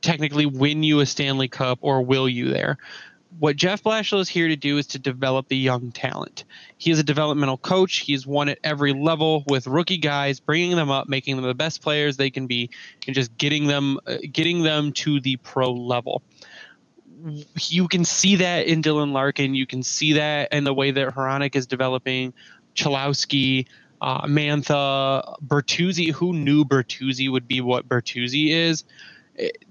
technically 0.00 0.46
win 0.46 0.82
you 0.82 1.00
a 1.00 1.06
Stanley 1.06 1.48
Cup 1.48 1.78
or 1.82 2.02
will 2.02 2.28
you 2.28 2.48
there. 2.48 2.78
What 3.38 3.56
Jeff 3.56 3.82
Blashill 3.82 4.20
is 4.20 4.28
here 4.28 4.48
to 4.48 4.56
do 4.56 4.78
is 4.78 4.88
to 4.88 4.98
develop 4.98 5.48
the 5.48 5.56
young 5.56 5.92
talent. 5.92 6.44
He 6.76 6.90
is 6.90 6.98
a 6.98 7.04
developmental 7.04 7.56
coach. 7.56 7.98
He's 7.98 8.26
won 8.26 8.48
at 8.48 8.58
every 8.64 8.92
level 8.92 9.44
with 9.46 9.66
rookie 9.66 9.98
guys, 9.98 10.40
bringing 10.40 10.76
them 10.76 10.90
up, 10.90 11.08
making 11.08 11.36
them 11.36 11.44
the 11.44 11.54
best 11.54 11.80
players 11.80 12.16
they 12.16 12.30
can 12.30 12.46
be, 12.46 12.70
and 13.06 13.14
just 13.14 13.36
getting 13.38 13.66
them 13.66 14.00
uh, 14.06 14.16
getting 14.32 14.62
them 14.62 14.92
to 14.92 15.20
the 15.20 15.36
pro 15.36 15.72
level. 15.72 16.22
You 17.58 17.86
can 17.86 18.04
see 18.04 18.36
that 18.36 18.66
in 18.66 18.82
Dylan 18.82 19.12
Larkin. 19.12 19.54
You 19.54 19.66
can 19.66 19.82
see 19.82 20.14
that 20.14 20.52
in 20.52 20.64
the 20.64 20.74
way 20.74 20.90
that 20.90 21.14
Hronek 21.14 21.54
is 21.54 21.66
developing. 21.66 22.32
Cholowski, 22.74 23.66
uh, 24.00 24.26
Mantha, 24.26 25.38
Bertuzzi. 25.46 26.12
Who 26.12 26.32
knew 26.32 26.64
Bertuzzi 26.64 27.30
would 27.30 27.46
be 27.46 27.60
what 27.60 27.88
Bertuzzi 27.88 28.48
is? 28.48 28.84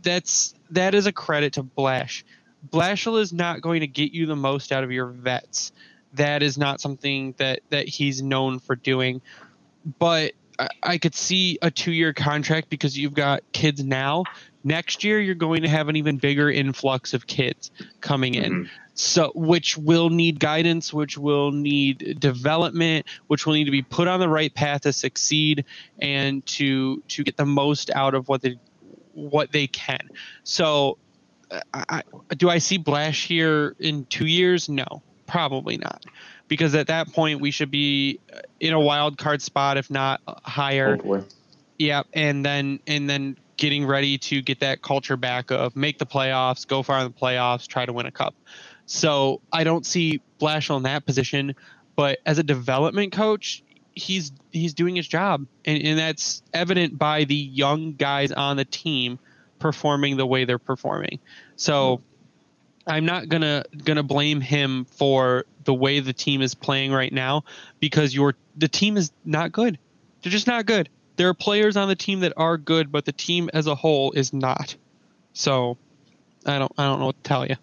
That's 0.01 0.53
that 0.71 0.95
is 0.95 1.07
a 1.07 1.11
credit 1.11 1.53
to 1.53 1.63
Blash. 1.63 2.23
Blashill 2.67 3.19
is 3.19 3.31
not 3.31 3.61
going 3.61 3.81
to 3.81 3.87
get 3.87 4.11
you 4.11 4.25
the 4.25 4.35
most 4.35 4.71
out 4.71 4.83
of 4.83 4.91
your 4.91 5.07
vets. 5.07 5.71
That 6.13 6.43
is 6.43 6.57
not 6.57 6.81
something 6.81 7.33
that 7.37 7.61
that 7.69 7.87
he's 7.87 8.21
known 8.21 8.59
for 8.59 8.75
doing. 8.75 9.21
But 9.99 10.33
I, 10.57 10.67
I 10.83 10.97
could 10.97 11.15
see 11.15 11.57
a 11.61 11.71
two-year 11.71 12.13
contract 12.13 12.69
because 12.69 12.97
you've 12.97 13.13
got 13.13 13.41
kids 13.51 13.83
now. 13.83 14.23
Next 14.63 15.03
year, 15.05 15.21
you're 15.21 15.35
going 15.35 15.61
to 15.61 15.69
have 15.69 15.87
an 15.87 15.95
even 15.95 16.17
bigger 16.17 16.51
influx 16.51 17.13
of 17.13 17.27
kids 17.27 17.71
coming 18.01 18.35
in. 18.35 18.51
Mhm. 18.65 18.69
So, 18.93 19.31
which 19.33 19.77
will 19.77 20.09
need 20.09 20.41
guidance, 20.41 20.91
which 20.91 21.17
will 21.17 21.51
need 21.51 22.17
development, 22.19 23.05
which 23.27 23.45
will 23.45 23.53
need 23.53 23.63
to 23.65 23.71
be 23.71 23.81
put 23.81 24.09
on 24.09 24.19
the 24.19 24.27
right 24.27 24.53
path 24.53 24.81
to 24.81 24.91
succeed 24.91 25.63
and 25.99 26.45
to 26.47 27.01
to 27.07 27.23
get 27.23 27.37
the 27.37 27.45
most 27.45 27.89
out 27.91 28.13
of 28.13 28.27
what 28.27 28.41
they 28.41 28.59
what 29.13 29.53
they 29.53 29.67
can. 29.67 30.09
So, 30.43 30.97
I, 31.51 31.63
I, 31.73 32.03
do 32.35 32.49
I 32.49 32.59
see 32.59 32.77
Blash 32.77 33.25
here 33.27 33.75
in 33.79 34.05
two 34.05 34.27
years? 34.27 34.69
No, 34.69 35.01
probably 35.27 35.77
not, 35.77 36.05
because 36.47 36.75
at 36.75 36.87
that 36.87 37.11
point 37.11 37.41
we 37.41 37.51
should 37.51 37.71
be 37.71 38.19
in 38.59 38.73
a 38.73 38.79
wild 38.79 39.17
card 39.17 39.41
spot, 39.41 39.77
if 39.77 39.89
not 39.89 40.21
higher. 40.27 40.95
Hopefully. 40.95 41.23
Yeah, 41.77 42.03
and 42.13 42.45
then 42.45 42.79
and 42.87 43.09
then 43.09 43.37
getting 43.57 43.85
ready 43.85 44.17
to 44.17 44.41
get 44.41 44.61
that 44.61 44.81
culture 44.81 45.17
back 45.17 45.51
of 45.51 45.75
make 45.75 45.97
the 45.97 46.05
playoffs, 46.05 46.67
go 46.67 46.81
far 46.83 46.99
in 46.99 47.05
the 47.05 47.19
playoffs, 47.19 47.67
try 47.67 47.85
to 47.85 47.93
win 47.93 48.05
a 48.05 48.11
cup. 48.11 48.33
So 48.85 49.41
I 49.51 49.63
don't 49.63 49.85
see 49.85 50.21
Blash 50.39 50.69
in 50.69 50.83
that 50.83 51.05
position, 51.05 51.55
but 51.95 52.19
as 52.25 52.39
a 52.39 52.43
development 52.43 53.11
coach, 53.11 53.63
he's 53.93 54.31
he's 54.51 54.73
doing 54.73 54.95
his 54.95 55.07
job, 55.07 55.45
and, 55.65 55.83
and 55.83 55.99
that's 55.99 56.41
evident 56.53 56.97
by 56.97 57.25
the 57.25 57.35
young 57.35 57.93
guys 57.93 58.31
on 58.31 58.57
the 58.57 58.65
team 58.65 59.19
performing 59.59 60.17
the 60.17 60.25
way 60.25 60.45
they're 60.45 60.57
performing. 60.57 61.19
So 61.55 62.01
I'm 62.87 63.05
not 63.05 63.29
gonna 63.29 63.63
gonna 63.83 64.03
blame 64.03 64.41
him 64.41 64.85
for 64.85 65.45
the 65.63 65.73
way 65.73 65.99
the 65.99 66.13
team 66.13 66.41
is 66.41 66.55
playing 66.55 66.91
right 66.91 67.13
now 67.13 67.43
because 67.79 68.15
your 68.15 68.35
the 68.57 68.67
team 68.67 68.97
is 68.97 69.11
not 69.23 69.51
good. 69.51 69.77
They're 70.21 70.31
just 70.31 70.47
not 70.47 70.65
good. 70.65 70.89
There 71.15 71.29
are 71.29 71.33
players 71.33 71.77
on 71.77 71.87
the 71.87 71.95
team 71.95 72.21
that 72.21 72.33
are 72.37 72.57
good, 72.57 72.91
but 72.91 73.05
the 73.05 73.11
team 73.11 73.49
as 73.53 73.67
a 73.67 73.75
whole 73.75 74.11
is 74.13 74.33
not. 74.33 74.75
So 75.33 75.77
I 76.45 76.57
don't 76.57 76.71
I 76.77 76.85
don't 76.85 76.99
know 76.99 77.07
what 77.07 77.23
to 77.23 77.27
tell 77.27 77.45
you. 77.45 77.55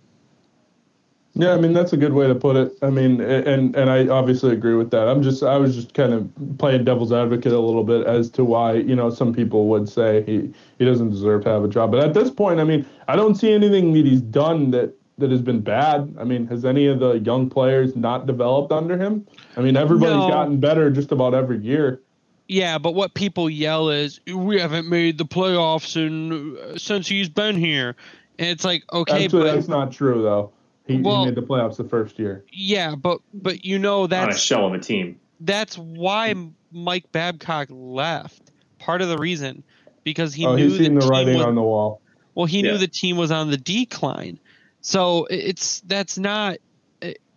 Yeah, 1.38 1.52
I 1.52 1.58
mean 1.58 1.74
that's 1.74 1.92
a 1.92 1.98
good 1.98 2.14
way 2.14 2.26
to 2.26 2.34
put 2.34 2.56
it. 2.56 2.72
I 2.80 2.88
mean, 2.88 3.20
and 3.20 3.76
and 3.76 3.90
I 3.90 4.08
obviously 4.08 4.52
agree 4.52 4.74
with 4.74 4.90
that. 4.92 5.06
I'm 5.06 5.22
just 5.22 5.42
I 5.42 5.58
was 5.58 5.76
just 5.76 5.92
kind 5.92 6.14
of 6.14 6.30
playing 6.56 6.84
devil's 6.84 7.12
advocate 7.12 7.52
a 7.52 7.60
little 7.60 7.84
bit 7.84 8.06
as 8.06 8.30
to 8.30 8.44
why 8.44 8.72
you 8.72 8.96
know 8.96 9.10
some 9.10 9.34
people 9.34 9.68
would 9.68 9.86
say 9.86 10.22
he 10.24 10.50
he 10.78 10.86
doesn't 10.86 11.10
deserve 11.10 11.44
to 11.44 11.50
have 11.50 11.62
a 11.62 11.68
job. 11.68 11.90
But 11.90 12.00
at 12.00 12.14
this 12.14 12.30
point, 12.30 12.58
I 12.58 12.64
mean, 12.64 12.86
I 13.06 13.16
don't 13.16 13.34
see 13.34 13.52
anything 13.52 13.92
that 13.92 14.06
he's 14.06 14.22
done 14.22 14.70
that 14.70 14.94
that 15.18 15.30
has 15.30 15.42
been 15.42 15.60
bad. 15.60 16.14
I 16.18 16.24
mean, 16.24 16.46
has 16.46 16.64
any 16.64 16.86
of 16.86 17.00
the 17.00 17.18
young 17.18 17.50
players 17.50 17.94
not 17.94 18.26
developed 18.26 18.72
under 18.72 18.96
him? 18.96 19.26
I 19.58 19.60
mean, 19.60 19.76
everybody's 19.76 20.16
no. 20.16 20.28
gotten 20.28 20.58
better 20.58 20.90
just 20.90 21.12
about 21.12 21.34
every 21.34 21.58
year. 21.58 22.00
Yeah, 22.48 22.78
but 22.78 22.94
what 22.94 23.12
people 23.12 23.50
yell 23.50 23.90
is 23.90 24.20
we 24.26 24.58
haven't 24.58 24.88
made 24.88 25.18
the 25.18 25.26
playoffs 25.26 25.96
in, 25.96 26.78
since 26.78 27.08
he's 27.08 27.28
been 27.28 27.56
here. 27.56 27.94
And 28.38 28.48
it's 28.48 28.64
like, 28.64 28.84
okay, 28.92 29.24
Actually, 29.24 29.44
but 29.44 29.54
that's 29.54 29.68
not 29.68 29.92
true 29.92 30.22
though. 30.22 30.52
He, 30.86 31.00
well, 31.00 31.20
he 31.20 31.26
made 31.26 31.34
the 31.34 31.42
playoffs 31.42 31.76
the 31.76 31.84
first 31.84 32.18
year. 32.18 32.44
Yeah, 32.52 32.94
but 32.94 33.20
but 33.34 33.64
you 33.64 33.78
know 33.78 34.06
that's 34.06 34.24
on 34.24 34.32
a 34.32 34.38
shell 34.38 34.66
of 34.66 34.74
a 34.74 34.78
team. 34.78 35.20
That's 35.40 35.76
why 35.76 36.34
Mike 36.70 37.10
Babcock 37.12 37.68
left. 37.70 38.52
Part 38.78 39.02
of 39.02 39.08
the 39.08 39.18
reason 39.18 39.64
because 40.04 40.32
he 40.32 40.46
oh, 40.46 40.54
knew 40.54 40.68
he's 40.68 40.78
the, 40.78 40.88
the 40.88 41.06
writing 41.08 41.38
was, 41.38 41.46
on 41.46 41.56
the 41.56 41.62
wall. 41.62 42.00
Well, 42.34 42.46
he 42.46 42.60
yeah. 42.60 42.72
knew 42.72 42.78
the 42.78 42.86
team 42.86 43.16
was 43.16 43.32
on 43.32 43.50
the 43.50 43.56
decline. 43.56 44.38
So 44.80 45.26
it's 45.28 45.80
that's 45.80 46.16
not 46.16 46.58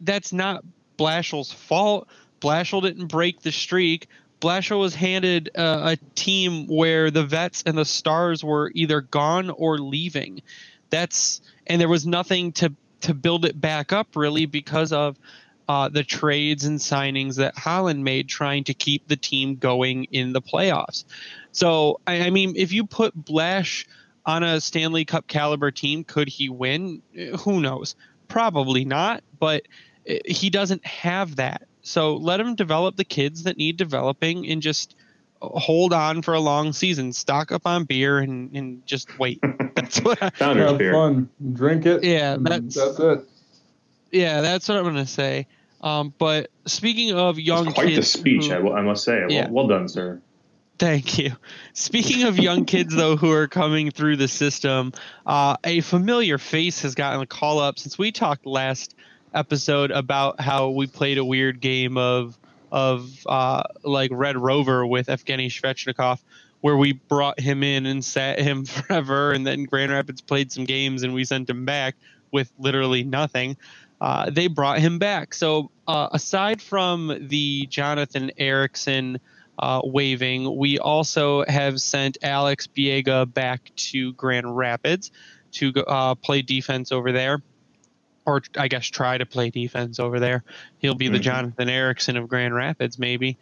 that's 0.01 0.31
not 0.31 0.63
Blashill's 0.97 1.51
fault. 1.51 2.07
Blashill 2.39 2.83
didn't 2.83 3.07
break 3.07 3.41
the 3.41 3.51
streak. 3.51 4.07
Blashill 4.39 4.79
was 4.79 4.93
handed 4.93 5.49
uh, 5.55 5.95
a 5.95 5.97
team 6.15 6.67
where 6.67 7.09
the 7.09 7.23
vets 7.23 7.63
and 7.65 7.77
the 7.77 7.85
stars 7.85 8.43
were 8.43 8.71
either 8.75 9.01
gone 9.01 9.49
or 9.49 9.79
leaving. 9.79 10.41
That's 10.91 11.41
and 11.67 11.81
there 11.81 11.89
was 11.89 12.05
nothing 12.05 12.51
to 12.53 12.73
to 13.01 13.13
build 13.13 13.45
it 13.45 13.59
back 13.59 13.91
up 13.93 14.15
really 14.15 14.45
because 14.45 14.91
of 14.91 15.17
uh, 15.67 15.87
the 15.87 16.03
trades 16.03 16.65
and 16.65 16.79
signings 16.79 17.35
that 17.35 17.57
Holland 17.57 18.03
made 18.03 18.27
trying 18.27 18.63
to 18.65 18.73
keep 18.73 19.07
the 19.07 19.15
team 19.15 19.55
going 19.55 20.05
in 20.05 20.33
the 20.33 20.41
playoffs. 20.41 21.05
So, 21.51 21.99
I, 22.07 22.23
I 22.23 22.29
mean, 22.31 22.53
if 22.55 22.73
you 22.73 22.85
put 22.85 23.13
Blash 23.13 23.87
on 24.25 24.43
a 24.43 24.59
Stanley 24.59 25.05
Cup 25.05 25.27
caliber 25.27 25.71
team, 25.71 26.03
could 26.03 26.27
he 26.27 26.49
win? 26.49 27.01
Who 27.41 27.61
knows? 27.61 27.95
Probably 28.27 28.83
not, 28.83 29.23
but 29.39 29.63
uh, 30.09 30.15
he 30.25 30.49
doesn't 30.49 30.85
have 30.85 31.35
that. 31.37 31.67
So 31.81 32.15
let 32.15 32.39
him 32.39 32.55
develop 32.55 32.95
the 32.95 33.05
kids 33.05 33.43
that 33.43 33.57
need 33.57 33.77
developing 33.77 34.47
and 34.47 34.61
just 34.61 34.95
hold 35.41 35.93
on 35.93 36.21
for 36.21 36.33
a 36.33 36.39
long 36.39 36.73
season. 36.73 37.13
Stock 37.13 37.51
up 37.51 37.65
on 37.65 37.85
beer 37.85 38.19
and, 38.19 38.55
and 38.55 38.85
just 38.85 39.17
wait. 39.19 39.41
That's 39.75 39.99
what 39.99 40.21
I, 40.21 40.31
have 40.39 40.77
beer. 40.77 40.93
fun. 40.93 41.29
Drink 41.53 41.85
it. 41.85 42.03
Yeah, 42.03 42.37
that's 42.39 42.75
that's 42.75 42.99
it. 42.99 43.25
Yeah, 44.11 44.41
that's 44.41 44.67
what 44.67 44.77
I'm 44.77 44.83
gonna 44.83 45.05
say. 45.05 45.47
Um, 45.81 46.13
but 46.17 46.51
speaking 46.65 47.13
of 47.13 47.39
young 47.39 47.65
kids 47.65 47.73
quite 47.75 47.87
kids, 47.87 48.11
the 48.11 48.19
speech, 48.19 48.47
who, 48.47 48.69
I, 48.69 48.79
I, 48.79 48.81
must 48.81 49.03
say. 49.03 49.25
Yeah. 49.29 49.45
Well, 49.45 49.67
well, 49.67 49.79
done, 49.79 49.87
sir. 49.87 50.21
Thank 50.77 51.17
you. 51.17 51.31
Speaking 51.73 52.23
of 52.23 52.37
young 52.37 52.65
kids, 52.65 52.95
though, 52.95 53.17
who 53.17 53.31
are 53.31 53.47
coming 53.47 53.91
through 53.91 54.15
the 54.15 54.27
system, 54.27 54.93
uh, 55.25 55.57
a 55.63 55.81
familiar 55.81 56.37
face 56.37 56.81
has 56.83 56.95
gotten 56.95 57.21
a 57.21 57.25
call 57.25 57.59
up 57.59 57.79
since 57.79 57.97
we 57.97 58.11
talked 58.11 58.45
last 58.45 58.95
episode 59.33 59.91
about 59.91 60.39
how 60.39 60.69
we 60.69 60.87
played 60.87 61.17
a 61.17 61.25
weird 61.25 61.59
game 61.59 61.97
of 61.97 62.37
of 62.71 63.09
uh, 63.25 63.63
like 63.83 64.11
Red 64.13 64.37
Rover 64.37 64.85
with 64.85 65.07
Evgeny 65.07 65.47
Svechnikov, 65.47 66.19
where 66.61 66.77
we 66.77 66.93
brought 66.93 67.39
him 67.39 67.63
in 67.63 67.85
and 67.85 68.03
sat 68.03 68.39
him 68.49 68.65
forever, 68.65 69.31
and 69.31 69.45
then 69.45 69.63
Grand 69.63 69.91
Rapids 69.91 70.21
played 70.21 70.51
some 70.51 70.65
games 70.65 71.03
and 71.03 71.13
we 71.13 71.23
sent 71.23 71.49
him 71.49 71.65
back 71.65 71.95
with 72.31 72.51
literally 72.59 73.03
nothing. 73.03 73.57
Uh, 74.01 74.29
they 74.29 74.47
brought 74.47 74.79
him 74.79 74.97
back. 74.97 75.33
So 75.33 75.71
uh, 75.87 76.09
aside 76.11 76.61
from 76.61 77.27
the 77.27 77.65
Jonathan 77.65 78.31
Ericsson 78.37 79.19
uh, 79.57 79.81
waving, 79.83 80.57
we 80.57 80.79
also 80.79 81.43
have 81.45 81.81
sent 81.81 82.17
Alex 82.21 82.67
Biega 82.67 83.31
back 83.31 83.71
to 83.75 84.13
Grand 84.13 84.55
Rapids 84.55 85.11
to 85.51 85.73
uh, 85.85 86.15
play 86.15 86.41
defense 86.41 86.91
over 86.91 87.11
there 87.11 87.41
or 88.25 88.41
I 88.57 88.67
guess 88.67 88.85
try 88.85 89.17
to 89.17 89.25
play 89.25 89.49
defense 89.49 89.99
over 89.99 90.19
there. 90.19 90.43
He'll 90.79 90.95
be 90.95 91.05
mm-hmm. 91.05 91.13
the 91.13 91.19
Jonathan 91.19 91.69
Ericsson 91.69 92.17
of 92.17 92.27
Grand 92.27 92.53
Rapids, 92.53 92.99
maybe. 92.99 93.37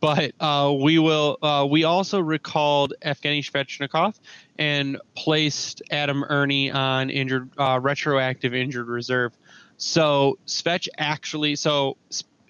But 0.00 0.32
uh, 0.40 0.74
we 0.80 0.98
will. 0.98 1.38
Uh, 1.40 1.66
we 1.70 1.84
also 1.84 2.20
recalled 2.20 2.92
Evgeny 3.02 3.48
Svechnikov 3.48 4.18
and 4.58 5.00
placed 5.14 5.80
Adam 5.92 6.24
Erne 6.28 6.72
on 6.72 7.08
injured, 7.08 7.50
uh, 7.56 7.78
retroactive 7.80 8.52
injured 8.52 8.88
reserve. 8.88 9.32
So 9.76 10.38
Svech 10.44 10.88
actually, 10.98 11.54
so 11.54 11.96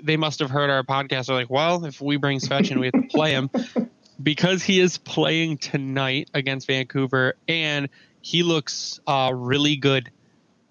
they 0.03 0.17
must 0.17 0.39
have 0.41 0.51
heard 0.51 0.71
our 0.71 0.83
podcast. 0.83 1.27
They're 1.27 1.37
like, 1.37 1.51
well, 1.51 1.85
if 1.85 2.01
we 2.01 2.17
bring 2.17 2.41
Svech 2.41 2.71
in, 2.71 2.81
we 2.81 2.87
have 2.87 2.95
to 2.95 3.09
play 3.09 3.33
him 3.33 3.51
because 4.23 4.63
he 4.63 4.81
is 4.81 4.97
playing 4.97 5.59
tonight 5.59 6.31
against 6.33 6.67
Vancouver, 6.67 7.35
and 7.49 7.91
he 8.23 8.43
looks 8.43 9.01
uh, 9.07 9.31
really 9.35 9.77
good 9.77 10.11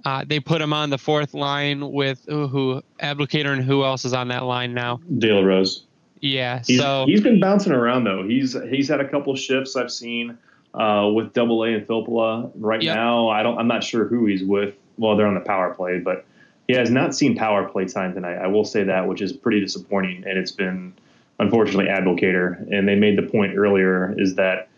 uh, 0.05 0.23
they 0.25 0.39
put 0.39 0.61
him 0.61 0.73
on 0.73 0.89
the 0.89 0.97
fourth 0.97 1.33
line 1.33 1.91
with 1.91 2.27
ooh, 2.31 2.47
who 2.47 2.81
Abdelkader 2.99 3.53
and 3.53 3.63
who 3.63 3.83
else 3.83 4.05
is 4.05 4.13
on 4.13 4.27
that 4.29 4.43
line 4.43 4.73
now? 4.73 4.99
De 5.17 5.31
La 5.31 5.41
Rose. 5.41 5.85
Yeah, 6.19 6.61
he's, 6.65 6.79
so 6.79 7.05
he's 7.07 7.21
been 7.21 7.39
bouncing 7.39 7.73
around 7.73 8.03
though. 8.03 8.23
He's 8.23 8.55
he's 8.69 8.87
had 8.87 8.99
a 8.99 9.07
couple 9.07 9.35
shifts 9.35 9.75
I've 9.75 9.91
seen 9.91 10.37
uh, 10.73 11.09
with 11.13 11.33
Double 11.33 11.63
A 11.63 11.73
and 11.73 11.87
Filppula. 11.87 12.51
Right 12.55 12.81
yep. 12.81 12.95
now, 12.95 13.29
I 13.29 13.43
don't. 13.43 13.57
I'm 13.57 13.67
not 13.67 13.83
sure 13.83 14.05
who 14.05 14.25
he's 14.27 14.43
with. 14.43 14.75
Well, 14.97 15.15
they're 15.15 15.27
on 15.27 15.33
the 15.33 15.41
power 15.41 15.73
play, 15.73 15.99
but 15.99 16.25
he 16.67 16.75
has 16.75 16.91
not 16.91 17.15
seen 17.15 17.35
power 17.35 17.67
play 17.67 17.85
time 17.85 18.13
tonight. 18.13 18.35
I 18.35 18.47
will 18.47 18.65
say 18.65 18.83
that, 18.83 19.07
which 19.07 19.21
is 19.21 19.33
pretty 19.33 19.59
disappointing, 19.61 20.23
and 20.27 20.37
it's 20.37 20.51
been 20.51 20.93
unfortunately 21.39 21.85
Abdelkader. 21.85 22.71
And 22.71 22.87
they 22.87 22.95
made 22.95 23.17
the 23.17 23.23
point 23.23 23.57
earlier 23.57 24.13
is 24.17 24.35
that 24.35 24.69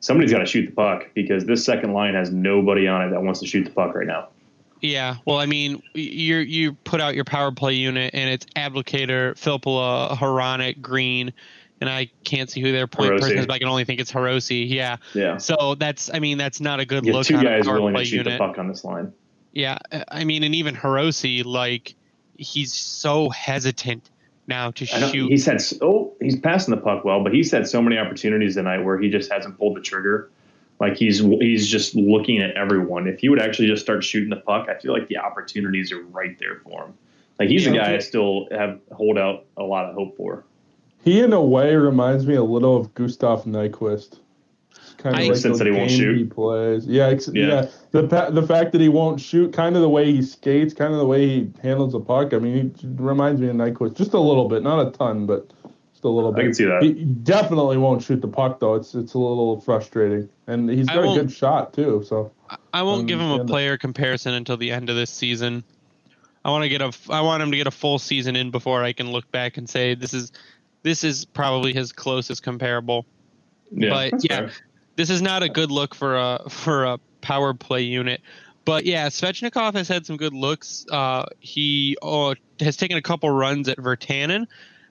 somebody's 0.00 0.32
got 0.32 0.38
to 0.38 0.46
shoot 0.46 0.66
the 0.66 0.72
puck 0.72 1.10
because 1.14 1.44
this 1.44 1.64
second 1.64 1.92
line 1.92 2.14
has 2.14 2.30
nobody 2.30 2.86
on 2.86 3.02
it 3.02 3.10
that 3.10 3.22
wants 3.22 3.40
to 3.40 3.46
shoot 3.46 3.64
the 3.64 3.70
puck 3.70 3.94
right 3.94 4.06
now. 4.06 4.28
Yeah, 4.84 5.16
well, 5.24 5.38
I 5.38 5.46
mean, 5.46 5.82
you 5.94 6.36
you 6.36 6.74
put 6.74 7.00
out 7.00 7.14
your 7.14 7.24
power 7.24 7.50
play 7.50 7.72
unit, 7.72 8.10
and 8.12 8.28
it's 8.28 8.44
Abdelkader, 8.54 9.32
Filppula, 9.32 10.14
Hronek, 10.14 10.82
Green, 10.82 11.32
and 11.80 11.88
I 11.88 12.10
can't 12.22 12.50
see 12.50 12.60
who 12.60 12.70
their 12.70 12.86
point 12.86 13.12
Hirose. 13.12 13.20
person 13.20 13.38
is, 13.38 13.46
but 13.46 13.54
I 13.54 13.58
can 13.60 13.68
only 13.68 13.86
think 13.86 13.98
it's 13.98 14.12
Hirose. 14.12 14.68
Yeah. 14.68 14.98
Yeah. 15.14 15.38
So 15.38 15.74
that's, 15.74 16.12
I 16.12 16.18
mean, 16.18 16.36
that's 16.36 16.60
not 16.60 16.80
a 16.80 16.84
good 16.84 17.06
look. 17.06 17.24
Two 17.24 17.36
on 17.36 17.44
guys 17.44 17.66
willing 17.66 17.94
play 17.94 18.04
to 18.04 18.10
shoot 18.10 18.16
unit. 18.26 18.34
the 18.34 18.38
puck 18.46 18.58
on 18.58 18.68
this 18.68 18.84
line. 18.84 19.14
Yeah, 19.52 19.78
I 20.08 20.24
mean, 20.24 20.42
and 20.42 20.54
even 20.54 20.76
Hirose, 20.76 21.46
like, 21.46 21.94
he's 22.36 22.74
so 22.74 23.30
hesitant 23.30 24.10
now 24.46 24.70
to 24.72 24.84
shoot. 24.84 25.30
He's 25.30 25.46
had 25.46 25.62
oh, 25.80 26.12
he's 26.20 26.38
passing 26.38 26.74
the 26.74 26.80
puck 26.82 27.06
well, 27.06 27.22
but 27.22 27.32
he's 27.32 27.50
had 27.50 27.66
so 27.66 27.80
many 27.80 27.96
opportunities 27.96 28.56
tonight 28.56 28.80
where 28.80 28.98
he 28.98 29.08
just 29.08 29.32
hasn't 29.32 29.56
pulled 29.56 29.76
the 29.76 29.80
trigger. 29.80 30.30
Like 30.80 30.96
he's 30.96 31.20
he's 31.20 31.68
just 31.68 31.94
looking 31.94 32.40
at 32.40 32.56
everyone. 32.56 33.06
If 33.06 33.20
he 33.20 33.28
would 33.28 33.40
actually 33.40 33.68
just 33.68 33.82
start 33.82 34.02
shooting 34.02 34.30
the 34.30 34.36
puck, 34.36 34.68
I 34.68 34.78
feel 34.78 34.92
like 34.92 35.08
the 35.08 35.18
opportunities 35.18 35.92
are 35.92 36.02
right 36.02 36.36
there 36.38 36.60
for 36.64 36.86
him. 36.86 36.94
Like 37.38 37.48
he's 37.48 37.66
a 37.66 37.72
guy 37.72 37.94
I 37.94 37.98
still 37.98 38.48
have 38.50 38.80
hold 38.92 39.18
out 39.18 39.46
a 39.56 39.62
lot 39.62 39.86
of 39.86 39.94
hope 39.94 40.16
for. 40.16 40.44
He 41.04 41.20
in 41.20 41.32
a 41.32 41.42
way 41.42 41.74
reminds 41.74 42.26
me 42.26 42.34
a 42.34 42.42
little 42.42 42.76
of 42.76 42.94
Gustav 42.94 43.44
Nyquist. 43.44 44.20
Kind 44.98 45.16
of 45.16 45.22
I, 45.22 45.28
like 45.28 45.36
sense 45.36 45.58
that 45.58 45.66
he 45.66 45.72
won't 45.72 45.90
shoot. 45.90 46.16
He 46.16 46.24
plays. 46.24 46.86
Yeah, 46.86 47.08
ex- 47.08 47.28
yeah. 47.32 47.46
yeah. 47.46 47.66
The 47.90 48.30
the 48.30 48.46
fact 48.46 48.72
that 48.72 48.80
he 48.80 48.88
won't 48.88 49.20
shoot, 49.20 49.52
kind 49.52 49.76
of 49.76 49.82
the 49.82 49.88
way 49.88 50.10
he 50.10 50.22
skates, 50.22 50.72
kind 50.72 50.92
of 50.92 50.98
the 50.98 51.06
way 51.06 51.26
he 51.26 51.50
handles 51.62 51.92
the 51.92 52.00
puck. 52.00 52.32
I 52.32 52.38
mean, 52.38 52.74
he 52.78 52.86
reminds 52.96 53.40
me 53.40 53.48
of 53.48 53.56
Nyquist 53.56 53.96
just 53.96 54.14
a 54.14 54.20
little 54.20 54.48
bit, 54.48 54.62
not 54.62 54.86
a 54.86 54.90
ton, 54.92 55.26
but 55.26 55.52
a 56.04 56.08
little 56.08 56.32
bit. 56.32 56.40
I 56.40 56.44
can 56.44 56.54
see 56.54 56.64
that. 56.64 56.82
He 56.82 56.92
definitely 56.92 57.76
won't 57.76 58.02
shoot 58.02 58.20
the 58.20 58.28
puck 58.28 58.60
though. 58.60 58.74
It's 58.74 58.94
it's 58.94 59.14
a 59.14 59.18
little 59.18 59.60
frustrating, 59.60 60.28
and 60.46 60.68
he's 60.70 60.86
got 60.86 60.98
a 61.04 61.20
good 61.20 61.32
shot 61.32 61.72
too. 61.72 62.04
So 62.06 62.32
I 62.72 62.82
won't 62.82 63.06
give 63.06 63.20
him 63.20 63.30
a 63.30 63.44
player 63.44 63.76
comparison 63.76 64.34
until 64.34 64.56
the 64.56 64.70
end 64.70 64.90
of 64.90 64.96
this 64.96 65.10
season. 65.10 65.64
I 66.44 66.50
want 66.50 66.64
to 66.64 66.68
get 66.68 66.82
a 66.82 66.92
I 67.10 67.22
want 67.22 67.42
him 67.42 67.50
to 67.50 67.56
get 67.56 67.66
a 67.66 67.72
full 67.72 67.98
season 67.98 68.36
in 68.36 68.50
before 68.50 68.82
I 68.82 68.92
can 68.92 69.10
look 69.10 69.30
back 69.30 69.56
and 69.56 69.68
say 69.68 69.94
this 69.94 70.12
is 70.12 70.32
this 70.82 71.02
is 71.02 71.24
probably 71.24 71.72
his 71.72 71.92
closest 71.92 72.42
comparable. 72.42 73.06
Yeah, 73.70 73.90
but 73.90 74.24
yeah, 74.24 74.36
fair. 74.36 74.52
this 74.96 75.10
is 75.10 75.22
not 75.22 75.42
a 75.42 75.48
good 75.48 75.70
look 75.70 75.94
for 75.94 76.16
a 76.16 76.50
for 76.50 76.84
a 76.84 76.98
power 77.22 77.54
play 77.54 77.82
unit. 77.82 78.20
But 78.64 78.86
yeah, 78.86 79.08
Svechnikov 79.08 79.74
has 79.74 79.88
had 79.88 80.06
some 80.06 80.16
good 80.16 80.32
looks. 80.32 80.86
Uh, 80.90 81.26
he 81.40 81.96
oh, 82.02 82.34
has 82.60 82.76
taken 82.76 82.96
a 82.96 83.02
couple 83.02 83.30
runs 83.30 83.68
at 83.68 83.78
Virtanen. 83.78 84.46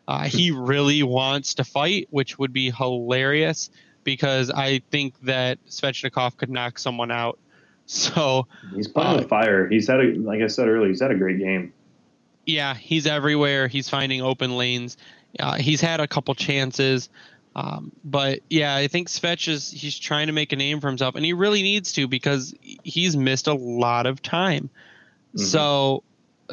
Uh, 0.07 0.23
he 0.25 0.51
really 0.51 1.01
wants 1.03 1.53
to 1.55 1.63
fight, 1.63 2.07
which 2.09 2.37
would 2.37 2.51
be 2.53 2.71
hilarious 2.71 3.69
because 4.03 4.49
I 4.51 4.79
think 4.91 5.13
that 5.21 5.59
Svechnikov 5.67 6.35
could 6.37 6.49
knock 6.49 6.77
someone 6.79 7.11
out. 7.11 7.39
So 7.85 8.47
He's 8.73 8.87
playing 8.87 9.09
Uh, 9.09 9.17
with 9.17 9.27
fire. 9.29 9.67
He's 9.67 9.87
had 9.87 9.99
a 9.99 10.13
like 10.15 10.41
I 10.41 10.47
said 10.47 10.69
earlier. 10.69 10.87
He's 10.87 11.01
had 11.01 11.11
a 11.11 11.15
great 11.15 11.37
game. 11.37 11.73
yeah, 12.45 12.73
he's 12.75 13.05
everywhere. 13.05 13.67
He's 13.67 13.89
finding 13.89 14.21
open 14.21 14.55
lanes. 14.57 14.95
Uh, 15.37 15.55
he's 15.55 15.81
had 15.81 15.99
a 15.99 16.07
couple 16.07 16.33
chances, 16.33 17.09
um, 17.57 17.91
but 18.05 18.39
yeah, 18.49 18.73
I 18.73 18.87
think 18.87 19.09
Svech 19.09 19.49
is 19.49 19.69
he's 19.69 19.99
trying 19.99 20.27
to 20.27 20.33
make 20.33 20.53
a 20.53 20.55
name 20.55 20.79
for 20.79 20.87
himself, 20.87 21.15
and 21.15 21.25
he 21.25 21.33
really 21.33 21.61
needs 21.61 21.91
to 21.93 22.07
because 22.07 22.53
he's 22.61 23.17
missed 23.17 23.47
a 23.47 23.53
lot 23.53 24.05
of 24.05 24.21
time. 24.21 24.69
Mhm. 25.35 25.39
So, 25.41 26.03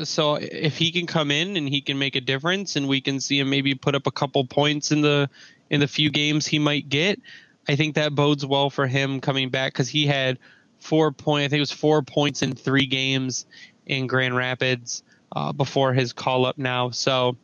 so 0.02 0.36
if 0.36 0.76
he 0.76 0.92
can 0.92 1.06
come 1.06 1.30
in 1.30 1.56
and 1.56 1.68
he 1.68 1.80
can 1.80 1.98
make 1.98 2.16
a 2.16 2.20
difference, 2.20 2.76
and 2.76 2.88
we 2.88 3.00
can 3.00 3.20
see 3.20 3.38
him 3.40 3.50
maybe 3.50 3.74
put 3.74 3.94
up 3.94 4.06
a 4.06 4.10
couple 4.12 4.44
points 4.44 4.92
in 4.92 5.00
the 5.00 5.28
in 5.70 5.80
the 5.80 5.88
few 5.88 6.10
games 6.10 6.46
he 6.46 6.58
might 6.58 6.88
get, 6.88 7.20
I 7.68 7.76
think 7.76 7.94
that 7.94 8.14
bodes 8.14 8.44
well 8.44 8.70
for 8.70 8.86
him 8.86 9.20
coming 9.20 9.50
back 9.50 9.72
because 9.72 9.88
he 9.88 10.06
had 10.06 10.38
four 10.78 11.12
point. 11.12 11.44
I 11.44 11.48
think 11.48 11.58
it 11.58 11.60
was 11.60 11.72
four 11.72 12.02
points 12.02 12.42
in 12.42 12.54
three 12.54 12.86
games 12.86 13.46
in 13.86 14.06
Grand 14.06 14.36
Rapids 14.36 15.02
uh, 15.34 15.52
before 15.52 15.92
his 15.92 16.12
call 16.12 16.46
up 16.46 16.58
now. 16.58 16.90
So 16.90 17.36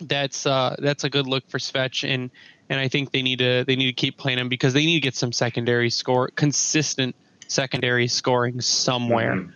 that's 0.00 0.46
uh, 0.46 0.76
that's 0.78 1.04
a 1.04 1.10
good 1.10 1.26
look 1.26 1.48
for 1.48 1.58
Svech, 1.58 2.08
and 2.08 2.30
and 2.68 2.80
I 2.80 2.88
think 2.88 3.12
they 3.12 3.22
need 3.22 3.38
to 3.40 3.64
they 3.66 3.76
need 3.76 3.86
to 3.86 3.92
keep 3.92 4.16
playing 4.16 4.38
him 4.38 4.48
because 4.48 4.72
they 4.72 4.84
need 4.84 4.96
to 4.96 5.00
get 5.00 5.14
some 5.14 5.32
secondary 5.32 5.90
score, 5.90 6.28
consistent 6.28 7.16
secondary 7.48 8.08
scoring 8.08 8.60
somewhere. 8.60 9.34
Mhm. 9.34 9.52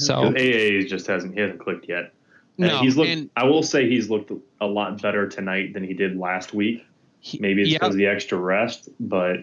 So 0.00 0.14
'Cause 0.14 0.34
AA 0.36 0.86
just 0.86 1.06
hasn't 1.06 1.34
he 1.34 1.40
hasn't 1.40 1.60
clicked 1.60 1.88
yet. 1.88 2.12
And 2.58 2.68
no, 2.68 2.78
he's 2.80 2.96
looked. 2.96 3.10
and 3.10 3.30
I 3.36 3.44
will 3.44 3.62
say 3.64 3.88
he's 3.88 4.08
looked 4.10 4.30
a 4.60 4.66
lot 4.66 5.02
better 5.02 5.28
tonight 5.28 5.72
than 5.74 5.82
he 5.84 5.92
did 5.94 6.16
last 6.16 6.54
week. 6.54 6.84
he- 7.20 7.38
Maybe 7.40 7.62
it's 7.62 7.70
yeah, 7.70 7.78
because 7.78 7.94
of 7.94 7.98
the 7.98 8.06
extra 8.06 8.36
rest, 8.38 8.88
but 9.00 9.38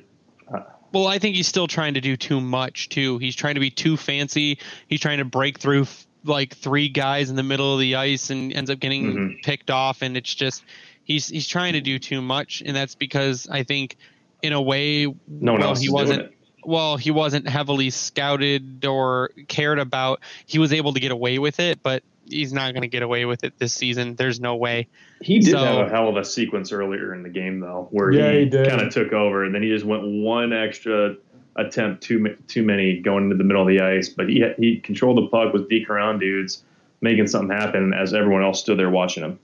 Well, 0.94 1.08
I 1.08 1.20
think 1.20 1.36
he's 1.38 1.48
still 1.48 1.68
trying 1.68 1.94
to 1.96 2.02
do 2.02 2.16
too 2.18 2.40
much 2.42 2.90
too. 2.90 3.18
He's 3.18 3.36
trying 3.36 3.54
to 3.56 3.62
be 3.62 3.70
too 3.72 3.96
fancy. 3.98 4.60
He's 4.88 5.00
trying 5.00 5.20
to 5.20 5.26
break 5.26 5.58
through 5.58 5.84
f- 5.84 6.06
like 6.26 6.54
three 6.56 6.90
guys 6.90 7.30
in 7.30 7.36
the 7.38 7.44
middle 7.44 7.74
of 7.74 7.80
the 7.80 7.96
ice 7.96 8.30
and 8.30 8.52
ends 8.54 8.70
up 8.70 8.80
getting 8.80 9.14
Mhm. 9.14 9.42
picked 9.44 9.72
off. 9.72 10.02
And 10.02 10.16
it's 10.18 10.36
just 10.36 10.64
he's 11.04 11.28
he's 11.28 11.48
trying 11.48 11.74
to 11.74 11.82
do 11.82 11.98
too 11.98 12.22
much, 12.22 12.62
and 12.66 12.76
that's 12.76 12.96
because 12.96 13.48
I 13.50 13.64
think 13.64 13.96
in 14.44 14.52
a 14.54 14.62
way, 14.62 15.06
no 15.06 15.54
one 15.54 15.62
well, 15.62 15.70
else 15.70 15.82
he 15.82 15.90
wasn't. 15.90 16.32
Doing 16.64 16.72
it. 16.72 16.76
Well, 16.76 16.98
he 16.98 17.12
wasn't 17.12 17.48
heavily 17.48 17.90
scouted 17.90 18.86
or 18.86 19.32
cared 19.48 19.80
about. 19.80 20.22
He 20.46 20.60
was 20.60 20.74
able 20.74 20.94
to 20.94 21.00
get 21.00 21.12
away 21.12 21.40
with 21.40 21.60
it, 21.60 21.82
but 21.84 22.04
he's 22.30 22.54
not 22.54 22.72
going 22.74 22.82
to 22.84 22.88
get 22.88 23.04
away 23.04 23.26
with 23.26 23.44
it 23.44 23.58
this 23.60 23.74
season. 23.74 24.16
There's 24.16 24.40
no 24.40 24.56
way. 24.56 24.88
He 25.22 25.40
did 25.40 25.52
So- 25.52 25.58
have 25.58 25.88
a 25.88 25.90
hell 25.90 26.08
of 26.08 26.18
a 26.18 26.24
sequence 26.26 26.72
earlier 26.72 27.14
in 27.14 27.24
the 27.24 27.30
game, 27.30 27.60
though, 27.60 27.88
where 27.92 28.12
Yeah, 28.12 28.32
he, 28.32 28.46
he 28.46 28.50
kind 28.50 28.82
of 28.82 28.94
took 28.94 29.12
over, 29.14 29.44
and 29.44 29.54
then 29.54 29.62
he 29.64 29.70
just 29.70 29.86
went 29.86 30.04
one 30.06 30.54
extra 30.54 31.16
attempt 31.58 32.02
too 32.02 32.38
too 32.48 32.64
many 32.64 33.00
going 33.00 33.26
into 33.26 33.36
the 33.36 33.44
middle 33.44 33.62
of 33.62 33.68
the 33.68 33.82
ice. 33.82 34.08
But 34.08 34.30
he 34.30 34.44
he 34.58 34.78
controlled 34.80 35.18
the 35.18 35.28
puck 35.28 35.52
with 35.54 35.68
deke 35.70 35.90
around 35.90 36.20
dudes, 36.20 36.64
making 37.02 37.28
something 37.28 37.56
happen 37.56 37.94
as 37.94 38.14
everyone 38.14 38.42
else 38.44 38.62
stood 38.62 38.80
there 38.80 38.90
watching 38.90 39.24
him. 39.24 39.38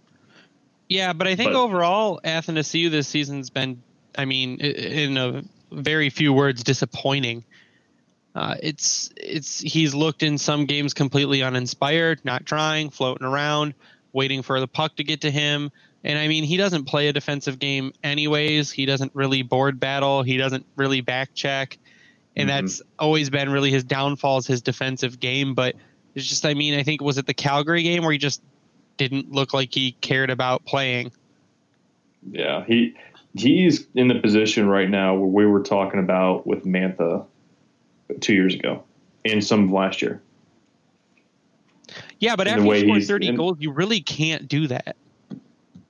Yeah, 0.88 1.12
but 1.12 1.28
I 1.28 1.36
think 1.36 1.52
But- 1.52 1.62
overall, 1.62 2.22
Athanasiu 2.24 2.90
this 2.90 3.10
season's 3.10 3.50
been, 3.50 3.82
I 4.18 4.24
mean, 4.24 4.60
in 4.62 5.18
a 5.18 5.44
very 5.72 6.10
few 6.10 6.34
words, 6.34 6.64
disappointing. 6.64 7.44
Uh, 8.36 8.56
it's 8.62 9.10
it's 9.18 9.60
he's 9.60 9.96
looked 9.96 10.22
in 10.22 10.38
some 10.38 10.66
games 10.66 10.94
completely 10.94 11.42
uninspired, 11.42 12.24
not 12.24 12.46
trying, 12.46 12.90
floating 12.90 13.26
around, 13.26 13.74
waiting 14.14 14.44
for 14.44 14.60
the 14.60 14.68
puck 14.68 14.96
to 14.98 15.04
get 15.04 15.22
to 15.22 15.32
him. 15.32 15.72
And 16.04 16.20
I 16.20 16.28
mean, 16.28 16.44
he 16.44 16.56
doesn't 16.56 16.86
play 16.86 17.08
a 17.08 17.14
defensive 17.14 17.58
game 17.58 17.94
anyways. 18.04 18.72
He 18.72 18.86
doesn't 18.86 19.14
really 19.16 19.42
board 19.42 19.80
battle. 19.80 20.22
He 20.22 20.38
doesn't 20.38 20.66
really 20.76 21.02
back 21.02 21.34
check, 21.34 21.80
and 22.36 22.48
Mhm. 22.48 22.54
that's 22.54 22.82
always 23.00 23.30
been 23.32 23.50
really 23.50 23.72
his 23.72 23.84
downfall 23.84 24.38
is 24.38 24.48
his 24.48 24.62
defensive 24.62 25.20
game. 25.20 25.56
But 25.56 25.76
it's 26.14 26.28
just, 26.28 26.46
I 26.46 26.54
mean, 26.54 26.76
I 26.76 26.84
think 26.84 27.02
was 27.02 27.18
it 27.18 27.26
the 27.26 27.34
Calgary 27.34 27.82
game 27.84 28.04
where 28.04 28.12
he 28.12 28.20
just 28.20 28.42
didn't 28.98 29.32
look 29.32 29.54
like 29.54 29.74
he 29.74 29.94
cared 29.94 30.30
about 30.30 30.64
playing. 30.66 31.12
Yeah, 32.32 32.66
he 32.66 32.96
he's 33.40 33.88
in 33.96 34.08
the 34.08 34.16
position 34.16 34.68
right 34.68 34.90
now 34.90 35.16
where 35.16 35.28
we 35.28 35.46
were 35.46 35.64
talking 35.64 36.00
about 36.00 36.46
with 36.48 36.66
Mantha 36.66 37.26
two 38.22 38.34
years 38.34 38.54
ago 38.56 38.84
and 39.26 39.44
some 39.44 39.66
of 39.66 39.72
last 39.72 40.02
year. 40.02 40.22
Yeah, 42.20 42.36
but 42.36 42.48
after 42.48 42.64
you 42.64 42.80
score 42.82 43.02
30 43.02 43.28
and- 43.30 43.38
goals, 43.38 43.58
you 43.60 43.72
really 43.72 44.02
can't 44.02 44.48
do 44.48 44.68
that. 44.68 44.96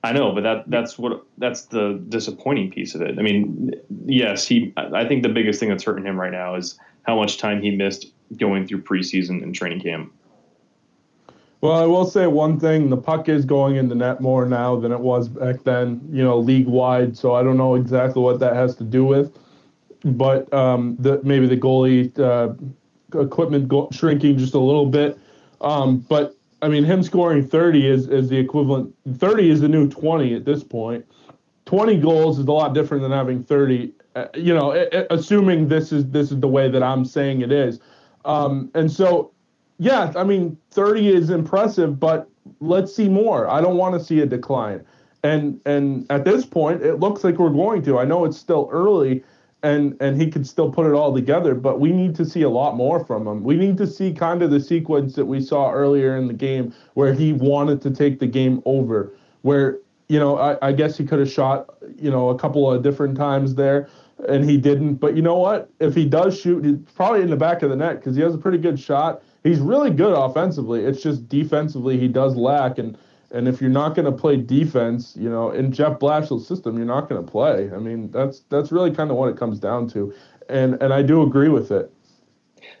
I 0.04 0.12
know, 0.12 0.32
but 0.32 0.44
that 0.44 0.70
that's 0.70 0.96
what 0.96 1.24
that's 1.38 1.62
the 1.62 2.00
disappointing 2.08 2.70
piece 2.70 2.94
of 2.94 3.02
it. 3.02 3.18
I 3.18 3.22
mean, 3.22 3.72
yes, 4.06 4.46
he. 4.46 4.72
I 4.76 5.00
I 5.00 5.08
think 5.08 5.24
the 5.24 5.28
biggest 5.28 5.58
thing 5.58 5.68
that's 5.70 5.82
hurting 5.82 6.06
him 6.06 6.18
right 6.18 6.30
now 6.30 6.54
is 6.54 6.78
how 7.02 7.16
much 7.16 7.38
time 7.38 7.60
he 7.60 7.72
missed 7.72 8.06
going 8.36 8.66
through 8.66 8.82
preseason 8.82 9.42
and 9.42 9.52
training 9.52 9.80
camp. 9.80 10.12
Well, 11.60 11.72
I 11.72 11.86
will 11.86 12.04
say 12.04 12.26
one 12.26 12.60
thing: 12.60 12.88
the 12.88 12.96
puck 12.96 13.28
is 13.28 13.44
going 13.44 13.76
in 13.76 13.88
the 13.88 13.94
net 13.94 14.20
more 14.20 14.46
now 14.46 14.76
than 14.76 14.92
it 14.92 15.00
was 15.00 15.28
back 15.28 15.64
then. 15.64 16.00
You 16.10 16.22
know, 16.22 16.38
league 16.38 16.68
wide. 16.68 17.16
So 17.16 17.34
I 17.34 17.42
don't 17.42 17.56
know 17.56 17.74
exactly 17.74 18.22
what 18.22 18.38
that 18.40 18.54
has 18.54 18.76
to 18.76 18.84
do 18.84 19.04
with, 19.04 19.36
but 20.04 20.52
um, 20.54 20.96
the, 21.00 21.20
maybe 21.24 21.48
the 21.48 21.56
goalie 21.56 22.16
uh, 22.20 22.54
equipment 23.20 23.66
go- 23.68 23.88
shrinking 23.90 24.38
just 24.38 24.54
a 24.54 24.58
little 24.58 24.86
bit. 24.86 25.18
Um, 25.60 25.98
but 26.08 26.36
I 26.62 26.68
mean, 26.68 26.84
him 26.84 27.02
scoring 27.02 27.44
30 27.46 27.86
is 27.88 28.08
is 28.08 28.28
the 28.28 28.36
equivalent. 28.38 28.94
30 29.16 29.50
is 29.50 29.60
the 29.60 29.68
new 29.68 29.88
20 29.88 30.34
at 30.34 30.44
this 30.44 30.62
point. 30.62 31.04
20 31.66 31.96
goals 31.98 32.38
is 32.38 32.46
a 32.46 32.52
lot 32.52 32.72
different 32.72 33.02
than 33.02 33.12
having 33.12 33.42
30. 33.42 33.92
Uh, 34.14 34.26
you 34.34 34.54
know, 34.54 34.72
a- 34.72 34.88
a- 34.92 35.06
assuming 35.10 35.66
this 35.66 35.90
is 35.92 36.06
this 36.10 36.30
is 36.30 36.38
the 36.38 36.48
way 36.48 36.70
that 36.70 36.84
I'm 36.84 37.04
saying 37.04 37.40
it 37.40 37.50
is. 37.50 37.80
Um, 38.24 38.70
and 38.74 38.90
so 38.90 39.32
yeah, 39.78 40.12
I 40.16 40.24
mean, 40.24 40.58
30 40.72 41.08
is 41.08 41.30
impressive, 41.30 41.98
but 42.00 42.28
let's 42.60 42.94
see 42.94 43.08
more. 43.08 43.48
I 43.48 43.60
don't 43.60 43.76
want 43.76 43.98
to 43.98 44.04
see 44.04 44.20
a 44.20 44.26
decline. 44.26 44.84
And 45.24 45.60
and 45.66 46.06
at 46.10 46.24
this 46.24 46.46
point, 46.46 46.82
it 46.82 47.00
looks 47.00 47.24
like 47.24 47.38
we're 47.38 47.50
going 47.50 47.82
to. 47.82 47.98
I 47.98 48.04
know 48.04 48.24
it's 48.24 48.38
still 48.38 48.68
early, 48.70 49.24
and 49.64 49.96
and 50.00 50.20
he 50.20 50.30
could 50.30 50.46
still 50.46 50.70
put 50.70 50.86
it 50.86 50.92
all 50.92 51.12
together, 51.12 51.56
but 51.56 51.80
we 51.80 51.90
need 51.90 52.14
to 52.16 52.24
see 52.24 52.42
a 52.42 52.48
lot 52.48 52.76
more 52.76 53.04
from 53.04 53.26
him. 53.26 53.42
We 53.42 53.56
need 53.56 53.76
to 53.78 53.86
see 53.86 54.12
kind 54.12 54.42
of 54.42 54.52
the 54.52 54.60
sequence 54.60 55.14
that 55.16 55.24
we 55.24 55.40
saw 55.40 55.72
earlier 55.72 56.16
in 56.16 56.28
the 56.28 56.34
game 56.34 56.72
where 56.94 57.12
he 57.12 57.32
wanted 57.32 57.82
to 57.82 57.90
take 57.90 58.20
the 58.20 58.28
game 58.28 58.62
over, 58.64 59.12
where 59.42 59.78
you 60.08 60.20
know 60.20 60.38
I, 60.38 60.68
I 60.68 60.72
guess 60.72 60.96
he 60.96 61.04
could 61.04 61.18
have 61.18 61.30
shot 61.30 61.74
you 61.96 62.10
know 62.10 62.28
a 62.28 62.38
couple 62.38 62.70
of 62.70 62.84
different 62.84 63.16
times 63.16 63.56
there 63.56 63.88
and 64.26 64.48
he 64.48 64.56
didn't. 64.56 64.94
But 64.94 65.16
you 65.16 65.22
know 65.22 65.36
what? 65.36 65.70
If 65.80 65.94
he 65.94 66.04
does 66.04 66.38
shoot, 66.38 66.64
he's 66.64 66.78
probably 66.94 67.22
in 67.22 67.30
the 67.30 67.36
back 67.36 67.62
of 67.62 67.70
the 67.70 67.76
net 67.76 67.96
because 67.96 68.16
he 68.16 68.22
has 68.22 68.34
a 68.34 68.38
pretty 68.38 68.58
good 68.58 68.78
shot. 68.78 69.22
He's 69.48 69.60
really 69.60 69.90
good 69.90 70.12
offensively. 70.12 70.84
It's 70.84 71.02
just 71.02 71.28
defensively 71.28 71.98
he 71.98 72.08
does 72.08 72.36
lack. 72.36 72.78
And 72.78 72.96
and 73.30 73.46
if 73.46 73.60
you're 73.60 73.70
not 73.70 73.94
going 73.94 74.06
to 74.06 74.12
play 74.12 74.36
defense, 74.36 75.14
you 75.16 75.28
know, 75.28 75.50
in 75.50 75.70
Jeff 75.72 75.98
Blashill's 75.98 76.46
system, 76.46 76.76
you're 76.76 76.86
not 76.86 77.08
going 77.08 77.24
to 77.24 77.30
play. 77.30 77.70
I 77.74 77.78
mean, 77.78 78.10
that's 78.10 78.40
that's 78.48 78.72
really 78.72 78.90
kind 78.90 79.10
of 79.10 79.16
what 79.16 79.28
it 79.28 79.36
comes 79.36 79.58
down 79.58 79.88
to. 79.90 80.12
And 80.48 80.80
and 80.82 80.92
I 80.92 81.02
do 81.02 81.22
agree 81.22 81.48
with 81.48 81.70
it. 81.70 81.92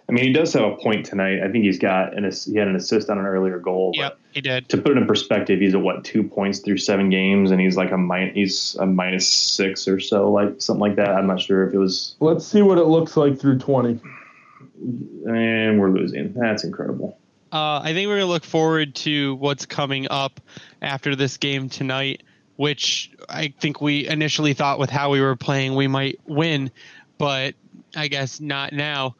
I 0.08 0.12
mean, 0.12 0.24
he 0.24 0.32
does 0.32 0.54
have 0.54 0.64
a 0.64 0.76
point 0.76 1.04
tonight. 1.04 1.42
I 1.42 1.50
think 1.50 1.64
he's 1.64 1.78
got 1.78 2.16
an 2.16 2.24
ass- 2.24 2.46
he 2.46 2.56
had 2.56 2.66
an 2.66 2.76
assist 2.76 3.10
on 3.10 3.18
an 3.18 3.26
earlier 3.26 3.58
goal. 3.58 3.92
but 3.94 4.00
Yep, 4.00 4.18
he 4.32 4.40
did. 4.40 4.68
To 4.70 4.78
put 4.78 4.92
it 4.92 4.96
in 4.96 5.06
perspective, 5.06 5.60
he's 5.60 5.74
at 5.74 5.82
what 5.82 6.02
two 6.02 6.22
points 6.22 6.60
through 6.60 6.78
seven 6.78 7.10
games, 7.10 7.50
and 7.50 7.60
he's 7.60 7.76
like 7.76 7.92
a 7.92 7.98
min- 7.98 8.32
he's 8.34 8.74
a 8.76 8.86
minus 8.86 9.28
six 9.28 9.86
or 9.86 10.00
so, 10.00 10.32
like 10.32 10.62
something 10.62 10.80
like 10.80 10.96
that. 10.96 11.10
I'm 11.10 11.26
not 11.26 11.42
sure 11.42 11.68
if 11.68 11.74
it 11.74 11.78
was, 11.78 12.16
Let's 12.20 12.46
see 12.46 12.62
what 12.62 12.78
it 12.78 12.86
looks 12.86 13.18
like 13.18 13.38
through 13.38 13.58
20. 13.58 14.00
And 14.80 15.80
we're 15.80 15.90
losing. 15.90 16.34
That's 16.34 16.64
incredible. 16.64 17.18
Uh, 17.50 17.80
I 17.82 17.92
think 17.94 18.08
we're 18.08 18.18
to 18.18 18.26
look 18.26 18.44
forward 18.44 18.94
to 18.96 19.34
what's 19.36 19.66
coming 19.66 20.06
up 20.10 20.40
after 20.82 21.16
this 21.16 21.38
game 21.38 21.68
tonight, 21.68 22.22
which 22.56 23.10
I 23.28 23.54
think 23.58 23.80
we 23.80 24.06
initially 24.06 24.52
thought 24.52 24.78
with 24.78 24.90
how 24.90 25.10
we 25.10 25.20
were 25.20 25.36
playing 25.36 25.74
we 25.74 25.88
might 25.88 26.20
win, 26.26 26.70
but 27.16 27.54
I 27.96 28.08
guess 28.08 28.40
not 28.40 28.72
now. 28.72 29.16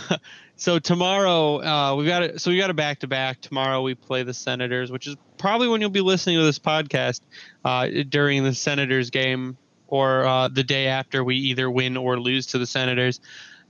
so 0.56 0.78
tomorrow 0.78 1.62
uh, 1.62 1.96
we 1.96 2.04
got 2.04 2.22
it. 2.22 2.40
So 2.42 2.50
we 2.50 2.58
got 2.58 2.68
a 2.68 2.74
back 2.74 3.00
to 3.00 3.06
back. 3.06 3.40
Tomorrow 3.40 3.82
we 3.82 3.94
play 3.94 4.22
the 4.22 4.34
Senators, 4.34 4.92
which 4.92 5.06
is 5.06 5.16
probably 5.38 5.68
when 5.68 5.80
you'll 5.80 5.90
be 5.90 6.02
listening 6.02 6.36
to 6.36 6.44
this 6.44 6.58
podcast 6.58 7.20
uh, 7.64 7.88
during 8.08 8.44
the 8.44 8.54
Senators 8.54 9.08
game 9.08 9.56
or 9.86 10.26
uh, 10.26 10.48
the 10.48 10.62
day 10.62 10.86
after 10.86 11.24
we 11.24 11.36
either 11.36 11.70
win 11.70 11.96
or 11.96 12.20
lose 12.20 12.46
to 12.48 12.58
the 12.58 12.66
Senators. 12.66 13.20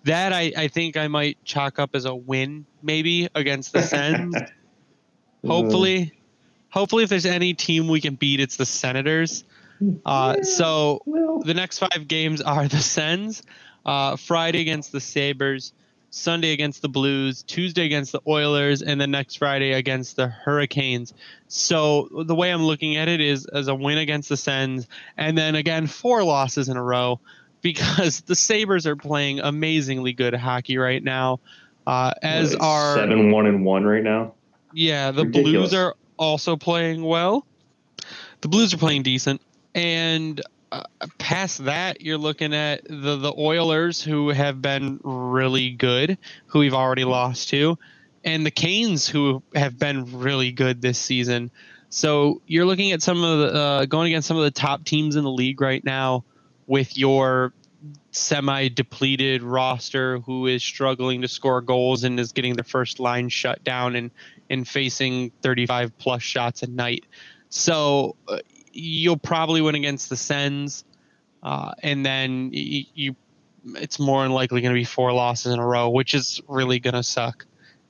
That 0.05 0.33
I, 0.33 0.53
I 0.57 0.69
think 0.69 0.97
I 0.97 1.09
might 1.09 1.43
chalk 1.45 1.79
up 1.79 1.95
as 1.95 2.05
a 2.05 2.15
win, 2.15 2.67
maybe 2.83 3.29
against 3.35 3.73
the 3.73 3.83
Sens. 3.83 4.35
hopefully, 5.47 6.13
hopefully, 6.71 7.05
if 7.05 7.11
there's 7.11 7.27
any 7.27 7.55
team 7.55 7.89
we 7.89 8.01
can 8.01 8.17
beat, 8.17 8.41
it's 8.41 8.57
the 8.57 8.67
Senators. 8.67 9.45
Uh, 10.05 10.35
Yeah, 10.37 10.43
so 10.43 11.03
Well, 11.07 11.41
the 11.41 11.55
next 11.55 11.79
five 11.79 12.09
games 12.09 12.41
are 12.41 12.69
the 12.69 12.79
Sens, 12.79 13.43
uh, 13.87 14.17
Friday 14.17 14.61
against 14.61 14.93
the 14.93 15.01
Sabres, 15.01 15.73
Sunday 16.11 16.53
against 16.53 16.83
the 16.83 16.89
Blues, 16.89 17.43
Tuesday 17.43 17.87
against 17.87 18.13
the 18.13 18.21
Oilers, 18.29 18.83
and 18.83 19.01
then 19.01 19.11
next 19.11 19.37
Friday 19.37 19.73
against 19.73 20.17
the 20.17 20.29
Hurricanes. 20.29 21.15
So 21.49 22.09
the 22.27 22.35
way 22.35 22.53
I'm 22.53 22.65
looking 22.65 22.97
at 22.97 23.09
it 23.09 23.21
is 23.21 23.47
as 23.47 23.69
a 23.69 23.75
win 23.75 23.99
against 23.99 24.29
the 24.29 24.37
Sens, 24.37 24.87
and 25.17 25.39
then 25.39 25.55
again 25.55 25.87
four 25.87 26.23
losses 26.23 26.69
in 26.69 26.77
a 26.77 26.83
row 26.83 27.19
because 27.63 28.21
the 28.23 28.35
Sabres 28.35 28.87
are 28.87 28.97
playing 28.97 29.41
amazingly 29.41 30.13
good 30.13 30.35
hockey 30.35 30.77
right 30.77 31.03
now. 31.03 31.41
Uh, 31.87 32.13
as 32.23 32.53
like 32.53 32.63
are 32.63 32.97
seven 32.97 33.33
one 33.33 33.47
and 33.47 33.65
one 33.65 33.85
right 33.85 34.05
now. 34.05 34.35
yeah, 34.73 35.11
the 35.11 35.25
Ridiculous. 35.25 35.71
Blues 35.71 35.75
are 35.75 35.97
also 36.17 36.57
playing 36.57 37.03
well. 37.03 37.47
The 38.41 38.49
Blues 38.49 38.75
are 38.75 38.79
playing 38.79 39.03
decent, 39.03 39.41
and 39.75 40.41
uh, 40.71 40.85
past 41.19 41.65
that, 41.65 42.01
you're 42.01 42.19
looking 42.19 42.55
at 42.55 42.85
the 42.85 43.17
the 43.17 43.35
Oilers, 43.37 44.03
who 44.03 44.29
have 44.31 44.63
been 44.63 45.01
really 45.03 45.71
good, 45.71 46.19
who 46.47 46.61
we've 46.61 46.75
already 46.75 47.05
lost 47.05 47.49
to, 47.51 47.79
and 48.25 48.47
the 48.47 48.51
Canes, 48.51 49.09
who 49.09 49.43
have 49.55 49.79
been 49.79 50.21
really 50.21 50.53
good 50.53 50.81
this 50.83 50.99
season. 50.99 51.51
So 51.91 52.41
you're 52.47 52.65
looking 52.65 52.93
at 52.93 53.03
some 53.03 53.23
of 53.23 53.39
the 53.39 53.59
uh, 53.59 53.85
going 53.87 54.13
against 54.13 54.29
some 54.29 54.37
of 54.37 54.45
the 54.45 54.51
top 54.51 54.85
teams 54.85 55.17
in 55.17 55.25
the 55.25 55.31
league 55.31 55.61
right 55.61 55.85
now, 55.85 56.25
with 56.73 56.97
your 56.97 57.53
semi 58.13 58.69
depleted 58.69 59.43
roster 59.43 60.21
who 60.21 60.47
is 60.47 60.65
struggling 60.65 61.21
to 61.21 61.29
score 61.29 61.61
goals 61.61 62.03
and 62.05 62.19
is 62.19 62.33
getting 62.33 62.55
the 62.57 62.65
first 62.65 62.99
line 62.99 63.29
shut 63.29 63.63
down 63.63 63.95
and 63.95 64.11
and 64.49 64.67
facing 64.67 65.31
35 65.43 65.99
plus 65.99 66.23
shots 66.23 66.63
a 66.63 66.67
night. 66.67 67.05
So 67.51 68.17
uh, 68.27 68.39
you'll 68.73 69.19
probably 69.19 69.61
win 69.61 69.75
against 69.75 70.09
the 70.09 70.17
Sens, 70.17 70.85
uh, 71.43 71.73
and 71.83 72.07
then 72.07 72.51
y- 72.55 72.87
you, 72.95 73.17
it's 73.77 73.99
more 73.99 74.23
than 74.23 74.33
likely 74.33 74.63
going 74.63 74.75
to 74.75 74.81
be 74.81 74.85
four 74.85 75.13
losses 75.13 75.53
in 75.53 75.59
a 75.59 75.67
row, 75.67 75.91
which 75.91 76.15
is 76.15 76.41
really 76.49 76.79
going 76.79 76.95
to 76.95 77.03
suck. 77.03 77.45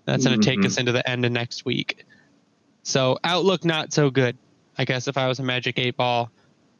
That's 0.06 0.26
going 0.26 0.40
to 0.40 0.44
take 0.44 0.58
Mhm. 0.58 0.66
us 0.66 0.76
into 0.78 0.90
the 0.90 1.08
end 1.08 1.24
of 1.24 1.30
next 1.30 1.64
week. 1.64 2.04
So 2.82 3.18
outlook 3.22 3.64
not 3.64 3.92
so 3.92 4.10
good. 4.10 4.36
I 4.76 4.84
guess 4.84 5.06
if 5.06 5.16
I 5.16 5.28
was 5.28 5.38
a 5.38 5.44
Magic 5.44 5.78
Eight 5.78 5.96
Ball, 5.96 6.28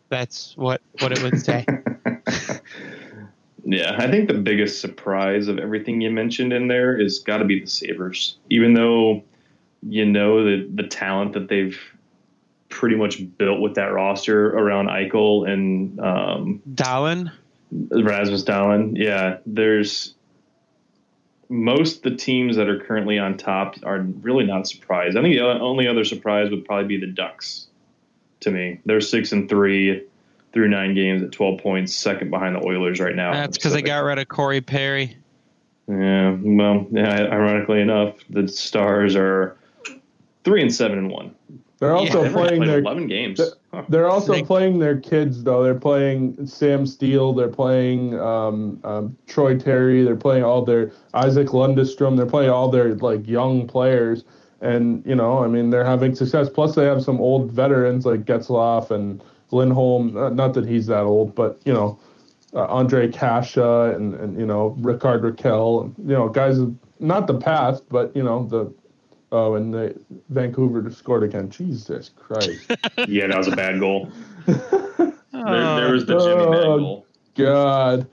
that's 0.09 0.57
what 0.57 0.80
what 1.00 1.12
it 1.12 1.22
would 1.22 1.40
say. 1.40 1.64
Yeah, 3.64 3.97
I 3.97 4.11
think 4.11 4.29
the 4.29 4.35
biggest 4.35 4.81
surprise 4.81 5.49
of 5.49 5.59
everything 5.59 6.01
you 6.01 6.11
mentioned 6.11 6.53
in 6.53 6.68
there 6.68 6.99
is 6.99 7.20
got 7.20 7.39
to 7.39 7.45
be 7.45 7.61
the 7.61 7.66
Sabres. 7.66 8.37
Even 8.51 8.75
though 8.75 9.23
you 9.83 10.05
know 10.05 10.45
the 10.45 10.68
the 10.75 10.89
talent 10.89 11.35
that 11.35 11.49
they've 11.49 11.79
pretty 12.68 12.97
much 12.97 13.23
built 13.39 13.61
with 13.61 13.75
that 13.75 13.93
roster 13.93 14.49
around 14.51 14.89
Eichel 14.89 15.49
and 15.49 16.01
um, 16.01 16.62
Dahlin, 16.75 17.31
Rasmus 17.70 18.45
Dahlin, 18.45 18.97
yeah, 18.97 19.39
there's 19.47 20.14
most 21.49 21.99
of 21.99 22.03
the 22.03 22.16
teams 22.16 22.57
that 22.57 22.68
are 22.68 22.81
currently 22.81 23.18
on 23.18 23.37
top 23.37 23.77
are 23.85 24.01
really 24.01 24.45
not 24.45 24.66
surprised. 24.66 25.16
I 25.16 25.23
think 25.23 25.37
the 25.37 25.43
only 25.43 25.87
other 25.87 26.05
surprise 26.05 26.51
would 26.51 26.64
probably 26.64 26.89
be 26.89 26.99
the 26.99 27.12
Ducks. 27.12 27.68
To 28.41 28.51
me, 28.51 28.81
they're 28.85 29.01
six 29.01 29.31
and 29.31 29.49
three 29.49 30.05
through 30.53 30.68
nine 30.68 30.94
games 30.94 31.22
at 31.22 31.32
twelve 31.32 31.61
points, 31.61 31.94
second 31.94 32.30
behind 32.30 32.55
the 32.57 32.64
Oilers 32.66 33.00
right 33.00 33.14
now. 33.16 33.32
that's 33.32 33.57
because 33.57 33.72
they 33.72 33.82
got 33.82 34.05
rid 34.05 34.18
of 34.18 34.28
Corey 34.28 34.61
Perry. 34.61 35.16
Yeah, 35.88 36.36
well, 36.40 36.86
yeah. 36.92 37.22
Ironically 37.30 37.80
enough, 37.80 38.14
the 38.30 38.46
Stars 38.48 39.16
are 39.16 39.57
three 40.44 40.62
and 40.62 40.72
seven 40.72 40.98
and 40.98 41.11
one. 41.11 41.34
They're 41.80 41.96
also 41.96 42.22
They've 42.22 42.32
playing 42.32 42.64
their 42.64 42.78
eleven 42.78 43.09
games. 43.09 43.40
Huh. 43.74 43.82
They're 43.88 44.09
also 44.09 44.32
They- 44.34 44.42
playing 44.44 44.78
their 44.78 44.98
kids 45.00 45.42
though. 45.42 45.64
They're 45.64 45.74
playing 45.74 46.46
Sam 46.46 46.86
Steele. 46.86 47.32
They're 47.32 47.48
playing 47.48 48.18
um, 48.20 48.78
um, 48.84 49.16
Troy 49.26 49.59
Terry. 49.59 50.05
They're 50.05 50.14
playing 50.14 50.44
all 50.44 50.64
their 50.64 50.92
Isaac 51.14 51.48
Lundestrom. 51.48 52.16
They're 52.16 52.26
playing 52.26 52.50
all 52.50 52.68
their 52.70 52.94
like 52.94 53.26
young 53.26 53.66
players, 53.66 54.22
and 54.61 55.05
you 55.05 55.16
know, 55.16 55.42
I 55.42 55.48
mean, 55.48 55.70
they're 55.70 55.84
having 55.84 56.14
success. 56.14 56.48
Plus, 56.48 56.76
they 56.76 56.84
have 56.84 57.03
some 57.03 57.20
old 57.20 57.50
veterans 57.50 58.07
like 58.07 58.24
Getzlaf 58.26 58.92
and 58.92 59.20
Lindholm. 59.53 60.16
Uh, 60.16 60.30
not 60.30 60.55
that 60.55 60.66
he's 60.66 60.86
that 60.86 61.03
old, 61.05 61.34
but 61.34 61.61
you 61.64 61.72
know, 61.72 61.98
uh, 62.55 62.66
Ondrej 62.68 63.12
Kase 63.12 63.57
and 63.96 64.14
and 64.14 64.38
you 64.38 64.46
know 64.46 64.74
Rickard 64.78 65.22
Rakell. 65.22 65.84
And, 65.84 65.94
you 65.98 66.14
know, 66.14 66.28
guys 66.28 66.59
of 66.59 66.74
not 67.00 67.26
the 67.26 67.38
past, 67.38 67.84
but 67.88 68.14
you 68.16 68.22
know 68.22 68.46
the. 68.46 68.72
Oh, 69.34 69.55
and 69.55 69.72
the 69.72 69.98
Vancouver 70.28 70.82
just 70.82 70.98
scored 70.98 71.22
again. 71.22 71.48
Jesus 71.48 72.11
Christ. 72.14 72.66
yeah, 73.09 73.28
that 73.28 73.38
was 73.38 73.48
a 73.48 73.57
bad 73.57 73.80
goal. 73.80 74.11
There, 75.32 75.74
there 75.76 75.92
was 75.92 76.05
the 76.05 76.18
Jimmy 76.18 76.44
bad 76.50 76.64
Oh, 76.66 76.78
goal. 76.78 77.07
God. 77.34 78.07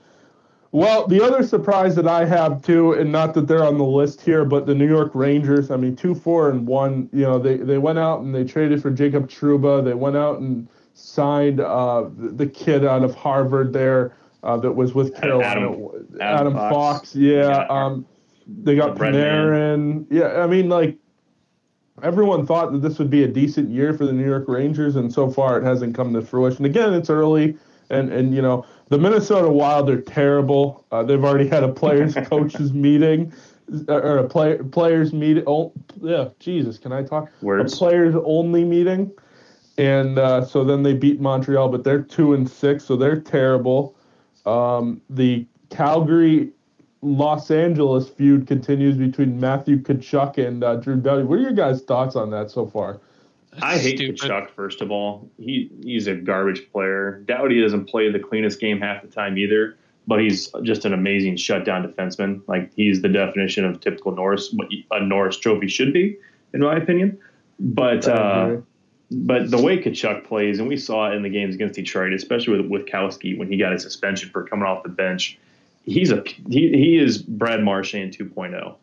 Well, 0.72 1.06
the 1.06 1.22
other 1.22 1.42
surprise 1.42 1.94
that 1.96 2.08
I 2.08 2.24
have 2.24 2.62
too, 2.62 2.92
and 2.94 3.12
not 3.12 3.34
that 3.34 3.46
they're 3.46 3.62
on 3.64 3.76
the 3.76 3.84
list 3.84 4.20
here, 4.20 4.44
but 4.44 4.66
the 4.66 4.74
New 4.74 4.88
York 4.88 5.10
Rangers. 5.14 5.70
I 5.70 5.76
mean, 5.76 5.96
two, 5.96 6.14
four, 6.14 6.48
and 6.50 6.66
one. 6.66 7.08
You 7.12 7.22
know, 7.22 7.38
they 7.38 7.56
they 7.56 7.78
went 7.78 7.98
out 7.98 8.20
and 8.20 8.34
they 8.34 8.44
traded 8.44 8.80
for 8.80 8.90
Jacob 8.90 9.28
Trouba. 9.28 9.84
They 9.84 9.94
went 9.94 10.16
out 10.16 10.38
and 10.40 10.66
signed 10.94 11.60
uh, 11.60 12.08
the, 12.16 12.46
kid 12.46 12.84
out 12.84 13.02
of 13.04 13.14
Harvard 13.14 13.72
there 13.72 14.16
uh, 14.42 14.56
that 14.58 14.72
was 14.72 14.94
with 14.94 15.14
Carolina, 15.14 15.70
Adam- 15.70 16.08
Adam, 16.20 16.20
Adam 16.20 16.52
Fox. 16.54 16.74
Fox. 16.74 17.16
Yeah. 17.16 17.66
Um, 17.68 18.06
they 18.46 18.76
got 18.76 18.96
The. 18.96 19.04
Panarin. 19.04 20.06
Yeah, 20.10 20.42
I 20.42 20.46
mean, 20.46 20.68
like 20.68 20.96
everyone 22.02 22.46
thought 22.46 22.72
that 22.72 22.82
this 22.82 22.98
would 22.98 23.10
be 23.10 23.24
a 23.24 23.28
decent 23.28 23.70
year 23.70 23.92
for 23.94 24.06
the 24.06 24.12
New 24.12 24.24
York 24.24 24.44
Rangers, 24.48 24.96
and 24.96 25.12
so 25.12 25.30
far 25.30 25.58
it 25.58 25.64
hasn't 25.64 25.94
come 25.94 26.12
to 26.14 26.22
fruition. 26.22 26.64
Again, 26.64 26.92
it's 26.94 27.10
early, 27.10 27.56
and 27.90 28.12
and 28.12 28.34
you 28.34 28.42
know 28.42 28.66
the 28.88 28.98
Minnesota 28.98 29.48
Wild 29.48 29.88
are 29.90 30.00
terrible. 30.00 30.84
Uh, 30.90 31.02
they've 31.02 31.24
already 31.24 31.48
had 31.48 31.62
a 31.62 31.68
players 31.68 32.14
coaches 32.28 32.72
meeting, 32.72 33.32
or 33.88 34.18
a 34.18 34.28
play, 34.28 34.58
players 34.58 35.12
meeting. 35.12 35.44
Oh, 35.46 35.72
yeah, 36.00 36.28
Jesus, 36.38 36.78
can 36.78 36.92
I 36.92 37.02
talk? 37.02 37.30
Words. 37.40 37.72
A 37.72 37.76
players 37.76 38.14
only 38.24 38.64
meeting, 38.64 39.12
and 39.78 40.18
uh, 40.18 40.44
so 40.44 40.64
then 40.64 40.82
they 40.82 40.94
beat 40.94 41.20
Montreal, 41.20 41.68
but 41.68 41.84
they're 41.84 42.02
two 42.02 42.34
and 42.34 42.48
six, 42.48 42.84
so 42.84 42.96
they're 42.96 43.20
terrible. 43.20 43.96
Um, 44.46 45.00
the 45.10 45.46
Calgary 45.70 46.50
Los 47.02 47.50
Angeles 47.50 48.08
feud 48.08 48.46
continues 48.46 48.96
between 48.96 49.40
Matthew 49.40 49.78
Tkachuk 49.78 50.38
and 50.44 50.62
uh, 50.62 50.76
Drew 50.76 50.96
Doughty. 50.96 51.22
What 51.22 51.38
are 51.38 51.42
your 51.42 51.52
guys' 51.52 51.82
thoughts 51.82 52.16
on 52.16 52.30
that 52.30 52.50
so 52.50 52.66
far? 52.66 53.00
I 53.62 53.78
hate 53.78 53.98
stupid. 53.98 54.20
Tkachuk. 54.20 54.50
First 54.50 54.80
of 54.80 54.90
all, 54.90 55.28
he 55.38 55.70
he's 55.82 56.06
a 56.06 56.14
garbage 56.14 56.70
player. 56.72 57.22
Doughty 57.26 57.60
doesn't 57.60 57.86
play 57.86 58.10
the 58.10 58.20
cleanest 58.20 58.60
game 58.60 58.80
half 58.80 59.02
the 59.02 59.08
time 59.08 59.38
either, 59.38 59.76
but 60.06 60.20
he's 60.20 60.50
just 60.62 60.84
an 60.84 60.92
amazing 60.92 61.36
shutdown 61.36 61.86
defenseman. 61.86 62.42
Like 62.46 62.72
he's 62.74 63.02
the 63.02 63.08
definition 63.08 63.64
of 63.64 63.80
typical 63.80 64.12
Norris, 64.12 64.52
what 64.52 64.68
a 64.90 65.04
Norris 65.04 65.38
Trophy 65.38 65.68
should 65.68 65.92
be, 65.92 66.18
in 66.52 66.60
my 66.60 66.76
opinion. 66.76 67.18
But 67.58 68.08
I 68.08 68.12
uh, 68.12 68.46
agree. 68.46 68.62
But 69.10 69.50
the 69.50 69.60
way 69.60 69.82
Tkachuk 69.82 70.24
plays, 70.24 70.60
and 70.60 70.68
we 70.68 70.76
saw 70.76 71.10
it 71.10 71.14
in 71.14 71.22
the 71.22 71.28
games 71.28 71.56
against 71.56 71.74
Detroit, 71.74 72.12
especially 72.12 72.60
with 72.60 72.70
with 72.70 72.86
Kowski 72.86 73.36
when 73.36 73.50
he 73.50 73.56
got 73.56 73.72
his 73.72 73.82
suspension 73.82 74.30
for 74.30 74.44
coming 74.44 74.66
off 74.66 74.84
the 74.84 74.88
bench. 74.88 75.38
He's 75.84 76.12
a 76.12 76.22
he, 76.48 76.70
he 76.70 76.96
is 76.96 77.18
Brad 77.18 77.62
Marchand 77.62 78.16
2.0. 78.16 78.76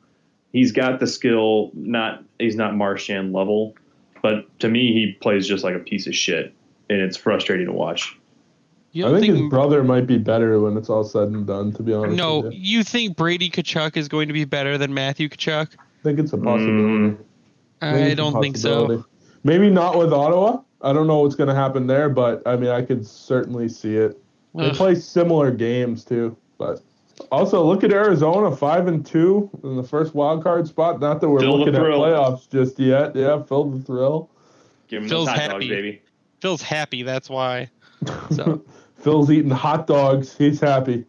He's 0.52 0.72
got 0.74 1.00
the 1.00 1.08
skill. 1.08 1.72
Not 1.74 2.24
he's 2.40 2.58
not 2.58 2.76
Marchand 2.76 3.32
level, 3.32 3.76
but 4.22 4.60
to 4.60 4.68
me 4.68 4.92
he 4.92 5.14
plays 5.14 5.48
just 5.48 5.64
like 5.64 5.76
a 5.76 5.80
piece 5.80 6.08
of 6.08 6.16
shit, 6.16 6.54
and 6.90 7.00
it's 7.00 7.16
frustrating 7.16 7.68
to 7.68 7.74
watch. 7.74 8.18
You 8.92 9.06
I 9.06 9.12
think, 9.12 9.22
think, 9.22 9.38
his 9.38 9.50
brother 9.50 9.84
might 9.84 10.08
be 10.08 10.18
better 10.18 10.60
when 10.60 10.76
it's 10.76 10.90
all 10.90 11.04
said 11.04 11.30
and 11.30 11.48
done. 11.48 11.72
To 11.74 11.84
be 11.84 11.94
honest, 11.94 12.18
no, 12.18 12.40
with 12.40 12.54
you. 12.54 12.80
you 12.80 12.84
think 12.84 13.16
Brady 13.16 13.50
Tkachuk 13.50 13.96
is 13.96 14.10
going 14.10 14.28
to 14.28 14.34
be 14.34 14.44
better 14.44 14.78
than 14.78 14.94
Matthew 14.94 15.30
Tkachuk? 15.30 15.70
I 15.74 16.04
think 16.04 16.20
it's 16.20 16.34
a 16.34 16.38
possibility. 16.38 17.16
Mm, 17.16 17.18
I 17.82 18.06
I 18.08 18.14
don't 18.14 18.42
think 18.42 18.58
so. 18.58 19.06
Possibility. 19.44 19.60
Maybe 19.66 19.74
not 19.74 19.98
with 19.98 20.14
Ottawa. 20.14 20.62
I 20.82 20.94
don't 20.94 21.08
know 21.08 21.20
what's 21.20 21.36
going 21.36 21.50
to 21.50 21.56
happen 21.56 21.88
there, 21.88 22.10
but 22.10 22.44
I 22.46 22.56
mean, 22.56 22.70
I 22.70 22.82
could 22.82 23.06
certainly 23.06 23.68
see 23.70 23.96
it. 23.96 24.22
They 24.54 24.70
Ugh. 24.70 24.76
play 24.76 24.96
similar 24.96 25.52
games 25.52 26.04
too, 26.04 26.38
but 26.58 26.82
also 27.32 27.64
look 27.64 27.84
at 27.84 27.92
Arizona, 27.92 28.56
five 28.56 28.88
and 28.88 29.06
two 29.06 29.50
in 29.64 29.76
the 29.76 29.84
first 29.84 30.14
wild 30.16 30.44
card 30.44 30.68
spot. 30.68 31.00
Not 31.00 31.22
that 31.22 31.30
we're 31.30 31.40
Fill 31.40 31.54
the 31.54 31.58
looking 31.66 31.76
at 31.76 31.82
playoffs 31.82 32.50
just 32.50 32.80
yet. 32.80 33.16
Yeah, 33.16 33.42
Phil 33.44 33.72
the 33.72 33.84
thrill. 33.84 34.30
give 34.88 35.04
him 35.04 35.10
Phil's 35.10 35.28
those 35.28 35.36
hot 35.36 35.50
dogs, 35.52 35.54
happy. 35.54 35.70
baby. 35.70 36.02
Phil's 36.40 36.62
happy, 36.62 37.04
that's 37.04 37.30
why. 37.30 37.70
So 38.32 38.64
Phil's 38.98 39.32
eating 39.32 39.52
hot 39.52 39.88
dogs. 39.88 40.36
He's 40.38 40.60
happy. 40.60 41.06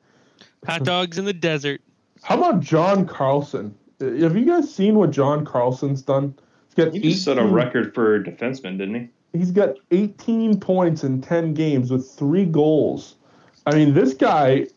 hot 0.67 0.85
dogs 0.85 1.19
in 1.19 1.25
the 1.27 1.35
desert. 1.35 1.81
How 2.23 2.37
about 2.39 2.61
John 2.61 3.07
Carlson? 3.07 3.75
Have 4.01 4.37
you 4.37 4.45
guys 4.45 4.73
seen 4.75 4.95
what 4.95 5.11
John 5.11 5.45
Carlson's 5.45 6.03
done? 6.03 6.35
Got 6.79 6.95
He 6.95 7.01
just 7.01 7.25
set 7.25 7.39
a 7.39 7.45
record 7.45 7.93
for 7.93 8.23
defenseman, 8.23 8.79
didn't 8.79 8.95
he? 8.95 9.39
He's 9.39 9.51
got 9.51 9.77
18 9.91 10.61
points 10.61 11.03
in 11.05 11.21
10 11.21 11.53
games 11.53 11.91
with 11.91 12.09
three 12.09 12.47
goals. 12.47 13.17
I 13.67 13.75
mean, 13.75 13.93
this 13.93 14.15
guy, 14.15 14.69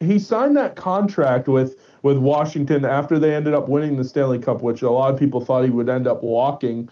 he 0.00 0.18
signed 0.18 0.56
that 0.56 0.76
contract 0.76 1.46
with 1.46 1.76
with 2.02 2.18
Washington 2.18 2.84
after 2.84 3.18
they 3.18 3.34
ended 3.34 3.52
up 3.52 3.68
winning 3.68 3.96
the 3.96 4.04
Stanley 4.04 4.38
Cup, 4.38 4.62
which 4.62 4.82
a 4.82 4.90
lot 4.90 5.12
of 5.12 5.20
people 5.20 5.44
thought 5.44 5.64
he 5.64 5.70
would 5.70 5.88
end 5.88 6.06
up 6.06 6.22
walking. 6.22 6.88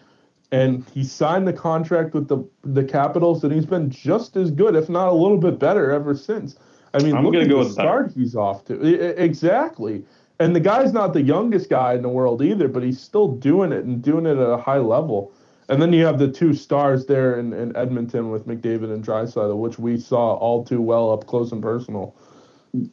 and 0.52 0.84
he 0.94 1.02
signed 1.02 1.48
the 1.48 1.52
contract 1.52 2.14
with 2.14 2.28
the 2.28 2.38
the 2.62 2.84
Capitals, 2.84 3.42
and 3.42 3.52
he's 3.52 3.66
been 3.66 3.90
just 3.90 4.36
as 4.36 4.50
good, 4.50 4.76
if 4.76 4.88
not 4.88 5.08
a 5.08 5.12
little 5.12 5.38
bit 5.38 5.58
better, 5.58 5.90
ever 5.90 6.14
since. 6.14 6.56
I 6.92 7.02
mean, 7.02 7.16
I'm 7.16 7.24
look 7.24 7.34
at 7.34 7.48
go 7.48 7.64
the 7.64 7.70
start 7.70 8.12
he's 8.14 8.36
off 8.36 8.64
to. 8.66 9.20
Exactly. 9.20 10.04
And 10.40 10.54
the 10.54 10.60
guy's 10.60 10.92
not 10.92 11.12
the 11.12 11.22
youngest 11.22 11.70
guy 11.70 11.94
in 11.94 12.02
the 12.02 12.08
world 12.08 12.42
either, 12.42 12.66
but 12.68 12.82
he's 12.82 13.00
still 13.00 13.28
doing 13.28 13.72
it 13.72 13.84
and 13.84 14.02
doing 14.02 14.26
it 14.26 14.36
at 14.36 14.50
a 14.50 14.56
high 14.56 14.78
level. 14.78 15.32
And 15.68 15.80
then 15.80 15.92
you 15.92 16.04
have 16.04 16.18
the 16.18 16.28
two 16.28 16.52
stars 16.54 17.06
there 17.06 17.38
in, 17.38 17.52
in 17.52 17.74
Edmonton 17.76 18.30
with 18.30 18.46
McDavid 18.46 18.92
and 18.92 19.04
Draisaitl, 19.04 19.56
which 19.56 19.78
we 19.78 19.96
saw 19.96 20.34
all 20.34 20.64
too 20.64 20.80
well 20.82 21.12
up 21.12 21.26
close 21.26 21.52
and 21.52 21.62
personal. 21.62 22.14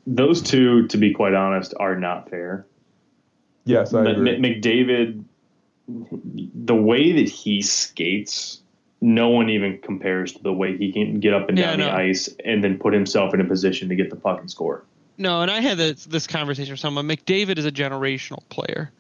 Those 0.05 0.41
two, 0.41 0.87
to 0.87 0.97
be 0.97 1.11
quite 1.13 1.33
honest, 1.33 1.73
are 1.79 1.95
not 1.95 2.29
fair. 2.29 2.65
Yes, 3.65 3.93
I 3.93 4.01
M- 4.01 4.07
agree. 4.07 4.35
M- 4.35 4.41
McDavid, 4.43 5.23
the 6.53 6.75
way 6.75 7.11
that 7.11 7.27
he 7.29 7.61
skates, 7.61 8.61
no 9.01 9.29
one 9.29 9.49
even 9.49 9.79
compares 9.79 10.33
to 10.33 10.43
the 10.43 10.53
way 10.53 10.77
he 10.77 10.91
can 10.93 11.19
get 11.19 11.33
up 11.33 11.49
and 11.49 11.57
Yeah, 11.57 11.71
down 11.71 11.79
no. 11.79 11.85
the 11.85 11.93
ice 11.93 12.29
and 12.45 12.63
then 12.63 12.77
put 12.77 12.93
himself 12.93 13.33
in 13.33 13.41
a 13.41 13.45
position 13.45 13.89
to 13.89 13.95
get 13.95 14.11
the 14.11 14.15
puck 14.15 14.39
and 14.39 14.49
score. 14.49 14.85
No, 15.21 15.43
and 15.43 15.51
I 15.51 15.61
had 15.61 15.77
this, 15.77 16.05
this 16.05 16.25
conversation 16.25 16.73
with 16.73 16.79
someone. 16.79 17.07
McDavid 17.07 17.59
is 17.59 17.65
a 17.65 17.71
generational 17.71 18.41
player. 18.49 18.91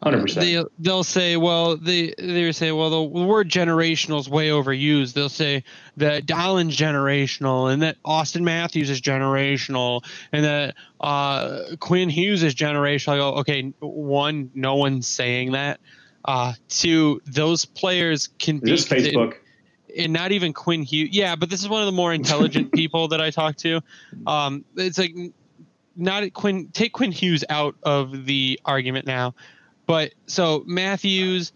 Uh, 0.00 0.10
100%. 0.10 0.34
They, 0.34 0.64
they'll 0.78 1.02
say, 1.02 1.36
well, 1.36 1.76
they 1.76 2.14
they 2.16 2.52
say, 2.52 2.70
well, 2.70 2.90
the 2.90 3.02
word 3.02 3.48
generational 3.48 4.20
is 4.20 4.28
way 4.28 4.50
overused. 4.50 5.14
They'll 5.14 5.28
say 5.28 5.64
that 5.96 6.26
Dahlin's 6.26 6.76
generational 6.76 7.72
and 7.72 7.82
that 7.82 7.96
Auston 8.04 8.42
Matthews 8.42 8.88
is 8.88 9.00
generational 9.00 10.04
and 10.30 10.44
that 10.44 10.74
uh, 11.00 11.76
Quinn 11.80 12.08
Hughes 12.08 12.44
is 12.44 12.54
generational. 12.54 13.14
I 13.14 13.16
go, 13.16 13.34
okay, 13.40 13.72
one, 13.80 14.52
no 14.54 14.76
one's 14.76 15.08
saying 15.08 15.52
that. 15.52 15.80
Uh, 16.24 16.52
two, 16.68 17.20
those 17.26 17.64
players 17.64 18.28
can 18.38 18.60
be 18.60 18.70
this 18.70 18.86
Facebook? 18.86 19.34
and 19.96 20.12
not 20.12 20.32
even 20.32 20.52
Quinn 20.52 20.82
Hughes. 20.82 21.10
Yeah, 21.12 21.36
but 21.36 21.50
this 21.50 21.60
is 21.60 21.68
one 21.68 21.80
of 21.80 21.86
the 21.86 21.92
more 21.92 22.12
intelligent 22.12 22.72
people 22.74 23.08
that 23.08 23.20
I 23.20 23.30
talk 23.30 23.56
to. 23.58 23.80
Um, 24.26 24.64
it's 24.76 24.98
like 24.98 25.14
not 25.96 26.32
Quinn. 26.32 26.68
Take 26.72 26.92
Quinn 26.92 27.12
Hughes 27.12 27.44
out 27.48 27.74
of 27.82 28.26
the 28.26 28.60
argument 28.64 29.06
now, 29.06 29.34
but 29.86 30.12
so 30.26 30.62
Matthews 30.66 31.52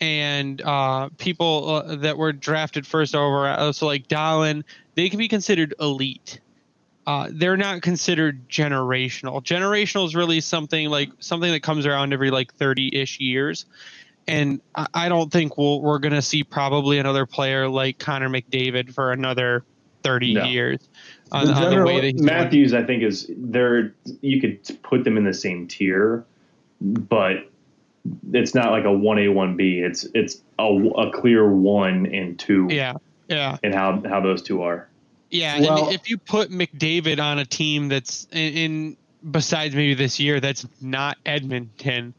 and 0.00 0.60
uh, 0.62 1.10
people 1.18 1.68
uh, 1.86 1.96
that 1.96 2.18
were 2.18 2.32
drafted 2.32 2.86
first 2.86 3.14
over, 3.14 3.46
uh, 3.46 3.72
so 3.72 3.86
like 3.86 4.08
Dahlin, 4.08 4.64
they 4.94 5.08
can 5.08 5.18
be 5.18 5.28
considered 5.28 5.74
elite. 5.80 6.40
Uh, 7.06 7.28
they're 7.32 7.56
not 7.56 7.82
considered 7.82 8.48
generational. 8.48 9.42
Generational 9.44 10.06
is 10.06 10.14
really 10.14 10.40
something 10.40 10.88
like 10.88 11.10
something 11.18 11.50
that 11.50 11.62
comes 11.62 11.84
around 11.86 12.12
every 12.12 12.30
like 12.30 12.54
thirty-ish 12.54 13.18
years 13.20 13.66
and 14.28 14.60
I- 14.76 14.86
I 14.94 15.08
don't 15.08 15.32
think 15.32 15.58
we'll, 15.58 15.80
we're 15.80 15.98
going 15.98 16.12
to 16.12 16.22
see 16.22 16.44
probably 16.44 16.98
another 16.98 17.26
player 17.26 17.68
like 17.68 17.98
Connor 17.98 18.28
McDavid 18.28 18.94
for 18.94 19.10
another 19.10 19.64
30 20.04 20.34
No. 20.34 20.44
years 20.44 20.78
on, 21.32 21.46
The 21.46 21.52
on 21.52 21.62
the 21.64 21.70
general- 21.70 21.86
way 21.86 21.96
that 22.00 22.04
he's 22.04 22.12
going. 22.20 22.26
Matthews, 22.26 22.74
I 22.74 22.84
think, 22.84 23.02
is 23.02 23.28
there. 23.36 23.94
You 24.20 24.40
could 24.40 24.60
put 24.82 25.02
them 25.04 25.16
in 25.16 25.24
the 25.24 25.34
same 25.34 25.66
tier, 25.66 26.24
but 26.80 27.48
it's 28.32 28.54
not 28.54 28.70
like 28.70 28.84
a 28.84 28.92
one 28.92 29.18
A 29.18 29.28
one 29.28 29.56
B. 29.56 29.78
It's 29.80 30.06
it's 30.14 30.40
a, 30.58 30.64
a 30.64 31.10
clear 31.12 31.48
one 31.48 32.06
and 32.06 32.38
two, 32.38 32.68
Yeah, 32.70 32.94
yeah, 33.28 33.56
and 33.62 33.74
how 33.74 34.02
how 34.08 34.20
those 34.20 34.42
two 34.42 34.62
are. 34.62 34.88
yeah. 35.30 35.60
Well- 35.60 35.86
and 35.86 35.94
if 35.94 36.08
you 36.10 36.18
put 36.18 36.50
McDavid 36.50 37.18
on 37.22 37.38
a 37.38 37.44
team 37.44 37.88
that's 37.88 38.26
in, 38.32 38.52
in 38.54 38.96
besides 39.30 39.74
maybe 39.74 39.94
this 39.94 40.18
year 40.20 40.40
that's 40.40 40.66
not 40.80 41.16
Edmonton, 41.24 42.12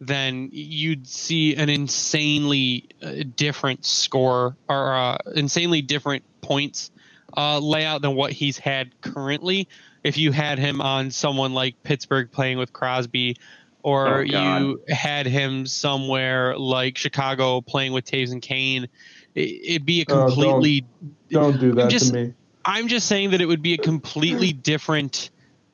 then 0.00 0.50
you'd 0.52 1.06
see 1.08 1.56
an 1.56 1.68
insanely 1.70 2.84
uh, 3.02 3.12
different 3.36 3.84
score 3.86 4.54
or 4.68 4.94
uh, 4.94 5.16
insanely 5.34 5.80
different 5.80 6.24
points 6.42 6.90
uh, 7.36 7.58
layout 7.58 8.02
than 8.02 8.14
what 8.14 8.32
he's 8.32 8.58
had 8.58 8.90
currently. 9.00 9.68
If 10.04 10.16
you 10.18 10.32
had 10.32 10.58
him 10.58 10.80
on 10.80 11.10
someone 11.10 11.52
like 11.54 11.82
Pittsburgh 11.82 12.30
playing 12.30 12.58
with 12.58 12.72
Crosby, 12.72 13.36
or 13.82 14.18
Oh, 14.18 14.20
you 14.20 14.80
had 14.88 15.26
him 15.26 15.66
somewhere 15.66 16.56
like 16.56 16.96
Chicago 16.98 17.60
playing 17.60 17.92
with 17.92 18.04
Toews 18.04 18.32
and 18.32 18.40
Kane, 18.42 18.88
it, 19.34 19.40
it'd 19.40 19.86
be 19.86 20.00
a 20.02 20.04
Oh, 20.08 20.14
don't- 20.14 20.28
completely. 20.28 20.86
Don't 21.30 21.58
do 21.60 21.72
that 21.74 21.90
just- 21.90 22.08
to 22.08 22.14
me. 22.26 22.32
I'm 22.64 22.86
just 22.86 23.08
saying 23.08 23.30
that 23.30 23.40
it 23.40 23.46
would 23.46 23.62
be 23.62 23.74
a 23.74 23.78
completely 23.78 24.52
different 24.52 25.30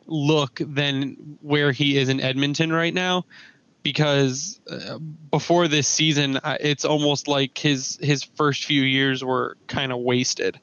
look 0.06 0.58
than 0.58 1.36
where 1.42 1.70
he 1.70 1.98
is 1.98 2.08
in 2.08 2.18
Edmonton 2.18 2.72
right 2.72 2.94
now 2.94 3.26
because 3.82 4.58
uh, 4.70 4.98
before 5.30 5.68
this 5.68 5.86
season 5.86 6.38
uh, 6.38 6.56
it's 6.60 6.86
almost 6.86 7.28
like 7.28 7.58
his 7.58 7.98
his 8.00 8.22
first 8.22 8.64
few 8.64 8.82
years 8.82 9.22
were 9.22 9.58
kind 9.66 9.92
of 9.92 9.98
wasted. 9.98 10.58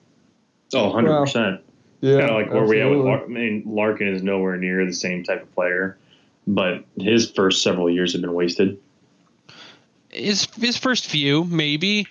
Oh, 0.73 0.85
100 0.85 1.19
percent. 1.21 1.61
Yeah, 2.01 2.19
Kind 2.19 2.29
of 2.29 2.35
like 2.35 2.51
where 2.53 2.65
we 2.65 2.81
at 2.81 2.89
with. 2.89 2.99
absolutely. 2.99 3.11
Lar- 3.11 3.23
I 3.23 3.27
mean, 3.27 3.63
Larkin 3.65 4.07
is 4.09 4.21
nowhere 4.21 4.57
near 4.57 4.85
the 4.85 4.93
same 4.93 5.23
type 5.23 5.41
of 5.43 5.53
player, 5.55 5.97
but 6.45 6.83
his 6.99 7.29
first 7.31 7.63
several 7.63 7.89
years 7.89 8.11
have 8.13 8.21
been 8.21 8.33
wasted. 8.33 8.77
His 10.09 10.47
his 10.59 10.77
first 10.77 11.07
few 11.07 11.43
maybe, 11.43 12.07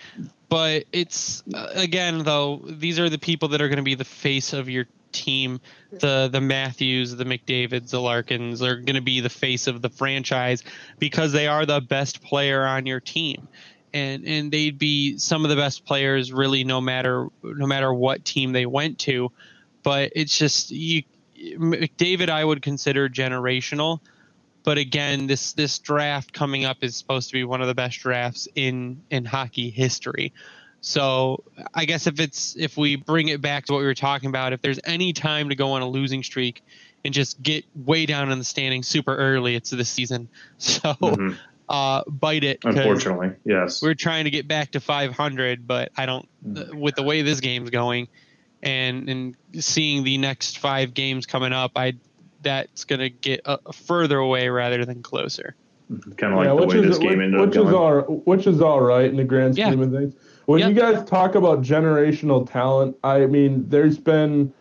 but 0.48 0.84
it's 0.92 1.42
uh, 1.54 1.68
again 1.74 2.18
though 2.24 2.60
these 2.66 2.98
are 2.98 3.08
the 3.08 3.18
people 3.18 3.48
that 3.48 3.62
are 3.62 3.68
going 3.68 3.78
to 3.78 3.82
be 3.84 3.94
the 3.94 4.04
face 4.04 4.52
of 4.52 4.68
your 4.68 4.86
team. 5.12 5.60
The 5.90 6.28
the 6.30 6.40
Matthews, 6.40 7.14
the 7.16 7.24
McDavids, 7.24 7.90
the 7.90 8.00
Larkins 8.00 8.60
are 8.62 8.76
going 8.76 8.96
to 8.96 9.00
be 9.00 9.20
the 9.20 9.30
face 9.30 9.66
of 9.68 9.80
the 9.80 9.88
franchise 9.88 10.64
because 10.98 11.32
they 11.32 11.46
are 11.46 11.64
the 11.64 11.80
best 11.80 12.22
player 12.22 12.64
on 12.66 12.84
your 12.84 13.00
team. 13.00 13.48
And, 13.94 14.26
and 14.26 14.50
they'd 14.50 14.76
be 14.76 15.18
some 15.18 15.44
of 15.44 15.50
the 15.50 15.56
best 15.56 15.86
players 15.86 16.32
really 16.32 16.64
no 16.64 16.80
matter 16.80 17.28
no 17.44 17.66
matter 17.66 17.94
what 17.94 18.24
team 18.24 18.52
they 18.52 18.66
went 18.66 18.98
to. 19.00 19.30
But 19.84 20.12
it's 20.16 20.36
just 20.36 20.72
you 20.72 21.04
McDavid 21.38 22.28
I 22.28 22.44
would 22.44 22.60
consider 22.60 23.08
generational. 23.08 24.00
But 24.64 24.78
again 24.78 25.28
this 25.28 25.52
this 25.52 25.78
draft 25.78 26.32
coming 26.32 26.64
up 26.64 26.78
is 26.82 26.96
supposed 26.96 27.28
to 27.28 27.34
be 27.34 27.44
one 27.44 27.60
of 27.62 27.68
the 27.68 27.74
best 27.74 28.00
drafts 28.00 28.48
in 28.56 29.00
in 29.10 29.24
hockey 29.24 29.70
history. 29.70 30.32
So 30.80 31.44
I 31.72 31.84
guess 31.84 32.08
if 32.08 32.18
it's 32.18 32.56
if 32.58 32.76
we 32.76 32.96
bring 32.96 33.28
it 33.28 33.40
back 33.40 33.66
to 33.66 33.74
what 33.74 33.78
we 33.78 33.84
were 33.84 33.94
talking 33.94 34.28
about 34.28 34.52
if 34.52 34.60
there's 34.60 34.80
any 34.84 35.12
time 35.12 35.50
to 35.50 35.54
go 35.54 35.70
on 35.72 35.82
a 35.82 35.88
losing 35.88 36.24
streak 36.24 36.64
and 37.04 37.14
just 37.14 37.40
get 37.40 37.64
way 37.76 38.06
down 38.06 38.32
in 38.32 38.38
the 38.38 38.44
standings 38.44 38.88
super 38.88 39.14
early 39.14 39.54
it's 39.54 39.70
this 39.70 39.88
season. 39.88 40.28
So 40.58 40.94
Mhm. 40.94 41.36
Uh 41.68 42.02
bite 42.06 42.44
it. 42.44 42.58
Unfortunately, 42.64 43.32
yes. 43.44 43.80
we're 43.82 43.94
trying 43.94 44.24
to 44.24 44.30
get 44.30 44.46
back 44.46 44.72
to 44.72 44.80
500 44.80 45.66
but 45.66 45.90
i 45.96 46.04
don't 46.06 46.28
uh, 46.56 46.64
with 46.74 46.94
the 46.94 47.02
way 47.02 47.22
this 47.22 47.40
game's 47.40 47.70
going 47.70 48.08
and 48.62 49.08
and 49.08 49.36
seeing 49.60 50.04
the 50.04 50.18
next 50.18 50.58
five 50.58 50.92
games 50.94 51.24
coming 51.26 51.52
up 51.52 51.72
i 51.76 51.94
that's 52.42 52.84
going 52.84 53.00
to 53.00 53.08
get 53.08 53.40
uh, 53.46 53.56
further 53.72 54.18
away 54.18 54.48
rather 54.50 54.84
than 54.84 55.02
closer 55.02 55.54
Kind 56.16 56.32
of 56.32 56.38
like 56.38 56.46
yeah, 56.46 56.54
the 56.54 56.66
way 56.66 56.76
is 56.78 56.86
this 56.88 56.98
game 56.98 57.18
which, 57.18 57.24
ended 57.24 57.40
up 57.40 57.46
which 57.48 57.56
is 57.56 57.70
going. 57.70 57.74
all 58.04 58.16
which 58.24 58.46
is 58.46 58.60
all 58.62 58.80
right 58.80 59.04
in 59.04 59.16
the 59.16 59.24
grand 59.24 59.56
Yeah. 59.56 59.68
scheme 59.70 59.82
of 59.82 59.92
things. 59.92 60.14
When 60.46 60.60
Yep. 60.60 60.68
you 60.68 60.74
guys 60.74 61.04
talk 61.04 61.34
about 61.34 61.60
generational 61.62 62.50
talent, 62.50 62.96
I 63.04 63.26
mean, 63.26 63.66
there's 63.68 63.98
been 63.98 64.52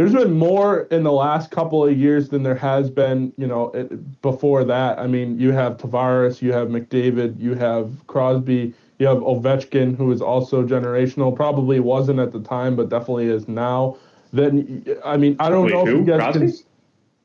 there's 0.00 0.14
been 0.14 0.32
more 0.32 0.84
in 0.84 1.02
the 1.02 1.12
last 1.12 1.50
couple 1.50 1.84
of 1.86 1.94
years 1.94 2.30
than 2.30 2.42
there 2.42 2.54
has 2.54 2.88
been, 2.88 3.34
you 3.36 3.46
know, 3.46 3.70
it, 3.72 4.22
before 4.22 4.64
that. 4.64 4.98
I 4.98 5.06
mean, 5.06 5.38
you 5.38 5.52
have 5.52 5.76
Tavares, 5.76 6.40
you 6.40 6.54
have 6.54 6.68
McDavid, 6.68 7.38
you 7.38 7.52
have 7.52 8.06
Crosby, 8.06 8.72
you 8.98 9.06
have 9.06 9.18
Ovechkin, 9.18 9.94
who 9.94 10.10
is 10.10 10.22
also 10.22 10.66
generational. 10.66 11.36
Probably 11.36 11.80
wasn't 11.80 12.18
at 12.18 12.32
the 12.32 12.40
time, 12.40 12.76
but 12.76 12.88
definitely 12.88 13.26
is 13.26 13.46
now. 13.46 13.98
Then, 14.32 14.86
I 15.04 15.18
mean, 15.18 15.36
I 15.38 15.50
don't 15.50 15.66
Wait, 15.66 15.74
know 15.74 15.86
if 15.86 15.94
you 15.94 16.02
guys 16.02 16.20
Crosby? 16.20 16.46
can. 16.46 16.56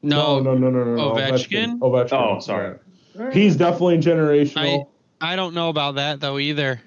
no 0.02 0.42
no, 0.42 0.54
no, 0.54 0.70
no, 0.70 0.84
no, 0.84 0.96
no. 0.96 1.12
Ovechkin? 1.14 1.80
Ovechkin. 1.80 2.12
Oh, 2.12 2.42
sorry. 2.42 2.78
yeah. 3.18 3.32
He's 3.32 3.56
definitely 3.56 4.00
generational. 4.00 4.88
i 5.22 5.32
I 5.32 5.36
don't 5.38 5.54
know 5.54 5.70
about 5.70 5.96
that 5.96 6.20
though 6.20 6.38
either 6.40 6.82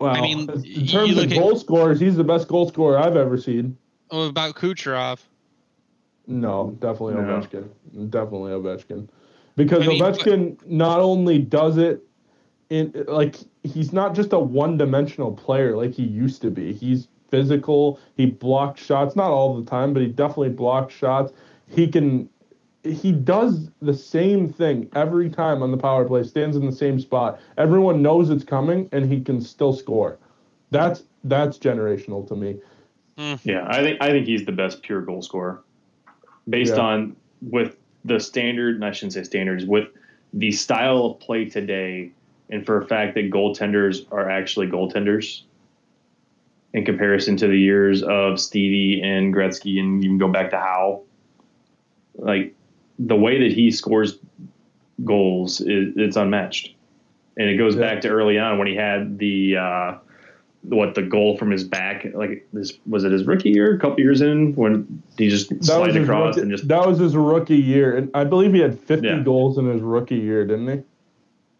Well, 0.00 0.10
I 0.16 0.20
mean, 0.22 0.50
in 0.50 0.86
terms 0.88 1.14
look 1.14 1.26
of 1.26 1.32
at- 1.32 1.38
goal 1.38 1.54
scorers, 1.54 2.00
he's 2.00 2.16
the 2.16 2.24
best 2.24 2.48
goal 2.48 2.66
scorer 2.68 2.98
I've 2.98 3.16
ever 3.16 3.38
seen. 3.38 3.76
Oh, 4.12 4.28
about 4.28 4.54
kucherov 4.54 5.18
No, 6.26 6.76
definitely 6.80 7.14
No. 7.14 7.20
Ovechkin. 7.22 7.68
Definitely 8.10 8.52
Ovechkin. 8.52 9.08
Because 9.56 9.82
I 9.82 9.88
mean, 9.88 10.00
Ovechkin 10.00 10.66
not 10.66 11.00
only 11.00 11.38
does 11.38 11.76
it 11.78 12.02
in 12.70 13.04
like 13.08 13.36
he's 13.64 13.92
not 13.92 14.14
just 14.14 14.32
a 14.32 14.38
one-dimensional 14.38 15.32
player 15.32 15.76
like 15.76 15.92
he 15.92 16.04
used 16.04 16.40
to 16.42 16.50
be. 16.50 16.72
He's 16.72 17.08
physical. 17.28 17.98
He 18.16 18.26
blocks 18.26 18.84
shots, 18.84 19.16
not 19.16 19.30
all 19.30 19.60
the 19.60 19.68
time, 19.68 19.92
but 19.92 20.02
he 20.02 20.08
definitely 20.08 20.50
blocks 20.50 20.94
shots. 20.94 21.32
He 21.66 21.88
can 21.88 22.28
he 22.84 23.12
does 23.12 23.70
the 23.80 23.94
same 23.94 24.48
thing 24.48 24.88
every 24.94 25.30
time 25.30 25.62
on 25.62 25.70
the 25.70 25.76
power 25.76 26.04
play, 26.04 26.22
stands 26.24 26.56
in 26.56 26.66
the 26.66 26.72
same 26.72 26.98
spot. 26.98 27.40
Everyone 27.56 28.02
knows 28.02 28.30
it's 28.30 28.44
coming 28.44 28.88
and 28.92 29.10
he 29.10 29.20
can 29.20 29.40
still 29.40 29.72
score. 29.72 30.18
That's 30.70 31.04
that's 31.24 31.58
generational 31.58 32.26
to 32.28 32.36
me. 32.36 32.58
Yeah, 33.16 33.66
I 33.68 33.82
think 33.82 34.00
I 34.00 34.10
think 34.10 34.26
he's 34.26 34.44
the 34.44 34.52
best 34.52 34.82
pure 34.82 35.02
goal 35.02 35.22
scorer, 35.22 35.62
based 36.48 36.74
Yeah. 36.74 36.82
on 36.82 37.16
with 37.42 37.76
the 38.04 38.18
standard. 38.18 38.76
And 38.76 38.84
I 38.84 38.92
shouldn't 38.92 39.12
say 39.12 39.22
standards 39.22 39.64
with 39.64 39.88
the 40.32 40.50
style 40.50 41.04
of 41.06 41.20
play 41.20 41.44
today 41.44 42.10
and 42.50 42.64
for 42.64 42.80
a 42.80 42.86
fact 42.86 43.14
that 43.14 43.30
goaltenders 43.30 44.06
are 44.10 44.28
actually 44.30 44.66
goaltenders 44.66 45.42
in 46.72 46.84
comparison 46.84 47.36
to 47.36 47.46
the 47.46 47.58
years 47.58 48.02
of 48.02 48.40
Stevie 48.40 49.02
and 49.02 49.32
Gretzky, 49.34 49.78
and 49.78 50.02
you 50.02 50.10
can 50.10 50.18
go 50.18 50.28
back 50.28 50.50
to 50.50 50.58
Howe. 50.58 51.02
Like 52.14 52.54
the 52.98 53.16
way 53.16 53.38
that 53.40 53.52
he 53.52 53.70
scores 53.70 54.18
goals 55.04 55.60
is 55.60 55.92
it's 55.96 56.16
unmatched, 56.16 56.74
and 57.36 57.48
it 57.48 57.56
goes 57.56 57.74
yeah. 57.74 57.80
back 57.80 58.00
to 58.02 58.08
early 58.08 58.38
on 58.38 58.58
when 58.58 58.66
he 58.68 58.74
had 58.74 59.18
the 59.18 59.56
uh, 59.56 59.94
what 60.62 60.94
the 60.94 61.02
goal 61.02 61.36
from 61.36 61.50
his 61.50 61.64
back 61.64 62.06
like 62.14 62.46
this 62.52 62.72
was 62.86 63.02
it 63.02 63.10
his 63.10 63.24
rookie 63.24 63.50
year 63.50 63.74
a 63.74 63.78
couple 63.78 63.98
years 64.00 64.20
in 64.20 64.54
when 64.54 65.02
he 65.18 65.28
just 65.28 65.48
slid 65.64 65.96
across 65.96 66.36
rookie, 66.36 66.40
and 66.40 66.50
just 66.50 66.68
that 66.68 66.86
was 66.86 66.98
his 66.98 67.16
rookie 67.16 67.56
year 67.56 67.96
and 67.96 68.10
I 68.14 68.24
believe 68.24 68.52
he 68.52 68.60
had 68.60 68.78
50 68.78 69.06
yeah. 69.06 69.18
goals 69.20 69.58
in 69.58 69.66
his 69.66 69.82
rookie 69.82 70.16
year 70.16 70.46
didn't 70.46 70.68
he? 70.68 70.82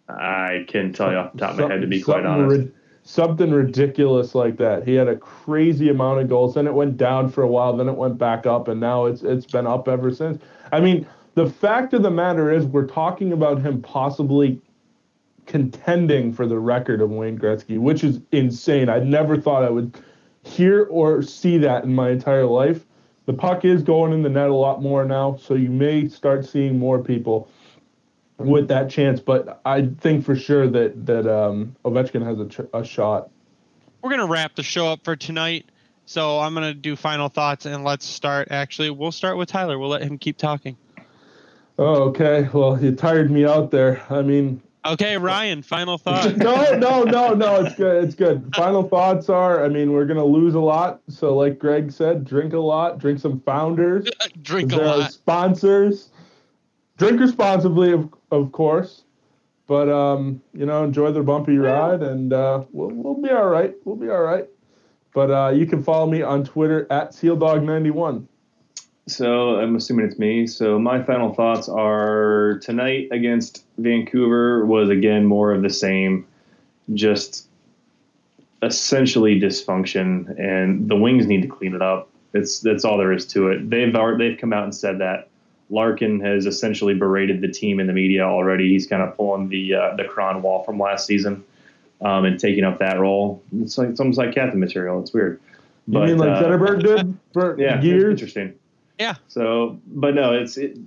I 0.09 0.65
can 0.69 0.93
tell 0.93 1.11
you 1.11 1.19
off 1.19 1.33
the 1.33 1.39
top 1.39 1.51
of 1.53 1.59
my 1.59 1.69
head 1.69 1.81
to 1.81 1.87
be 1.89 2.01
quite 2.01 2.25
honest. 2.25 2.67
ri- 2.67 2.73
something 3.03 3.51
ridiculous 3.51 4.37
like 4.37 4.57
that. 4.59 4.87
He 4.87 4.95
had 4.95 5.09
a 5.09 5.17
crazy 5.17 5.89
amount 5.89 6.21
of 6.21 6.29
goals 6.29 6.55
then 6.55 6.69
it 6.69 6.75
went 6.75 6.97
down 6.97 7.29
for 7.29 7.43
a 7.43 7.49
while 7.49 7.77
then 7.77 7.89
it 7.89 7.97
went 7.97 8.19
back 8.19 8.47
up 8.47 8.69
and 8.69 8.79
now 8.81 9.07
it's 9.07 9.23
it's 9.23 9.47
been 9.47 9.67
up 9.67 9.89
ever 9.89 10.15
since. 10.15 10.41
I 10.71 10.81
mean 10.81 11.09
the 11.35 11.49
fact 11.49 11.93
of 11.93 12.03
the 12.03 12.11
matter 12.11 12.53
is 12.53 12.67
we're 12.67 12.87
talking 12.87 13.33
about 13.33 13.61
him 13.61 13.83
possibly 13.83 14.61
contending 15.47 16.33
for 16.33 16.47
the 16.47 16.59
record 16.59 17.01
of 17.01 17.11
Wayne 17.11 17.39
Gretzky, 17.39 17.79
which 17.79 18.05
is 18.05 18.21
insane. 18.33 18.89
I 18.89 18.99
never 19.01 19.41
thought 19.41 19.65
I 19.65 19.71
would 19.71 20.01
hear 20.45 20.85
or 20.85 21.23
see 21.23 21.59
that 21.59 21.85
in 21.85 21.95
my 21.95 22.11
entire 22.11 22.47
life. 22.47 22.85
The 23.27 23.33
puck 23.33 23.65
is 23.65 23.83
going 23.83 24.13
in 24.13 24.23
the 24.23 24.29
net 24.29 24.49
a 24.49 24.55
lot 24.55 24.83
more 24.83 25.05
now, 25.05 25.37
so 25.37 25.55
you 25.55 25.71
may 25.71 26.09
start 26.09 26.45
seeing 26.45 26.79
more 26.79 27.03
people 27.03 27.49
with 28.39 28.69
that 28.69 28.91
chance. 28.91 29.21
But 29.21 29.61
I 29.65 29.87
think 30.01 30.25
for 30.25 30.35
sure 30.35 30.69
that 30.69 31.07
that 31.07 31.33
um, 31.33 31.77
Ovechkin 31.85 32.25
has 32.25 32.41
a, 32.41 32.49
ch- 32.49 32.69
a 32.75 32.85
shot. 32.85 33.31
We're 34.03 34.11
gonna 34.11 34.27
wrap 34.27 34.57
the 34.57 34.65
show 34.65 34.89
up 34.89 35.05
for 35.05 35.15
tonight. 35.15 35.67
So 36.05 36.41
I'm 36.41 36.53
gonna 36.55 36.75
do 36.75 36.97
final 36.97 37.29
thoughts 37.29 37.65
and 37.65 37.85
let's 37.85 38.05
start. 38.05 38.49
Actually, 38.51 38.91
we'll 38.91 39.13
start 39.13 39.37
with 39.37 39.49
Tyler. 39.49 39.79
We'll 39.79 39.91
let 39.91 40.03
him 40.03 40.19
keep 40.19 40.37
talking. 40.37 40.77
Oh, 41.79 42.09
okay. 42.09 42.49
Well, 42.53 42.83
you 42.83 42.93
tired 42.93 43.31
me 43.31 43.47
out 43.47 43.71
there. 43.71 44.03
I 44.11 44.23
mean, 44.23 44.61
Okay, 44.85 45.17
Ryan, 45.17 45.63
final 45.63 45.97
thoughts. 45.97 46.37
no, 46.37 46.77
no, 46.77 47.05
no, 47.05 47.35
no. 47.35 47.65
It's 47.65 47.77
good. 47.77 48.05
It's 48.05 48.15
good. 48.15 48.53
Final 48.57 48.89
thoughts 48.89 49.29
are 49.29 49.65
I 49.65 49.69
mean, 49.69 49.93
we're 49.93 50.07
going 50.07 50.19
to 50.19 50.25
lose 50.25 50.55
a 50.55 50.61
lot. 50.61 51.01
So, 51.09 51.37
like 51.37 51.59
Greg 51.59 51.93
said, 51.93 52.25
drink 52.25 52.53
a 52.53 52.59
lot, 52.59 52.99
drink 52.99 53.21
some 53.21 53.41
founders, 53.41 54.09
drink 54.43 54.73
a 54.73 54.77
lot. 54.77 55.13
Sponsors. 55.13 56.11
Drink 56.99 57.21
responsibly, 57.21 57.93
of, 57.93 58.13
of 58.31 58.53
course. 58.53 59.05
But, 59.67 59.89
um, 59.89 60.43
you 60.53 60.67
know, 60.67 60.85
enjoy 60.85 61.13
the 61.13 61.23
bumpy 61.23 61.57
ride 61.57 62.03
and 62.03 62.33
uh, 62.33 62.65
we'll, 62.73 62.91
we'll 62.91 63.23
be 63.23 63.31
all 63.31 63.49
right. 63.49 63.75
We'll 63.85 63.97
be 63.97 64.11
all 64.11 64.23
right. 64.23 64.49
But 65.15 65.31
uh, 65.31 65.51
you 65.51 65.67
can 65.67 65.83
follow 65.83 66.11
me 66.11 66.23
on 66.23 66.45
Twitter 66.45 66.87
at 66.91 67.13
SealDog91. 67.13 68.27
So 69.09 69.57
I'm 69.59 69.75
assuming 69.75 70.07
it's 70.07 70.19
me. 70.19 70.47
So 70.47 70.79
my 70.79 71.03
final 71.03 71.35
thoughts 71.35 71.69
are 71.69 72.61
tonight 72.63 73.09
against 73.11 73.65
Vancouver 73.79 74.65
was 74.65 74.91
again 74.91 75.27
more 75.27 75.53
of 75.53 75.63
the 75.63 75.71
same, 75.71 76.27
just 76.95 77.49
essentially 78.63 79.41
dysfunction, 79.41 80.39
and 80.39 80.89
the 80.89 80.97
Wings 80.97 81.27
need 81.27 81.43
to 81.43 81.49
clean 81.49 81.75
it 81.75 81.83
up. 81.83 82.09
It's 82.33 82.61
that's 82.61 82.85
all 82.85 82.97
there 82.97 83.13
is 83.13 83.27
to 83.29 83.49
it. 83.49 83.69
They've 83.69 83.93
they've 84.19 84.39
come 84.39 84.53
out 84.53 84.65
and 84.65 84.75
said 84.75 84.99
that 85.01 85.29
Larkin 85.69 86.21
has 86.21 86.47
essentially 86.47 86.95
berated 86.95 87.41
the 87.41 87.49
team 87.49 87.81
in 87.81 87.89
the 87.89 87.93
media 87.93 88.23
already. 88.23 88.69
He's 88.69 88.87
kind 88.87 89.03
of 89.03 89.17
pulling 89.17 89.49
the 89.49 89.75
uh, 89.75 89.97
the 89.97 90.05
Kronwall 90.05 90.65
from 90.65 90.79
last 90.79 91.07
season 91.07 91.45
um, 92.01 92.25
and 92.25 92.39
taking 92.39 92.63
up 92.63 92.79
that 92.79 93.01
role. 93.01 93.43
It's 93.59 93.77
like 93.77 93.89
it's 93.89 94.01
almost 94.01 94.19
like 94.19 94.33
captain 94.33 94.61
material. 94.61 95.01
It's 95.01 95.13
weird. 95.13 95.41
You 95.89 95.95
but, 95.95 96.07
mean 96.07 96.19
like 96.19 96.31
uh, 96.31 96.43
Zetterberg 96.45 96.83
did 96.85 97.19
for 97.33 97.59
yeah, 97.59 97.81
years? 97.81 98.13
Interesting. 98.13 98.55
Yeah. 98.99 99.17
So, 99.29 99.81
but 99.87 100.15
no, 100.15 100.35
it's 100.35 100.57
it. 100.57 100.79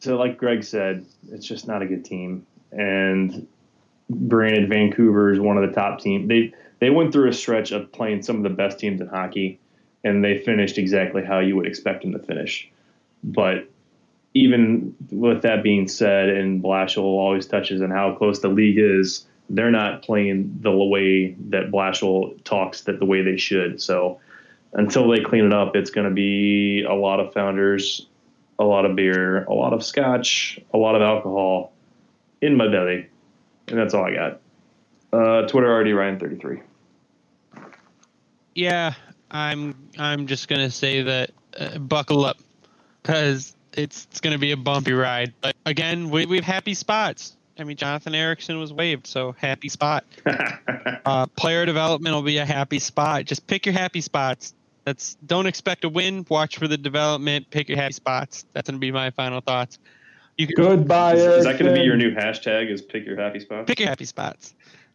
So, 0.00 0.16
like 0.16 0.38
Greg 0.38 0.62
said, 0.62 1.06
it's 1.30 1.46
just 1.46 1.66
not 1.66 1.82
a 1.82 1.86
good 1.86 2.04
team. 2.04 2.46
And 2.72 3.46
granted, 4.28 4.68
Vancouver 4.68 5.32
is 5.32 5.40
one 5.40 5.56
of 5.56 5.68
the 5.68 5.74
top 5.74 6.00
teams. 6.00 6.28
They 6.28 6.52
they 6.80 6.90
went 6.90 7.12
through 7.12 7.28
a 7.28 7.32
stretch 7.32 7.72
of 7.72 7.90
playing 7.92 8.22
some 8.22 8.36
of 8.36 8.42
the 8.42 8.50
best 8.50 8.78
teams 8.78 9.00
in 9.00 9.08
hockey, 9.08 9.58
and 10.04 10.24
they 10.24 10.38
finished 10.38 10.78
exactly 10.78 11.24
how 11.24 11.40
you 11.40 11.56
would 11.56 11.66
expect 11.66 12.02
them 12.02 12.12
to 12.12 12.18
finish. 12.18 12.70
But 13.24 13.68
even 14.34 14.94
with 15.10 15.42
that 15.42 15.62
being 15.62 15.88
said, 15.88 16.28
and 16.28 16.62
Blashill 16.62 17.02
always 17.02 17.46
touches 17.46 17.82
on 17.82 17.90
how 17.90 18.14
close 18.14 18.40
the 18.40 18.48
league 18.48 18.78
is, 18.78 19.26
they're 19.50 19.70
not 19.70 20.02
playing 20.02 20.58
the 20.60 20.70
way 20.70 21.34
that 21.48 21.70
Blashill 21.70 22.42
talks 22.44 22.82
that 22.82 22.98
the 22.98 23.06
way 23.06 23.22
they 23.22 23.36
should. 23.36 23.80
So 23.80 24.20
until 24.72 25.08
they 25.08 25.20
clean 25.20 25.44
it 25.44 25.52
up, 25.52 25.76
it's 25.76 25.90
going 25.90 26.08
to 26.08 26.14
be 26.14 26.82
a 26.82 26.94
lot 26.94 27.20
of 27.20 27.32
founders, 27.32 28.06
a 28.58 28.64
lot 28.64 28.84
of 28.84 28.96
beer, 28.96 29.44
a 29.44 29.54
lot 29.54 29.72
of 29.72 29.84
scotch, 29.84 30.60
a 30.72 30.78
lot 30.78 30.94
of 30.94 31.02
alcohol 31.02 31.72
in 32.40 32.56
my 32.56 32.68
belly, 32.68 33.08
and 33.68 33.78
that's 33.78 33.94
all 33.94 34.04
I 34.04 34.14
got. 34.14 34.40
Uh, 35.12 35.46
Twitter 35.48 35.70
already 35.72 35.92
Ryan 35.92 36.18
thirty 36.18 36.36
three. 36.36 36.60
Yeah, 38.54 38.94
I'm. 39.30 39.74
I'm 39.98 40.26
just 40.26 40.48
gonna 40.48 40.70
say 40.70 41.02
that 41.02 41.30
uh, 41.58 41.78
buckle 41.78 42.24
up, 42.24 42.38
because 43.02 43.56
it's 43.72 44.06
it's 44.10 44.20
gonna 44.20 44.38
be 44.38 44.52
a 44.52 44.56
bumpy 44.56 44.92
ride. 44.92 45.32
But 45.40 45.56
again, 45.64 46.10
we 46.10 46.26
we 46.26 46.36
have 46.36 46.44
happy 46.44 46.74
spots. 46.74 47.36
I 47.58 47.64
mean, 47.64 47.76
Jonathan 47.76 48.14
Ericsson 48.14 48.58
was 48.58 48.72
waived, 48.72 49.06
so 49.06 49.32
happy 49.32 49.68
spot. 49.68 50.04
uh, 51.04 51.26
player 51.26 51.66
development 51.66 52.14
will 52.14 52.22
be 52.22 52.38
a 52.38 52.44
happy 52.44 52.78
spot. 52.78 53.24
Just 53.24 53.46
pick 53.46 53.66
your 53.66 53.72
happy 53.72 54.00
spots. 54.00 54.54
That's 54.88 55.18
don't 55.26 55.44
expect 55.44 55.84
a 55.84 55.88
win. 55.90 56.24
Watch 56.30 56.56
for 56.56 56.66
the 56.66 56.78
development. 56.78 57.50
Pick 57.50 57.68
your 57.68 57.76
happy 57.76 57.92
spots. 57.92 58.46
That's 58.54 58.70
gonna 58.70 58.78
be 58.78 58.90
my 58.90 59.10
final 59.10 59.42
thoughts. 59.42 59.78
You 60.38 60.46
can, 60.46 60.56
Goodbye. 60.56 61.16
Is, 61.16 61.22
is 61.22 61.44
that 61.44 61.58
gonna 61.58 61.74
be 61.74 61.82
your 61.82 61.98
new 61.98 62.14
hashtag? 62.14 62.70
Is 62.70 62.80
pick 62.80 63.04
your 63.04 63.20
happy 63.20 63.40
spots? 63.40 63.66
Pick 63.66 63.80
your 63.80 63.88
happy 63.90 64.06
spots. 64.06 64.54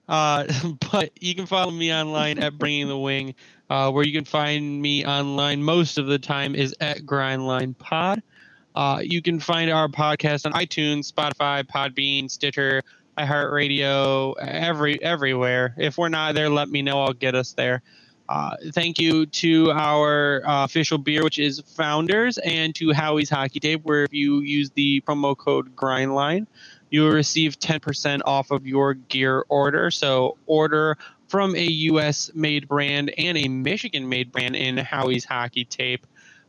Uh, 0.09 0.51
but 0.91 1.11
you 1.21 1.35
can 1.35 1.45
follow 1.45 1.69
me 1.69 1.93
online 1.93 2.39
at 2.39 2.57
Bringing 2.57 2.87
the 2.87 2.97
Wing. 2.97 3.35
Uh, 3.69 3.91
where 3.91 4.03
you 4.03 4.13
can 4.13 4.25
find 4.25 4.81
me 4.81 5.05
online 5.05 5.61
most 5.61 5.99
of 5.99 6.07
the 6.07 6.17
time 6.17 6.55
is 6.55 6.75
at 6.81 7.01
Grindline 7.01 7.77
Pod. 7.77 8.23
Uh, 8.73 8.99
you 9.03 9.21
can 9.21 9.39
find 9.39 9.69
our 9.69 9.87
podcast 9.87 10.47
on 10.47 10.53
iTunes, 10.53 11.11
Spotify, 11.11 11.63
Podbean, 11.63 12.31
Stitcher, 12.31 12.81
iHeartRadio, 13.19 14.33
every 14.39 14.99
everywhere. 15.03 15.75
If 15.77 15.99
we're 15.99 16.09
not 16.09 16.33
there, 16.33 16.49
let 16.49 16.69
me 16.69 16.81
know. 16.81 17.03
I'll 17.03 17.13
get 17.13 17.35
us 17.35 17.53
there. 17.53 17.83
Uh, 18.34 18.55
thank 18.71 18.97
you 18.97 19.27
to 19.27 19.69
our 19.69 20.43
uh, 20.43 20.63
official 20.63 20.97
beer, 20.97 21.23
which 21.23 21.38
is 21.38 21.59
Founders, 21.75 22.39
and 22.39 22.73
to 22.73 22.91
Howie's 22.91 23.29
Hockey 23.29 23.59
Tape, 23.59 23.81
where 23.84 24.05
if 24.05 24.11
you 24.11 24.39
use 24.39 24.71
the 24.71 25.01
promo 25.01 25.38
code 25.38 25.75
GRINDLINE, 25.75 26.47
you 26.89 27.03
will 27.03 27.11
receive 27.11 27.59
10% 27.59 28.21
off 28.25 28.49
of 28.49 28.65
your 28.65 28.95
gear 28.95 29.45
order. 29.49 29.91
So 29.91 30.38
order 30.47 30.97
from 31.27 31.55
a 31.55 31.63
U.S. 31.63 32.31
made 32.34 32.67
brand 32.67 33.13
and 33.19 33.38
a 33.38 33.47
Michigan 33.47 34.09
made 34.09 34.31
brand 34.31 34.55
in 34.55 34.77
Howie's 34.77 35.25
Hockey 35.25 35.65
Tape. 35.65 36.07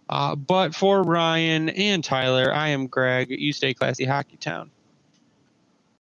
Uh, 0.08 0.36
but 0.36 0.74
for 0.74 1.02
Ryan 1.02 1.68
and 1.68 2.02
Tyler, 2.02 2.50
I 2.50 2.68
am 2.68 2.86
Greg. 2.86 3.28
You 3.28 3.52
stay 3.52 3.74
classy, 3.74 4.06
Hockey 4.06 4.38
Town. 4.38 4.70